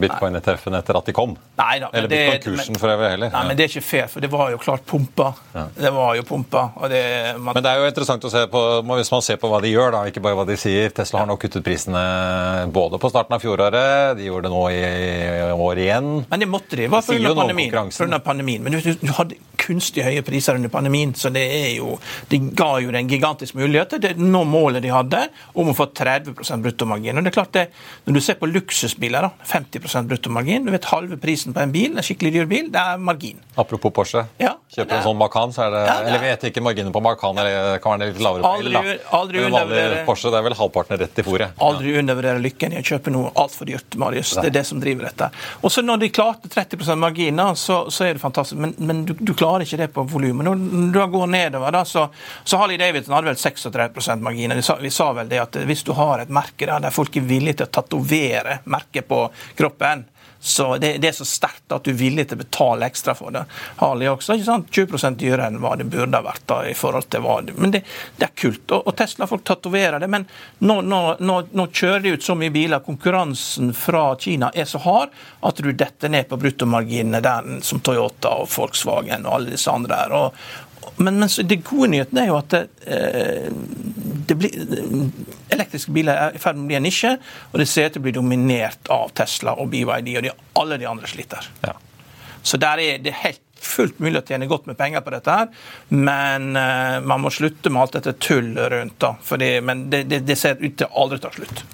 bitcoin-ETF-ene 0.00 0.80
etter 0.80 1.00
at 1.02 1.12
de 1.12 1.16
kom? 1.16 1.36
Nei 1.60 1.76
da. 1.84 1.92
Eller 1.92 2.08
bitcoin-kursen 2.08 2.80
for 2.80 2.96
øvrig 2.96 3.12
heller. 3.18 3.34
Nei, 3.36 3.44
men 3.50 3.60
det 3.60 3.68
er 3.68 3.74
ikke 3.74 3.86
fair, 3.90 4.08
for 4.08 4.24
det 4.24 4.32
var 4.32 4.54
jo 4.54 4.64
klart 4.64 4.88
pumpa. 4.88 5.34
Ja. 5.52 5.68
Det 5.76 5.90
var 5.90 6.14
jo 6.14 6.22
pumpa. 6.22 6.70
Det, 6.90 7.34
man... 7.38 7.54
Men 7.54 7.64
det 7.64 7.70
er 7.70 7.80
jo 7.82 7.88
interessant 7.90 8.24
å 8.24 8.30
se 8.30 8.44
på, 8.50 8.60
hvis 8.86 9.10
man 9.10 9.24
ser 9.26 9.38
på 9.42 9.50
hva 9.50 9.58
de 9.62 9.72
gjør, 9.72 9.90
da, 9.94 10.02
ikke 10.06 10.22
bare 10.22 10.38
hva 10.38 10.46
de 10.46 10.56
sier. 10.60 10.92
Tesla 10.94 11.22
har 11.22 11.28
nå 11.28 11.36
kuttet 11.40 11.64
prisene 11.66 12.02
både 12.74 13.00
på 13.02 13.10
starten 13.10 13.34
av 13.34 13.42
fjoråret, 13.42 14.14
de 14.18 14.28
gjorde 14.28 14.46
det 14.46 14.54
nå 14.54 14.62
i 14.70 14.82
år 15.54 15.80
igjen. 15.82 16.10
Men 16.30 16.44
det 16.44 16.48
måtte 16.50 16.78
de. 16.78 16.86
Var 16.92 17.06
pga. 17.08 17.34
pandemien. 17.34 18.20
pandemien. 18.24 18.62
Men 18.62 18.76
du, 18.76 18.92
du, 19.00 19.12
hadde 19.18 19.38
kunstig 19.58 20.04
høye 20.06 20.22
priser 20.26 20.58
under 20.58 20.70
pandemien, 20.70 21.14
så 21.18 21.32
det 21.34 21.44
er 21.44 21.70
jo 21.78 21.94
De 22.28 22.38
ga 22.56 22.74
jo 22.82 22.90
den 22.90 23.04
en 23.04 23.10
gigantisk 23.10 23.56
mulighet 23.58 23.96
til 23.96 24.14
å 24.14 24.28
nå 24.34 24.44
målet 24.48 24.84
de 24.84 24.92
hadde 24.92 25.20
om 25.58 25.70
å 25.70 25.76
få 25.76 25.88
30% 25.90 26.64
bruttomargin. 26.64 27.18
Og 27.18 27.26
det 27.26 27.32
er 27.32 27.36
klart 27.36 27.54
det, 27.56 27.66
Når 28.06 28.18
du 28.18 28.20
ser 28.24 28.38
på 28.38 28.48
luksusbiler, 28.50 29.26
da, 29.26 29.32
50% 29.48 30.10
bruttomargin, 30.10 30.66
du 30.66 30.72
vet 30.74 30.90
halve 30.92 31.18
prisen 31.20 31.54
på 31.56 31.62
en 31.64 31.74
bil, 31.74 31.96
en 31.96 32.06
skikkelig 32.06 32.34
dyr 32.38 32.50
bil, 32.50 32.70
det 32.74 32.80
er 32.80 33.00
margin. 33.00 33.40
Apropos 33.58 33.92
Porsche. 33.94 34.26
Ja, 34.40 34.56
Kjøper 34.74 34.98
en 34.98 35.04
sånn 35.04 35.18
Macan, 35.20 35.53
så 35.54 35.64
er 35.66 35.70
det, 35.74 35.82
ja, 35.88 35.94
Eller 36.02 36.22
vet 36.22 36.46
ikke 36.50 36.62
marginen 36.64 36.92
på 36.94 37.00
Macan, 37.04 37.38
eller 37.38 37.78
kan 37.82 37.96
være 37.96 38.12
litt 38.12 38.22
lavere 38.24 38.42
på 38.44 38.52
aldri, 38.58 38.72
bil, 38.74 39.52
aldri 39.54 40.04
Porsche, 40.06 40.32
det 40.32 40.40
er 40.40 40.46
vel 40.48 40.56
halvparten 40.58 41.00
rett 41.00 41.20
i 41.20 41.24
fòret. 41.26 41.54
Aldri 41.64 41.94
undervurdere 42.00 42.42
lykken 42.42 42.74
i 42.74 42.80
å 42.80 42.84
kjøpe 42.84 43.12
noe 43.14 43.32
altfor 43.40 43.68
dyrt, 43.70 43.96
Marius. 44.00 44.34
Det 44.38 44.50
er 44.50 44.56
det 44.58 44.64
som 44.68 44.82
driver 44.82 45.08
dette. 45.08 45.30
Og 45.62 45.72
så 45.72 45.84
når 45.84 46.02
de 46.04 46.10
klarte 46.14 46.50
30 46.52 46.96
marginer, 47.00 47.54
så, 47.58 47.84
så, 47.90 48.08
er 48.08 48.18
det 48.18 48.22
fantastisk. 48.22 48.60
Men, 48.60 48.74
men 48.78 49.04
du, 49.08 49.14
du, 49.18 49.34
klarer 49.34 49.66
ikke 49.66 49.80
det 49.80 49.90
på 49.94 50.06
volumet. 50.10 50.46
Når 50.46 50.90
du 50.94 51.00
går 51.14 51.30
nedover, 51.30 51.74
da, 51.74 51.84
så, 51.88 52.08
så 52.44 52.60
Harley 52.60 52.80
Davidson 52.80 53.16
hadde 53.16 53.32
vel 53.32 53.40
36 53.40 54.24
marginer. 54.24 54.58
Vi 54.60 54.66
sa, 54.66 54.78
vi 54.80 54.92
sa 54.94 55.10
vel 55.16 55.30
det 55.30 55.42
at 55.42 55.60
hvis 55.68 55.84
du 55.86 55.94
har 55.98 56.24
et 56.24 56.32
merke 56.32 56.66
der, 56.66 56.82
der 56.84 56.94
folk 56.94 57.16
er 57.16 57.28
villige 57.28 57.60
til 57.62 57.68
å 57.68 57.74
tatovere 57.80 58.60
merket 58.70 59.08
på 59.08 59.26
kroppen 59.58 60.08
så 60.44 60.76
det, 60.76 60.98
det, 60.98 61.08
er 61.08 61.12
så 61.16 61.24
sterkt 61.24 61.72
at 61.72 61.86
du 61.86 61.94
er 61.94 61.96
villig 61.96 62.26
til 62.28 62.36
å 62.36 62.42
betale 62.42 62.84
ekstra 62.84 63.14
for 63.16 63.32
det. 63.32 63.46
Harley 63.78 64.10
også, 64.10 64.34
ikke 64.36 64.44
sant? 64.44 64.66
20 64.76 65.16
dyrere 65.16 65.46
enn 65.48 65.56
hva 65.62 65.70
det 65.80 65.86
burde 65.88 66.20
ha 66.20 66.26
vært. 66.26 66.44
da, 66.50 66.58
i 66.68 66.74
forhold 66.76 67.08
til 67.08 67.22
hva 67.24 67.38
det, 67.46 67.54
Men 67.56 67.72
det, 67.72 67.80
det 68.18 68.26
er 68.26 68.34
kult. 68.36 68.66
Og, 68.68 68.82
og 68.84 68.96
Tesla-folk 68.98 69.46
tatoverer 69.48 70.04
det. 70.04 70.10
Men 70.12 70.26
nå, 70.58 70.82
nå, 70.84 71.00
nå, 71.24 71.38
nå, 71.48 71.66
kjører 71.72 72.04
de 72.04 72.12
ut 72.18 72.26
så 72.26 72.36
mye 72.36 72.52
biler. 72.52 72.84
Konkurransen 72.84 73.72
fra 73.72 74.02
Kina 74.20 74.52
er 74.52 74.68
så 74.68 74.82
hard 74.84 75.16
at 75.48 75.64
du 75.64 75.70
detter 75.72 76.12
ned 76.12 76.28
på 76.28 76.36
bruttomarginene 76.44 77.22
der 77.24 77.48
som 77.64 77.80
Toyota 77.80 78.34
og 78.42 78.52
Volkswagen 78.52 79.24
og 79.24 79.38
alle 79.38 79.56
disse 79.56 79.72
andre 79.72 79.96
der. 79.96 80.16
Og, 80.18 80.44
men, 80.96 81.18
men 81.22 81.30
det 81.48 81.60
gode 81.66 81.90
nyheten 81.92 82.20
er 82.20 82.30
jo 82.30 82.38
at 82.38 82.52
det, 82.54 82.62
eh, 82.86 83.48
det 84.24 84.36
blir, 84.40 84.54
elektriske 85.52 85.92
biler 85.94 86.16
er 86.16 86.36
i 86.36 86.42
ferd 86.42 86.58
med 86.58 86.66
å 86.66 86.70
bli 86.72 86.78
en 86.78 86.86
nisje, 86.86 87.14
og 87.52 87.60
det 87.60 87.68
ser 87.70 87.88
ut 87.88 87.96
til 87.96 88.02
å 88.02 88.06
bli 88.06 88.14
dominert 88.16 88.92
av 88.92 89.12
Tesla 89.16 89.56
og 89.60 89.68
BYD, 89.72 90.14
og 90.18 90.26
de, 90.26 90.32
alle 90.60 90.78
de 90.80 90.88
andre 90.88 91.10
sliter. 91.10 91.48
Ja. 91.64 91.74
Så 92.44 92.60
der 92.60 92.80
er 92.82 93.02
det 93.04 93.16
helt 93.22 93.42
fullt 93.64 94.00
mulig 94.02 94.20
å 94.20 94.26
tjene 94.28 94.48
godt 94.48 94.66
med 94.68 94.76
penger 94.78 95.04
på 95.04 95.14
dette, 95.14 95.34
her, 95.38 95.70
men 95.88 96.50
uh, 96.56 97.00
man 97.04 97.22
må 97.24 97.32
slutte 97.32 97.72
med 97.72 97.84
alt 97.84 97.96
dette 97.96 98.16
tullet 98.20 98.72
rundt. 98.72 98.98
da, 99.00 99.14
fordi, 99.24 99.54
Men 99.64 99.88
det, 99.90 100.04
det, 100.10 100.20
det 100.28 100.36
ser 100.40 100.60
ut 100.60 100.76
til 100.76 100.88
å 100.88 101.04
aldri 101.04 101.20
ta 101.24 101.32
slutt. 101.34 101.64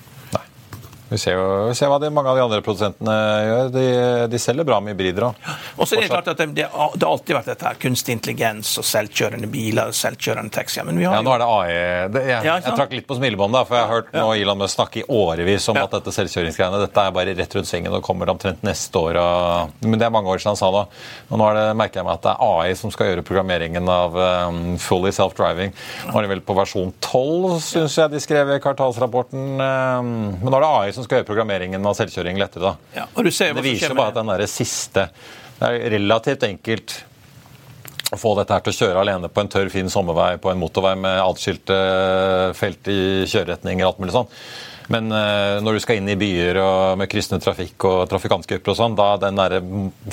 Vi 1.11 1.18
ser 1.18 1.35
jo 1.35 1.46
vi 1.68 1.75
ser 1.75 1.90
hva 1.90 1.99
de, 2.03 2.11
mange 2.14 2.31
av 2.31 2.38
de 2.38 2.42
andre 2.44 2.61
produsentene 2.64 3.14
gjør. 3.46 3.70
De, 3.75 3.87
de 4.31 4.40
selger 4.40 4.66
bra 4.66 4.79
med 4.83 4.94
hybrider 4.94 5.27
òg. 5.27 5.49
Og 5.77 5.88
så 5.88 5.96
er 5.96 6.05
det 6.05 6.11
klart 6.12 6.31
at 6.31 6.38
det, 6.38 6.49
det, 6.57 6.66
har 6.70 6.94
alltid 6.94 7.37
vært 7.37 7.51
dette 7.51 7.66
her, 7.66 7.79
kunstig 7.83 8.14
intelligens 8.16 8.73
og 8.81 8.87
selvkjørende 8.87 9.51
biler, 9.51 9.90
og 9.90 9.96
selvkjørende 9.96 10.55
taxier. 10.55 10.87
Men 10.87 11.01
vi 11.01 11.09
har 11.09 11.18
ja, 11.18 11.25
nå 11.27 11.35
er 11.35 11.42
det 11.42 11.49
AI. 11.51 11.70
Det, 12.14 12.25
jeg, 12.29 12.46
ja, 12.46 12.57
jeg 12.62 12.77
trakk 12.79 12.94
litt 12.94 13.09
på 13.11 13.18
smilebåndet, 13.18 13.68
for 13.68 13.79
jeg 13.79 13.87
har 13.87 13.94
hørt 13.96 14.12
ja. 14.14 14.23
nå 14.23 14.35
Elon 14.38 14.61
Musk 14.62 14.79
snakke 14.79 15.03
i 15.03 15.05
årevis 15.11 15.68
om 15.73 15.79
ja. 15.81 15.87
at 15.88 15.96
dette 15.99 16.14
selvkjøringsgreiene 16.14 16.83
dette 16.85 17.07
er 17.07 17.16
bare 17.16 17.35
rett 17.37 17.57
rundt 17.59 17.70
svingen 17.70 17.96
og 17.96 18.05
kommer 18.07 18.31
omtrent 18.33 18.62
neste 18.66 19.03
år. 19.03 19.18
Og, 19.20 19.75
men 19.87 19.99
det 20.01 20.07
er 20.07 20.14
mange 20.14 20.31
år 20.31 20.40
siden 20.40 20.55
han 20.55 20.61
sa 20.61 20.70
det. 20.79 20.85
Og 21.31 21.42
nå 21.42 21.51
det, 21.57 21.66
merker 21.81 22.01
jeg 22.01 22.09
meg 22.09 22.20
at 22.20 22.27
det 22.27 22.33
er 22.37 22.55
AI 22.55 22.79
som 22.79 22.94
skal 22.94 23.11
gjøre 23.11 23.27
programmeringen 23.27 23.90
av 23.90 24.16
um, 24.16 24.61
fully 24.81 25.12
self-driving. 25.14 25.75
Nå 26.07 26.16
er 26.16 26.27
det 26.27 26.33
vel 26.37 26.44
på 26.46 26.57
versjon 26.59 26.94
12, 27.03 27.59
syns 27.66 27.99
jeg 27.99 28.14
de 28.14 28.23
skrev 28.23 28.55
i 28.55 28.61
kvartalsrapporten. 28.62 29.46
Um, 29.59 30.12
men 30.38 30.49
nå 30.49 30.57
er 30.59 30.66
det 30.66 30.73
AI 30.81 30.96
som 30.96 31.00
som 31.01 31.09
skal 31.09 31.21
gjøre 31.21 31.29
programmeringen 31.33 31.87
av 31.87 31.97
selvkjøring 31.99 32.41
lettere. 32.41 32.71
da. 32.71 32.97
Ja, 33.01 33.07
og 33.15 33.27
du 33.27 33.33
ser 33.35 33.55
det 33.57 33.65
viser 33.67 33.97
bare 33.97 34.13
at 34.13 34.21
den 34.21 34.33
der 34.33 34.47
siste 34.51 35.09
Det 35.61 35.69
er 35.69 35.91
relativt 35.93 36.45
enkelt 36.47 36.95
å 38.11 38.19
få 38.19 38.33
dette 38.39 38.57
her 38.57 38.63
til 38.65 38.73
å 38.73 38.79
kjøre 38.79 39.03
alene 39.05 39.29
på 39.31 39.43
en 39.43 39.51
tørr, 39.53 39.69
fin 39.71 39.91
sommervei 39.93 40.35
på 40.43 40.51
en 40.51 40.59
motorvei 40.59 40.97
med 40.99 41.21
atskilte 41.23 41.77
felt 42.59 42.89
i 42.91 43.01
kjøreretninger 43.31 43.85
og 43.85 43.93
alt 43.93 44.01
mulig 44.03 44.15
sånn. 44.17 44.33
Men 44.90 45.07
uh, 45.14 45.61
når 45.62 45.76
du 45.76 45.83
skal 45.85 46.00
inn 46.00 46.11
i 46.11 46.16
byer 46.18 46.59
og 46.59 46.98
med 46.98 47.11
kryssende 47.11 47.38
trafikk 47.44 47.87
og 47.87 48.00
trafikantgrupper 48.11 48.72
og 48.72 48.79
sånn, 48.79 48.96
da 48.98 49.12
den 49.22 49.38
der 49.38 49.57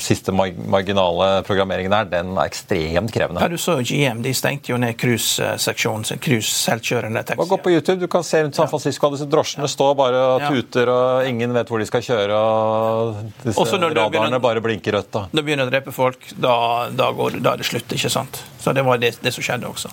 siste 0.02 0.34
marginale 0.36 1.30
programmeringen 1.48 1.94
der, 1.96 2.10
den 2.12 2.34
er 2.36 2.46
ekstremt 2.46 3.14
krevende. 3.14 3.42
Ja, 3.42 3.50
Du 3.50 3.58
så 3.62 3.80
GM, 3.82 4.22
de 4.26 4.34
stengte 4.38 4.74
jo 4.74 4.78
ned 4.82 4.94
cruiseseksjonen, 5.02 6.22
cruise 6.22 6.54
selvkjørende 6.54 7.24
taxi. 7.26 7.48
Gå 7.50 7.60
på 7.64 7.74
YouTube, 7.74 7.98
du 8.04 8.12
kan 8.12 8.26
se 8.28 8.44
rundt 8.44 8.60
San 8.60 8.70
Francisco, 8.70 9.10
disse 9.16 9.30
drosjene 9.32 9.70
står 9.72 9.96
bare 9.98 10.22
og 10.36 10.46
tuter, 10.46 10.92
og 10.94 11.30
ingen 11.30 11.56
vet 11.58 11.72
hvor 11.72 11.82
de 11.82 11.88
skal 11.90 12.06
kjøre, 12.06 12.38
og 12.38 13.18
disse 13.48 13.66
radarene 13.66 14.12
begynner, 14.14 14.44
bare 14.44 14.62
blinker 14.64 15.00
rødt. 15.00 15.10
Da. 15.16 15.26
Når 15.32 15.42
du 15.42 15.50
begynner 15.50 15.70
å 15.70 15.74
drepe 15.74 15.96
folk, 15.96 16.30
da, 16.38 16.54
da, 16.94 17.10
går, 17.18 17.42
da 17.42 17.56
er 17.56 17.64
det 17.64 17.70
slutt, 17.72 17.98
ikke 17.98 18.14
sant? 18.14 18.44
Så 18.62 18.76
det 18.78 18.86
var 18.86 19.02
det, 19.02 19.16
det 19.24 19.34
som 19.34 19.46
skjedde 19.46 19.70
også. 19.72 19.90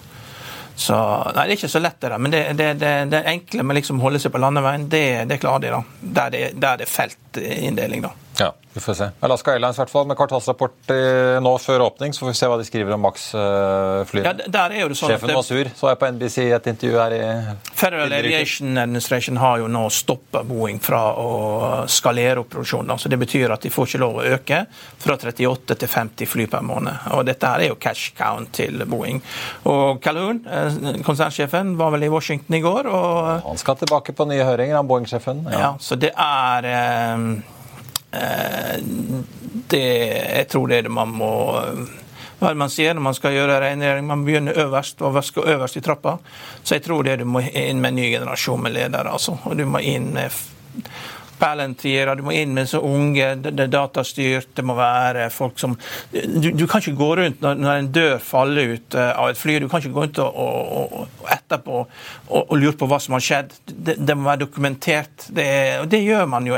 Så 0.77 0.97
nei, 1.35 1.47
Det 1.47 1.53
er 1.53 1.57
ikke 1.59 1.71
så 1.71 1.83
lett, 1.83 2.01
det 2.01 2.11
der, 2.11 2.19
men 2.19 2.35
det, 2.35 2.43
det, 2.59 2.73
det, 2.81 2.93
det 3.13 3.23
enkle 3.31 3.63
med 3.63 3.79
liksom 3.79 4.01
å 4.01 4.09
holde 4.09 4.21
seg 4.23 4.35
på 4.35 4.43
landeveien, 4.43 4.89
det 4.91 5.39
klarer 5.43 5.63
de. 5.63 5.71
da. 5.71 5.83
Der 6.19 6.35
det, 6.35 6.45
der 6.59 6.81
det 6.83 6.89
er 6.89 6.95
feltinndeling. 6.97 8.03
da. 8.09 8.13
Ja, 8.39 8.55
vi 8.73 8.81
får 8.81 8.95
se. 8.95 9.09
Alaska 9.21 9.53
Airlines 9.53 9.77
i 9.77 9.81
hvert 9.83 9.91
fall 9.93 10.07
med 10.11 10.17
kvartalsrapport 10.19 10.91
eh, 10.91 11.37
nå 11.43 11.53
før 11.63 11.85
åpning, 11.87 12.15
så 12.15 12.25
får 12.25 12.33
vi 12.33 12.39
se 12.39 12.49
hva 12.51 12.57
de 12.59 12.67
skriver 12.67 12.97
om 12.97 13.05
Max-flyene. 13.07 14.49
Ja, 14.51 14.65
jo 14.81 14.89
det 14.91 14.99
sånn 14.99 15.13
Sjefen 15.13 15.31
var 15.37 15.47
sur, 15.47 15.71
så 15.79 15.93
jeg 15.93 16.01
på 16.01 16.11
NBC 16.17 16.39
et 16.57 16.67
intervju 16.73 16.99
her 16.99 17.15
i 17.15 17.23
Federal 17.71 18.17
Aviation 18.19 18.81
Administration 18.83 19.39
har 19.39 19.63
jo 19.63 19.69
nå 19.71 19.85
stoppa 19.95 20.43
Boeing 20.49 20.81
fra 20.83 21.05
å 21.21 21.29
skalere 21.91 22.43
opp 22.43 22.51
produksjonen. 22.57 22.91
Altså 22.97 23.13
det 23.13 23.21
betyr 23.23 23.55
at 23.55 23.63
de 23.63 23.73
får 23.75 23.93
ikke 23.93 24.03
lov 24.03 24.19
å 24.19 24.27
øke 24.39 24.65
fra 25.05 25.19
38 25.21 25.79
til 25.85 25.93
50 25.95 26.33
fly 26.35 26.49
per 26.51 26.67
måned. 26.67 27.09
Og 27.15 27.23
dette 27.31 27.55
her 27.55 27.63
er 27.63 27.71
jo 27.71 27.79
cash 27.79 28.11
count 28.19 28.51
til 28.59 28.83
Boeing. 28.91 29.23
Og 29.71 30.03
Calhoun, 30.03 30.43
eh, 30.51 31.01
konsernsjefen, 31.07 31.77
var 31.79 31.95
vel 31.95 32.09
i 32.09 32.13
Washington 32.13 32.59
i 32.59 32.65
går. 32.65 32.91
og 32.91 33.47
Han 33.47 33.63
skal 33.63 33.79
tilbake 33.79 34.13
på 34.13 34.27
nye 34.27 34.43
høringer, 34.43 34.77
han 34.77 34.91
Boeing-sjefen. 34.91 35.47
ja. 35.53 35.77
Så 35.79 35.95
det 36.01 36.11
er 36.17 36.65
eh, 36.65 37.15
eh, 37.15 37.43
det, 39.71 39.85
Jeg 39.85 40.49
tror 40.51 40.71
det 40.71 40.79
er 40.79 40.89
det 40.89 40.95
man 40.95 41.13
må 41.15 41.35
hva 42.45 42.51
er 42.51 42.59
man 42.59 42.69
sier 42.73 42.93
når 42.93 43.05
man 43.07 43.15
skal 43.17 43.33
gjøre 43.33 43.61
rengjøring? 43.63 44.05
Man 44.05 44.25
begynner 44.27 44.59
øverst 44.67 45.01
og 45.01 45.15
vasker 45.15 45.47
øverst 45.55 45.79
i 45.79 45.83
trappa. 45.85 46.19
Så 46.63 46.75
jeg 46.77 46.85
tror 46.85 47.07
det 47.07 47.21
du 47.23 47.25
må 47.25 47.41
inn 47.47 47.81
med 47.81 47.95
en 47.95 48.01
ny 48.03 48.11
generasjon 48.13 48.61
med 48.61 48.75
ledere. 48.75 49.15
altså. 49.15 49.39
Og 49.49 49.57
du 49.57 49.65
må 49.71 49.81
inn 49.81 50.11
med 50.13 50.35
Palantir, 51.45 52.09
du 52.17 52.23
må 52.25 52.33
inn 52.33 52.55
med 52.57 52.69
så 52.71 52.81
unge, 52.85 53.27
det, 53.45 53.53
er 53.67 53.73
datastyrt, 53.73 54.53
det 54.57 54.65
må 54.65 54.77
være 54.79 55.29
folk 55.33 55.59
som 55.61 55.77
Du, 56.13 56.49
du 56.55 56.65
kan 56.71 56.81
ikke 56.81 56.97
gå 56.97 57.09
rundt 57.21 57.43
når, 57.45 57.59
når, 57.61 57.73
en 57.75 57.91
dør 57.93 58.15
faller 58.23 58.75
ut 58.77 58.97
uh, 58.97 59.11
av 59.13 59.33
et 59.33 59.41
fly, 59.41 59.59
du 59.61 59.69
kan 59.69 59.83
ikke 59.83 59.93
gå 59.93 60.05
rundt 60.07 60.21
og, 60.25 60.39
og, 60.41 60.95
og 61.03 61.29
etterpå 61.35 61.77
og, 61.83 62.39
og, 62.39 62.55
lure 62.61 62.77
på 62.81 62.89
hva 62.89 62.99
som 63.03 63.17
har 63.17 63.25
skjedd. 63.25 63.53
Det, 63.67 63.97
det 64.01 64.17
må 64.17 64.29
være 64.29 64.45
dokumentert. 64.45 65.27
Det, 65.35 65.47
og 65.83 65.89
det 65.93 66.01
gjør 66.05 66.29
man 66.31 66.49
jo. 66.49 66.57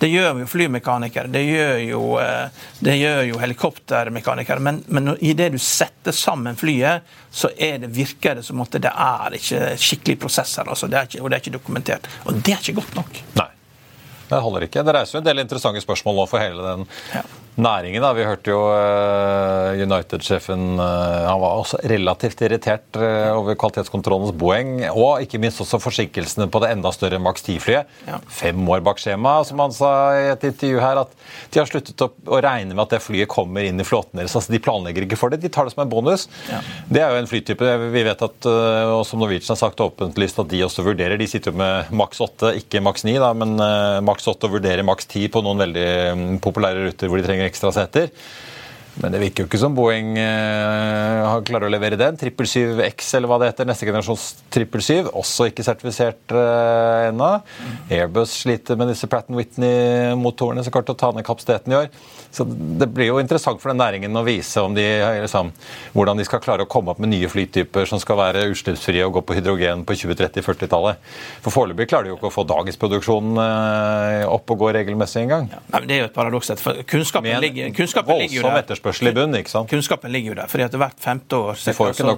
Det 0.00 0.10
gjør 0.10 0.42
jo 0.42 0.48
flymekanikere, 0.50 1.30
det 1.32 1.44
gjør 1.46 1.74
jo, 1.84 2.02
uh, 2.18 2.70
det 2.82 2.96
gjør 2.98 3.22
jo 3.30 3.42
helikoptermekanikere. 3.42 4.64
Men, 4.66 4.82
men 4.90 5.14
idet 5.20 5.52
du 5.54 5.60
setter 5.62 6.16
sammen 6.16 6.58
flyet, 6.58 7.06
så 7.30 7.52
er 7.52 7.78
det, 7.84 7.92
virker 7.94 8.40
det 8.40 8.46
som 8.46 8.64
at 8.64 8.78
det 8.80 8.90
er 8.90 9.38
ikke 9.38 9.76
skikkelig 9.78 10.18
prosesser. 10.26 10.66
Altså. 10.66 10.90
Det 10.90 11.06
ikke, 11.10 11.22
og 11.22 11.30
det 11.30 11.38
er 11.38 11.44
ikke 11.44 11.58
dokumentert. 11.58 12.10
Og 12.24 12.40
det 12.40 12.56
er 12.56 12.64
ikke 12.64 12.80
godt 12.80 12.98
nok. 12.98 13.22
Nei. 13.38 13.50
Det 14.26 14.42
holder 14.42 14.66
ikke. 14.66 14.82
Det 14.86 14.94
reiser 14.96 15.18
jo 15.18 15.22
en 15.22 15.28
del 15.28 15.42
interessante 15.42 15.82
spørsmål 15.84 16.20
nå 16.20 16.28
for 16.30 16.42
hele 16.42 16.64
den. 16.64 16.86
Næringen. 17.60 18.02
Da. 18.02 18.12
Vi 18.16 18.24
hørte 18.26 18.52
jo 18.52 18.58
uh, 18.68 19.76
United-sjefen 19.78 20.80
uh, 20.80 21.28
Han 21.28 21.40
var 21.42 21.60
også 21.60 21.80
relativt 21.88 22.42
irritert 22.44 22.98
uh, 22.98 23.36
over 23.36 23.56
kvalitetskontrollens 23.58 24.34
boeng, 24.36 24.82
og 24.90 25.22
ikke 25.24 25.40
minst 25.42 25.62
også 25.62 25.80
forsinkelsene 25.82 26.48
på 26.52 26.62
det 26.64 26.72
enda 26.74 26.92
større 26.92 27.20
Max 27.22 27.44
10-flyet. 27.46 27.92
Ja. 28.08 28.18
Fem 28.28 28.60
år 28.68 28.82
bak 28.86 29.00
skjema, 29.00 29.38
som 29.46 29.62
han 29.62 29.74
sa 29.74 29.92
i 30.18 30.26
et 30.34 30.48
intervju 30.50 30.82
her, 30.82 31.02
at 31.04 31.14
de 31.54 31.62
har 31.62 31.70
sluttet 31.70 32.02
å, 32.02 32.10
regne 32.42 32.74
med 32.74 32.84
at 32.84 32.96
det 32.96 33.02
flyet 33.04 33.30
kommer 33.30 33.64
inn 33.64 33.80
i 33.80 33.86
flåten 33.86 34.20
deres. 34.20 34.34
Altså, 34.36 34.52
de 34.52 34.60
planlegger 34.62 35.06
ikke 35.06 35.18
for 35.20 35.32
det, 35.32 35.40
de 35.44 35.52
tar 35.52 35.68
det 35.68 35.74
som 35.76 35.84
en 35.86 35.92
bonus. 35.92 36.26
Ja. 36.50 36.60
Det 36.90 37.02
er 37.02 37.14
jo 37.14 37.22
en 37.22 37.30
flytype 37.30 37.72
vi 37.94 38.04
vet 38.06 38.26
at, 38.26 38.48
og 38.90 39.02
som 39.08 39.22
Norwegian 39.22 39.54
har 39.54 39.60
sagt 39.60 39.80
åpentlyst, 39.80 40.42
at 40.42 40.50
de 40.50 40.62
også 40.66 40.84
vurderer. 40.86 41.16
De 41.20 41.28
sitter 41.30 41.54
jo 41.54 41.60
med 41.60 41.92
Max 41.96 42.20
8, 42.22 42.52
ikke 42.60 42.82
Max 42.84 43.06
9, 43.06 43.16
da, 43.22 43.32
men 43.36 43.56
Max 44.04 44.16
maks 44.16 44.28
8 44.32 44.48
og 44.48 44.56
vurderer 44.56 44.86
maks 44.86 45.06
10 45.06 45.28
på 45.32 45.42
noen 45.44 45.60
veldig 45.60 45.88
mm, 46.16 46.38
populære 46.44 46.86
ruter 46.86 47.10
hvor 47.10 47.20
de 47.20 47.26
trenger 47.26 47.45
ekstra 47.46 47.72
seter. 47.72 48.10
Men 49.02 49.12
det 49.12 49.20
virker 49.22 49.44
jo 49.44 49.50
ikke 49.50 49.60
som 49.60 49.74
Boeing 49.76 50.14
har 50.16 51.46
klarer 51.46 51.68
å 51.68 51.72
levere 51.72 51.98
den. 52.00 52.16
777X 52.20 53.14
eller 53.18 53.30
hva 53.30 53.38
det 53.40 53.50
heter, 53.50 53.68
neste 53.68 53.86
generasjons 53.88 54.26
777, 54.54 55.10
også 55.16 55.48
ikke 55.50 55.64
sertifisert 55.66 56.34
eh, 56.34 57.08
ennå. 57.10 57.30
Airbus 57.92 58.34
sliter 58.42 58.78
med 58.78 58.90
disse 58.92 59.08
Pratt 59.10 59.30
Whitney-motorene 59.32 60.64
som 60.64 60.74
til 60.76 60.94
å 60.94 60.98
ta 60.98 61.12
ned 61.14 61.26
kapasiteten 61.26 61.74
i 61.74 61.78
år. 61.82 61.90
Så 62.34 62.44
Det 62.46 62.88
blir 62.92 63.10
jo 63.10 63.20
interessant 63.22 63.60
for 63.62 63.72
den 63.72 63.80
næringen 63.80 64.16
å 64.16 64.24
vise 64.26 64.60
om 64.62 64.74
de, 64.76 64.84
liksom, 65.22 65.52
hvordan 65.96 66.20
de 66.20 66.26
skal 66.28 66.42
klare 66.44 66.66
å 66.66 66.70
komme 66.70 66.92
opp 66.92 67.00
med 67.02 67.12
nye 67.12 67.30
flytyper 67.32 67.88
som 67.88 68.00
skal 68.02 68.18
være 68.20 68.46
utslippsfrie 68.52 69.04
og 69.06 69.16
gå 69.16 69.24
på 69.28 69.38
hydrogen 69.38 69.86
på 69.88 69.96
2030-40-tallet. 70.02 71.00
For 71.44 71.54
Foreløpig 71.54 71.88
klarer 71.90 72.08
de 72.08 72.14
jo 72.14 72.18
ikke 72.18 72.30
å 72.30 72.34
få 72.34 72.46
dagens 72.48 72.80
produksjon 72.80 73.40
eh, 73.40 74.24
opp 74.28 74.52
og 74.52 74.64
gå 74.64 74.72
regelmessig 74.76 75.24
engang. 75.24 75.48
Ja, 75.52 75.80
det 75.80 75.96
er 75.96 76.04
jo 76.04 76.10
et 76.10 76.16
paradoks. 76.16 76.52
Kunnskapen, 76.90 77.32
ligger, 77.44 77.72
kunnskapen 77.76 78.20
ligger 78.22 78.40
jo 78.40 78.46
der. 78.46 78.76
Etterspørsel 78.86 79.08
i 79.08 79.12
bunnen, 79.12 79.40
ikke 79.40 79.50
sant? 79.50 79.70
Kunnskapen 79.70 80.12
ligger 80.12 80.32
jo 80.32 80.36
der. 80.40 80.46
fordi 80.46 80.64
at 80.64 80.74
hvert 80.74 81.00
femte 81.00 81.36
år 81.36 81.54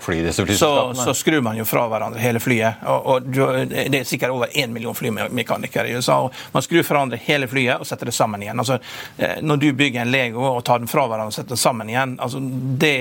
fly, 0.03 0.21
disse 0.25 0.47
så, 0.59 0.95
så 0.95 1.15
skrur 1.15 1.43
man 1.43 1.57
jo 1.57 1.65
fra 1.65 1.87
hverandre 1.89 2.21
hele 2.21 2.41
flyet. 2.41 2.83
Og, 2.87 3.07
og, 3.07 3.29
Det 3.29 4.01
er 4.01 4.05
sikkert 4.05 4.35
over 4.35 4.47
én 4.55 4.73
million 4.73 4.95
flymekanikere 4.95 5.89
i 5.89 5.97
USA. 5.97 6.21
og 6.27 6.35
Man 6.53 6.63
skrur 6.63 6.83
fra 6.83 6.99
hverandre 6.99 7.21
hele 7.25 7.49
flyet 7.49 7.81
og 7.81 7.87
setter 7.87 8.11
det 8.11 8.15
sammen 8.17 8.43
igjen. 8.43 8.59
Altså, 8.59 8.79
eh, 9.17 9.41
når 9.43 9.57
du 9.57 9.73
bygger 9.73 10.03
en 10.03 10.13
Lego 10.13 10.45
og 10.49 10.65
tar 10.65 10.79
den 10.79 10.91
fra 10.91 11.07
hverandre 11.07 11.33
og 11.33 11.37
setter 11.37 11.55
den 11.55 11.63
sammen 11.63 11.91
igjen. 11.91 12.17
Altså, 12.21 12.41
det, 12.41 12.95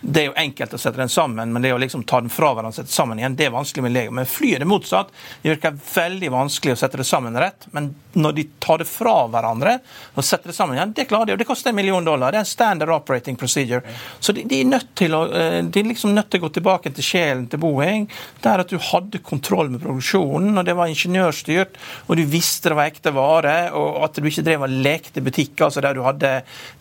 det, 0.00 0.22
er 0.22 0.30
jo 0.30 0.36
enkelt 0.44 0.74
å 0.74 0.80
sette 0.80 1.00
den 1.00 1.12
sammen, 1.12 1.52
men 1.52 1.62
det 1.62 1.74
å 1.74 1.80
liksom 1.80 2.04
ta 2.04 2.20
den 2.20 2.32
fra 2.32 2.52
hverandre 2.52 2.72
og 2.72 2.78
sette 2.80 2.90
den 2.90 2.98
sammen 2.98 3.22
igjen, 3.22 3.36
det 3.38 3.48
er 3.48 3.54
vanskelig 3.54 3.86
med 3.86 3.96
Lego. 3.96 4.16
Men 4.16 4.28
flyet 4.28 4.60
er 4.60 4.66
det 4.66 4.70
motsatt. 4.70 5.12
Det 5.42 5.54
virker 5.54 5.78
veldig 5.94 6.32
vanskelig 6.32 6.76
å 6.76 6.80
sette 6.84 7.00
det 7.00 7.08
sammen 7.08 7.38
rett. 7.38 7.68
Men 7.72 7.92
når 8.12 8.32
de 8.32 8.48
tar 8.62 8.82
det 8.82 8.88
fra 8.90 9.14
hverandre 9.30 9.78
og 10.14 10.24
setter 10.24 10.52
det 10.52 10.56
sammen 10.56 10.76
igjen, 10.76 10.94
det 10.96 11.08
klarer 11.10 11.30
de. 11.30 11.36
Og 11.36 11.42
det 11.42 11.48
koster 11.48 11.72
en 11.72 11.78
million 11.78 12.04
dollar. 12.04 12.32
Det 12.32 12.42
er 12.42 12.46
en 12.46 12.52
standard 12.52 12.92
operating 13.12 13.36
procedure. 13.36 13.82
Så 14.20 14.32
de, 14.32 14.44
de 14.48 14.60
er 14.60 14.68
nødt 14.68 14.92
til 14.98 15.14
å 15.16 15.22
eh, 15.28 15.60
de 15.62 15.80
er 15.80 15.88
liksom 15.90 16.14
nødt 16.16 16.30
til 16.32 16.40
å 16.40 16.46
gå 16.46 16.52
tilbake 16.56 16.92
til 16.96 17.06
sjelen 17.06 17.46
til 17.50 17.60
Boeing, 17.62 18.08
der 18.44 18.62
at 18.62 18.72
du 18.72 18.78
hadde 18.80 19.20
kontroll 19.24 19.70
med 19.72 19.82
produksjonen, 19.82 20.56
og 20.58 20.66
det 20.66 20.76
var 20.78 20.90
ingeniørstyrt, 20.90 21.78
og 22.06 22.18
du 22.18 22.24
visste 22.28 22.72
det 22.72 22.78
var 22.78 22.90
ekte 22.90 23.12
vare, 23.14 23.56
og 23.76 24.02
at 24.06 24.18
du 24.18 24.28
ikke 24.28 24.44
drev 24.46 24.66
og 24.66 24.76
lekte 24.84 25.24
butikker 25.24 25.68
altså 25.68 25.82
der 25.84 25.96
du 25.96 26.02
hadde 26.06 26.30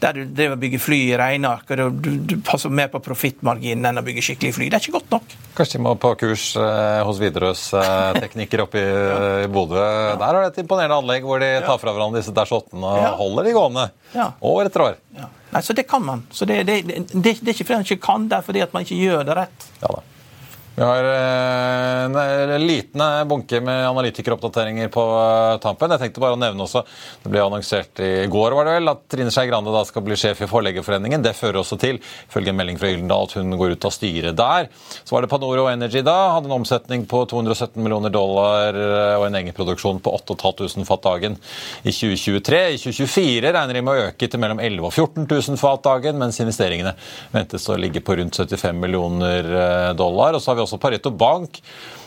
der 0.02 0.16
du 0.16 0.24
drev 0.26 0.56
og 0.56 0.62
bygge 0.62 0.80
fly 0.82 1.00
i 1.10 1.18
regneark, 1.20 1.72
og 1.74 2.00
du, 2.02 2.12
du, 2.32 2.38
passer 2.46 2.72
mer 2.74 2.90
på 2.92 3.02
profittmarginen 3.04 3.90
enn 3.90 4.02
å 4.02 4.06
bygge 4.06 4.24
skikkelig 4.26 4.56
fly. 4.56 4.70
Det 4.72 4.80
er 4.80 4.86
ikke 4.86 4.98
godt 5.00 5.16
nok. 5.18 5.36
Kanskje 5.58 5.78
de 5.78 5.84
må 5.86 5.96
på 6.00 6.14
kurs 6.22 6.46
eh, 6.60 7.02
hos 7.08 7.20
Widerøes 7.22 7.66
eh, 7.78 8.22
teknikker 8.22 8.66
oppe 8.66 8.82
i, 8.82 8.88
ja. 8.88 9.50
Bodø. 9.52 9.82
Ja. 9.82 10.16
Der 10.22 10.40
er 10.40 10.46
det 10.46 10.54
et 10.54 10.64
imponerende 10.64 11.02
anlegg 11.02 11.28
hvor 11.28 11.42
de 11.44 11.52
tar 11.66 11.80
fra 11.82 11.94
hverandre 11.94 12.22
disse 12.22 12.34
Dash 12.36 12.56
8 12.56 12.80
og 12.80 12.98
ja. 13.02 13.14
holder 13.20 13.48
de 13.48 13.56
gående 13.58 13.88
år 14.52 14.66
etter 14.70 14.88
år. 14.88 15.00
Nei, 15.52 15.62
Så 15.62 15.74
det 15.74 15.84
kan 15.90 16.04
man. 16.06 16.24
Så 16.32 16.46
det, 16.46 16.64
det, 16.64 16.82
det, 16.88 17.12
det 17.24 17.32
er 17.32 17.54
ikke 17.54 17.66
fordi 17.66 17.80
man 17.80 17.88
ikke 17.90 18.06
kan, 18.06 18.30
det 18.32 18.38
er 18.38 18.48
fordi 18.48 18.64
at 18.64 18.74
man 18.74 18.88
ikke 18.88 19.02
gjør 19.02 19.28
det 19.28 19.38
rett. 19.42 19.68
Ja 19.82 19.92
da. 19.98 20.04
Vi 20.76 20.84
har 20.84 21.04
eh, 21.04 22.56
en 22.56 22.68
liten 22.68 23.28
bunke 23.28 23.60
med 23.62 23.90
analytikeroppdateringer 23.90 24.88
på 24.88 25.02
eh, 25.20 25.58
tampen. 25.60 25.92
Jeg 25.92 26.00
tenkte 26.06 26.22
bare 26.24 26.38
å 26.38 26.40
nevne 26.40 26.64
også, 26.64 26.86
Det 27.24 27.32
ble 27.32 27.42
annonsert 27.44 28.00
i 28.00 28.28
går 28.32 28.56
var 28.56 28.70
det 28.70 28.76
vel, 28.78 28.92
at 28.94 29.02
Trine 29.12 29.34
Skei 29.36 29.50
Grande 29.50 29.74
da 29.76 29.82
skal 29.84 30.06
bli 30.06 30.16
sjef 30.16 30.40
i 30.46 30.48
Forleggerforeningen. 30.48 31.26
Det 31.26 31.34
fører 31.36 31.60
også 31.60 31.76
til, 31.82 32.00
ifølge 32.30 32.54
en 32.54 32.60
melding 32.62 32.80
fra 32.80 32.88
Gyldendal, 32.88 33.28
at 33.28 33.36
hun 33.36 33.58
går 33.60 33.76
ut 33.76 33.88
av 33.90 33.96
styret 33.96 34.38
der. 34.40 34.70
Så 35.04 35.18
var 35.18 35.26
det 35.26 35.32
Panoro 35.34 35.66
Energy 35.68 36.06
da. 36.08 36.16
Hadde 36.38 36.48
en 36.48 36.56
omsetning 36.62 37.04
på 37.04 37.26
217 37.34 37.76
millioner 37.84 38.16
dollar 38.16 38.72
eh, 38.72 39.18
og 39.20 39.28
en 39.28 39.40
egenproduksjon 39.42 40.00
på 40.00 40.16
8500 40.22 40.88
fat 40.88 41.04
dagen 41.04 41.36
i 41.84 41.92
2023. 41.92 42.64
I 42.78 42.80
2024 42.80 43.54
regner 43.58 43.76
de 43.76 43.84
med 43.84 44.00
å 44.00 44.08
øke 44.08 44.32
til 44.32 44.40
mellom 44.40 44.64
11 44.64 44.88
og 44.88 44.96
14 44.96 45.28
000 45.28 45.60
fat 45.60 45.84
dagen, 45.92 46.16
mens 46.24 46.40
investeringene 46.40 46.96
ventes 47.36 47.68
å 47.68 47.76
ligge 47.76 48.00
på 48.00 48.16
rundt 48.22 48.40
75 48.40 48.80
millioner 48.88 49.54
dollar. 50.00 50.40
Og 50.40 50.40
så 50.40 50.54
har 50.54 50.61
vi 50.61 50.61
også 50.64 50.80
Pareto 50.82 51.12
Bank. 51.14 51.62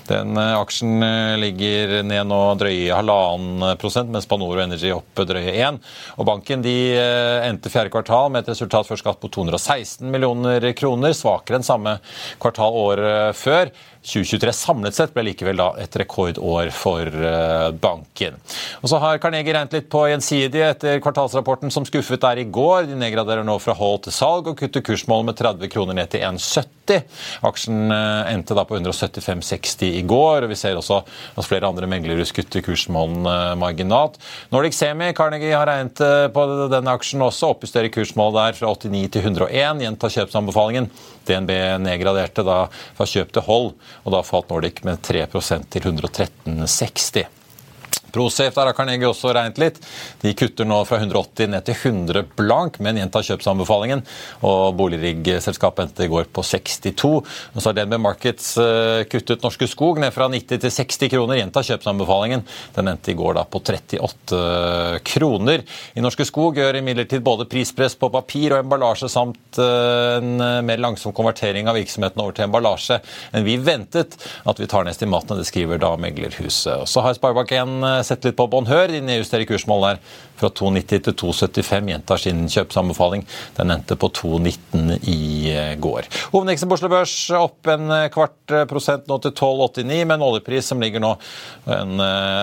Den 0.08 0.36
eh, 0.36 0.54
aksjen 0.58 1.02
eh, 1.02 1.34
ligger 1.40 2.02
ned 2.04 2.28
nå 2.28 2.40
drøye 2.60 2.92
halvannen 2.92 3.78
prosent, 3.80 4.10
mens 4.12 4.28
Panoro 4.28 4.60
Energy 4.60 4.92
opp 4.92 5.22
drøye 5.24 5.54
én. 5.64 5.80
Og 6.18 6.28
banken 6.28 6.64
de 6.64 6.76
eh, 6.92 7.46
endte 7.48 7.72
fjerde 7.72 7.92
kvartal 7.94 8.30
med 8.32 8.44
et 8.44 8.52
resultat 8.52 8.88
før 8.88 9.00
skatt 9.00 9.22
på 9.22 9.32
216 9.32 10.04
millioner 10.12 10.68
kroner, 10.76 11.16
svakere 11.16 11.60
enn 11.60 11.66
samme 11.66 11.98
kvartal 12.42 12.76
året 12.84 13.38
før. 13.38 13.72
2023 14.04 14.52
samlet 14.52 14.96
sett 14.96 15.14
ble 15.14 15.24
likevel 15.30 15.56
da 15.56 15.70
et 15.80 15.96
rekordår 15.96 16.68
for 16.76 17.08
eh, 17.08 17.70
banken. 17.80 18.36
Og 18.82 18.90
så 18.90 19.00
har 19.00 19.20
Carnegie 19.22 19.54
regnet 19.56 19.76
litt 19.78 19.88
på 19.92 20.04
Gjensidige 20.10 20.68
etter 20.74 21.00
kvartalsrapporten 21.04 21.72
som 21.72 21.86
skuffet 21.88 22.20
der 22.20 22.42
i 22.42 22.44
går. 22.44 22.90
De 22.90 22.98
nedgraderer 23.00 23.46
nå 23.46 23.56
fra 23.62 23.76
hold 23.78 24.04
til 24.04 24.14
salg 24.14 24.50
og 24.50 24.58
kutter 24.60 24.84
kursmålet 24.84 25.30
med 25.30 25.40
30 25.40 25.72
kroner 25.72 25.96
ned 25.96 26.12
til 26.12 26.24
1,70. 26.28 27.06
Aksjen 27.48 27.96
eh, 27.96 28.34
endte 28.34 28.56
da 28.58 28.66
på 28.68 28.76
175,60 28.76 29.96
i 30.02 30.04
går, 30.08 30.44
og 30.44 30.52
vi 30.52 30.60
ser 30.60 30.76
også 30.76 31.00
at 31.00 31.48
flere 31.48 31.70
andre 31.70 31.88
meglere 31.88 32.28
skutter 32.28 32.64
kursmålene 32.66 33.24
eh, 33.32 33.56
marginalt. 33.60 34.20
Nordic 34.52 34.76
Semi, 34.76 35.14
Carnegie 35.16 35.56
har 35.56 35.70
regnet 35.70 36.04
på 36.34 36.46
denne 36.68 36.92
aksjen 36.92 37.24
også, 37.24 37.54
oppjusterer 37.54 37.92
kursmålet 37.94 38.40
der 38.40 38.60
fra 38.60 38.76
89 38.76 39.08
til 39.16 39.32
101, 39.32 39.84
gjentar 39.86 40.12
kjøpsanbefalingen. 40.18 40.92
DNB 41.28 41.54
nedgraderte 41.84 42.44
da 42.46 42.58
fra 42.96 43.06
kjøp 43.08 43.32
til 43.34 43.46
hold, 43.48 43.72
og 44.04 44.14
da 44.14 44.22
falt 44.26 44.52
Nordic 44.52 44.82
med 44.86 45.02
3% 45.04 45.70
til 45.72 45.88
113,60. 45.92 47.43
Prosafe 48.14 48.54
der 48.54 48.70
har 48.70 48.76
Carnegie 48.76 49.08
også 49.08 49.32
regnet 49.34 49.58
litt. 49.60 49.80
De 50.22 50.32
kutter 50.38 50.68
nå 50.68 50.78
fra 50.86 51.00
180 51.00 51.50
ned 51.50 51.66
til 51.66 51.76
100 51.90 52.28
blank, 52.38 52.78
men 52.84 53.00
gjentar 53.00 53.26
kjøpsanbefalingen. 53.26 54.04
Og 54.46 54.76
boligriggselskapet 54.78 55.88
endte 55.88 56.06
i 56.06 56.12
går 56.12 56.28
på 56.34 56.44
62. 56.46 57.04
Og 57.10 57.58
så 57.58 57.70
har 57.70 57.78
DNB 57.78 57.98
Markets 58.02 58.52
eh, 58.62 59.02
kuttet 59.10 59.42
Norske 59.44 59.68
Skog 59.70 59.98
ned 60.02 60.14
fra 60.14 60.28
90 60.30 60.62
til 60.62 60.74
60 60.76 61.12
kroner. 61.16 61.40
Gjentar 61.40 61.66
kjøpsanbefalingen. 61.66 62.44
Den 62.76 62.92
endte 62.92 63.12
i 63.12 63.18
går 63.18 63.38
da 63.40 63.46
på 63.48 63.62
38 63.62 64.40
kroner. 65.10 65.64
I 65.94 66.04
Norske 66.04 66.26
Skog 66.28 66.60
gjør 66.60 66.78
imidlertid 66.78 67.24
både 67.24 67.48
prispress 67.50 67.98
på 67.98 68.12
papir 68.14 68.54
og 68.54 68.62
emballasje 68.62 69.10
samt 69.12 69.58
eh, 69.58 70.20
en 70.20 70.46
mer 70.66 70.82
langsom 70.82 71.14
konvertering 71.16 71.68
av 71.70 71.78
virksomheten 71.78 72.22
over 72.22 72.36
til 72.36 72.46
emballasje 72.46 73.00
enn 73.34 73.46
vi 73.46 73.56
ventet 73.58 74.14
at 74.44 74.60
vi 74.60 74.68
tar 74.70 74.86
ned 74.86 74.94
estimatene. 74.94 75.40
Det 75.42 75.48
skriver 75.48 75.80
da 75.82 75.94
meglerhuset. 76.00 76.84
Og 76.84 76.88
så 76.90 77.02
har 77.04 77.16
Sparebank1 77.18 78.03
sett 78.06 78.24
litt 78.26 78.36
på 78.38 78.46
Bonheur. 78.50 78.88
De 78.92 79.00
nedjusterer 79.04 79.48
kursmålet 79.48 79.94
her 79.94 80.02
fra 80.40 80.50
2,90 80.50 81.04
til 81.06 81.16
2,75. 81.20 81.90
Gjentar 81.92 82.20
sin 82.20 82.44
kjøpsanbefaling. 82.50 83.24
Den 83.58 83.72
endte 83.74 83.96
på 84.00 84.10
2,19 84.14 84.96
i 85.10 85.18
eh, 85.52 85.74
går. 85.80 86.08
Hovedindeksen 86.32 86.70
på 86.70 86.78
Oslo 86.78 86.90
Børs 86.92 87.14
opp 87.38 87.70
en 87.70 87.90
eh, 87.94 88.08
kvart 88.14 88.54
eh, 88.54 88.66
prosent 88.70 89.08
nå 89.10 89.18
til 89.22 89.34
12,89, 89.34 90.00
med 90.04 90.16
en 90.16 90.26
oljepris 90.28 90.70
som 90.72 90.82
ligger 90.82 91.02
nå 91.02 91.14
en 91.70 92.00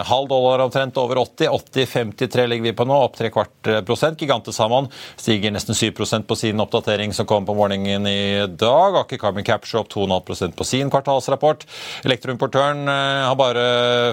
halv 0.08 0.30
dollar 0.30 0.64
omtrent 0.64 0.98
over 0.98 1.20
80. 1.22 1.50
80,53 1.52 2.48
ligger 2.50 2.70
vi 2.70 2.76
på 2.78 2.86
nå, 2.88 2.96
opp 3.08 3.18
tre 3.20 3.30
kvart 3.34 3.70
prosent. 3.88 4.22
Gigantesamon 4.22 4.90
stiger 5.20 5.54
nesten 5.54 5.78
7% 5.78 6.26
på 6.28 6.38
sin 6.40 6.62
oppdatering 6.64 7.14
som 7.16 7.28
kom 7.30 7.46
på 7.46 7.56
morgenen 7.58 8.08
i 8.10 8.48
dag. 8.50 8.98
Aker 9.04 9.20
Carbon 9.22 9.46
Capture 9.46 9.84
opp 9.84 9.92
2,5 9.94 10.56
på 10.58 10.68
sin 10.68 10.92
kvartalsrapport. 10.94 11.68
Elektroimportøren 12.08 12.88
har 12.88 13.38
bare 13.40 13.66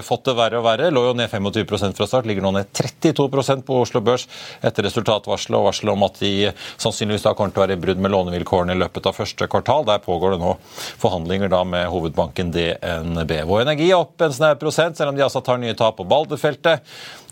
fått 0.05 0.27
det 0.29 0.37
verre 0.37 0.61
og 0.61 0.67
verre. 0.67 0.91
Lå 0.93 1.07
jo 1.09 1.15
ned 1.17 1.31
25 1.31 1.97
fra 1.97 2.09
start, 2.09 2.29
ligger 2.29 2.45
nå 2.45 2.53
ned 2.59 2.69
32 2.75 3.29
på 3.69 3.79
Oslo 3.83 4.01
Børs 4.03 4.25
etter 4.65 4.87
resultatvarselet 4.87 5.59
og 5.59 5.69
varselet 5.69 5.93
om 5.93 6.07
at 6.07 6.19
de 6.23 6.33
sannsynligvis 6.81 7.27
da 7.27 7.35
kommer 7.37 7.53
til 7.53 7.61
å 7.61 7.65
være 7.67 7.77
i 7.77 7.83
brudd 7.85 8.01
med 8.03 8.13
lånevilkårene 8.15 8.75
i 8.75 8.81
løpet 8.81 9.09
av 9.09 9.17
første 9.17 9.49
kvartal. 9.51 9.85
Der 9.89 10.03
pågår 10.03 10.35
det 10.35 10.41
nå 10.43 10.55
forhandlinger 11.01 11.53
da 11.53 11.63
med 11.67 11.87
hovedbanken 11.93 12.53
DNB. 12.55 13.35
Vår 13.49 13.65
Energi 13.67 13.91
er 13.91 14.01
opp 14.01 14.25
en 14.25 14.35
snau 14.35 14.53
prosent, 14.59 14.97
selv 14.97 15.13
om 15.13 15.19
de 15.19 15.25
altså 15.25 15.43
tar 15.45 15.61
nye 15.61 15.77
tap 15.77 15.99
på 15.99 16.07
Balderfeltet. 16.09 16.85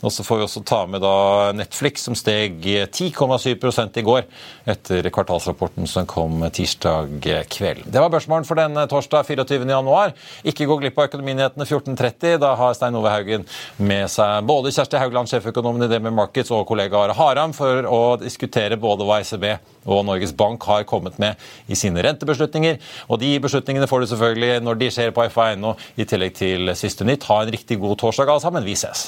Og 0.05 0.13
så 0.13 0.23
får 0.23 0.37
vi 0.37 0.45
også 0.45 0.61
ta 0.67 0.83
med 0.85 1.01
da 1.01 1.51
Netflix, 1.57 2.03
som 2.05 2.15
steg 2.17 2.61
10,7% 2.61 3.97
i 3.97 4.03
går 4.05 4.27
etter 4.69 5.07
kvartalsrapporten 5.13 5.87
som 5.89 6.05
kom 6.09 6.43
tirsdag 6.53 7.25
kveld. 7.49 7.87
Det 7.89 8.01
var 8.03 8.11
børsmålen 8.13 8.45
for 8.45 8.59
denne 8.59 8.85
torsdag 8.89 9.25
24. 9.25 9.65
januar. 9.65 10.13
Ikke 10.45 10.67
gå 10.69 10.77
glipp 10.83 10.99
av 11.01 11.09
Økonominyhetene 11.09 11.65
14.30. 11.65 12.37
Da 12.43 12.53
har 12.59 12.75
Stein 12.77 12.97
Ove 12.99 13.13
Haugen 13.13 13.47
med 13.81 14.05
seg 14.13 14.45
både 14.45 14.73
Kjersti 14.75 15.01
Haugland, 15.01 15.31
sjeføkonomen 15.31 15.87
i 15.87 15.89
DB 15.89 16.11
Markets, 16.13 16.53
og 16.53 16.67
kollega 16.69 17.01
Are 17.01 17.17
Haram 17.17 17.55
for 17.57 17.87
å 17.89 18.01
diskutere 18.21 18.77
både 18.77 19.07
hva 19.07 19.21
ECB 19.23 19.49
og 19.87 20.03
Norges 20.05 20.35
Bank 20.37 20.67
har 20.69 20.85
kommet 20.85 21.17
med 21.21 21.39
i 21.65 21.77
sine 21.79 22.03
rentebeslutninger. 22.05 22.77
Og 23.09 23.23
de 23.23 23.31
beslutningene 23.41 23.89
får 23.89 24.03
du 24.03 24.11
selvfølgelig 24.13 24.61
når 24.67 24.83
de 24.83 24.91
skjer 24.93 25.15
på 25.15 25.25
FA.no, 25.33 25.73
i 25.97 26.05
tillegg 26.05 26.37
til 26.37 26.75
siste 26.77 27.07
nytt. 27.07 27.25
Ha 27.31 27.41
en 27.41 27.55
riktig 27.55 27.79
god 27.81 27.97
torsdag 28.03 28.29
alle 28.29 28.45
sammen. 28.45 28.67
Vi 28.67 28.77
ses. 28.77 29.07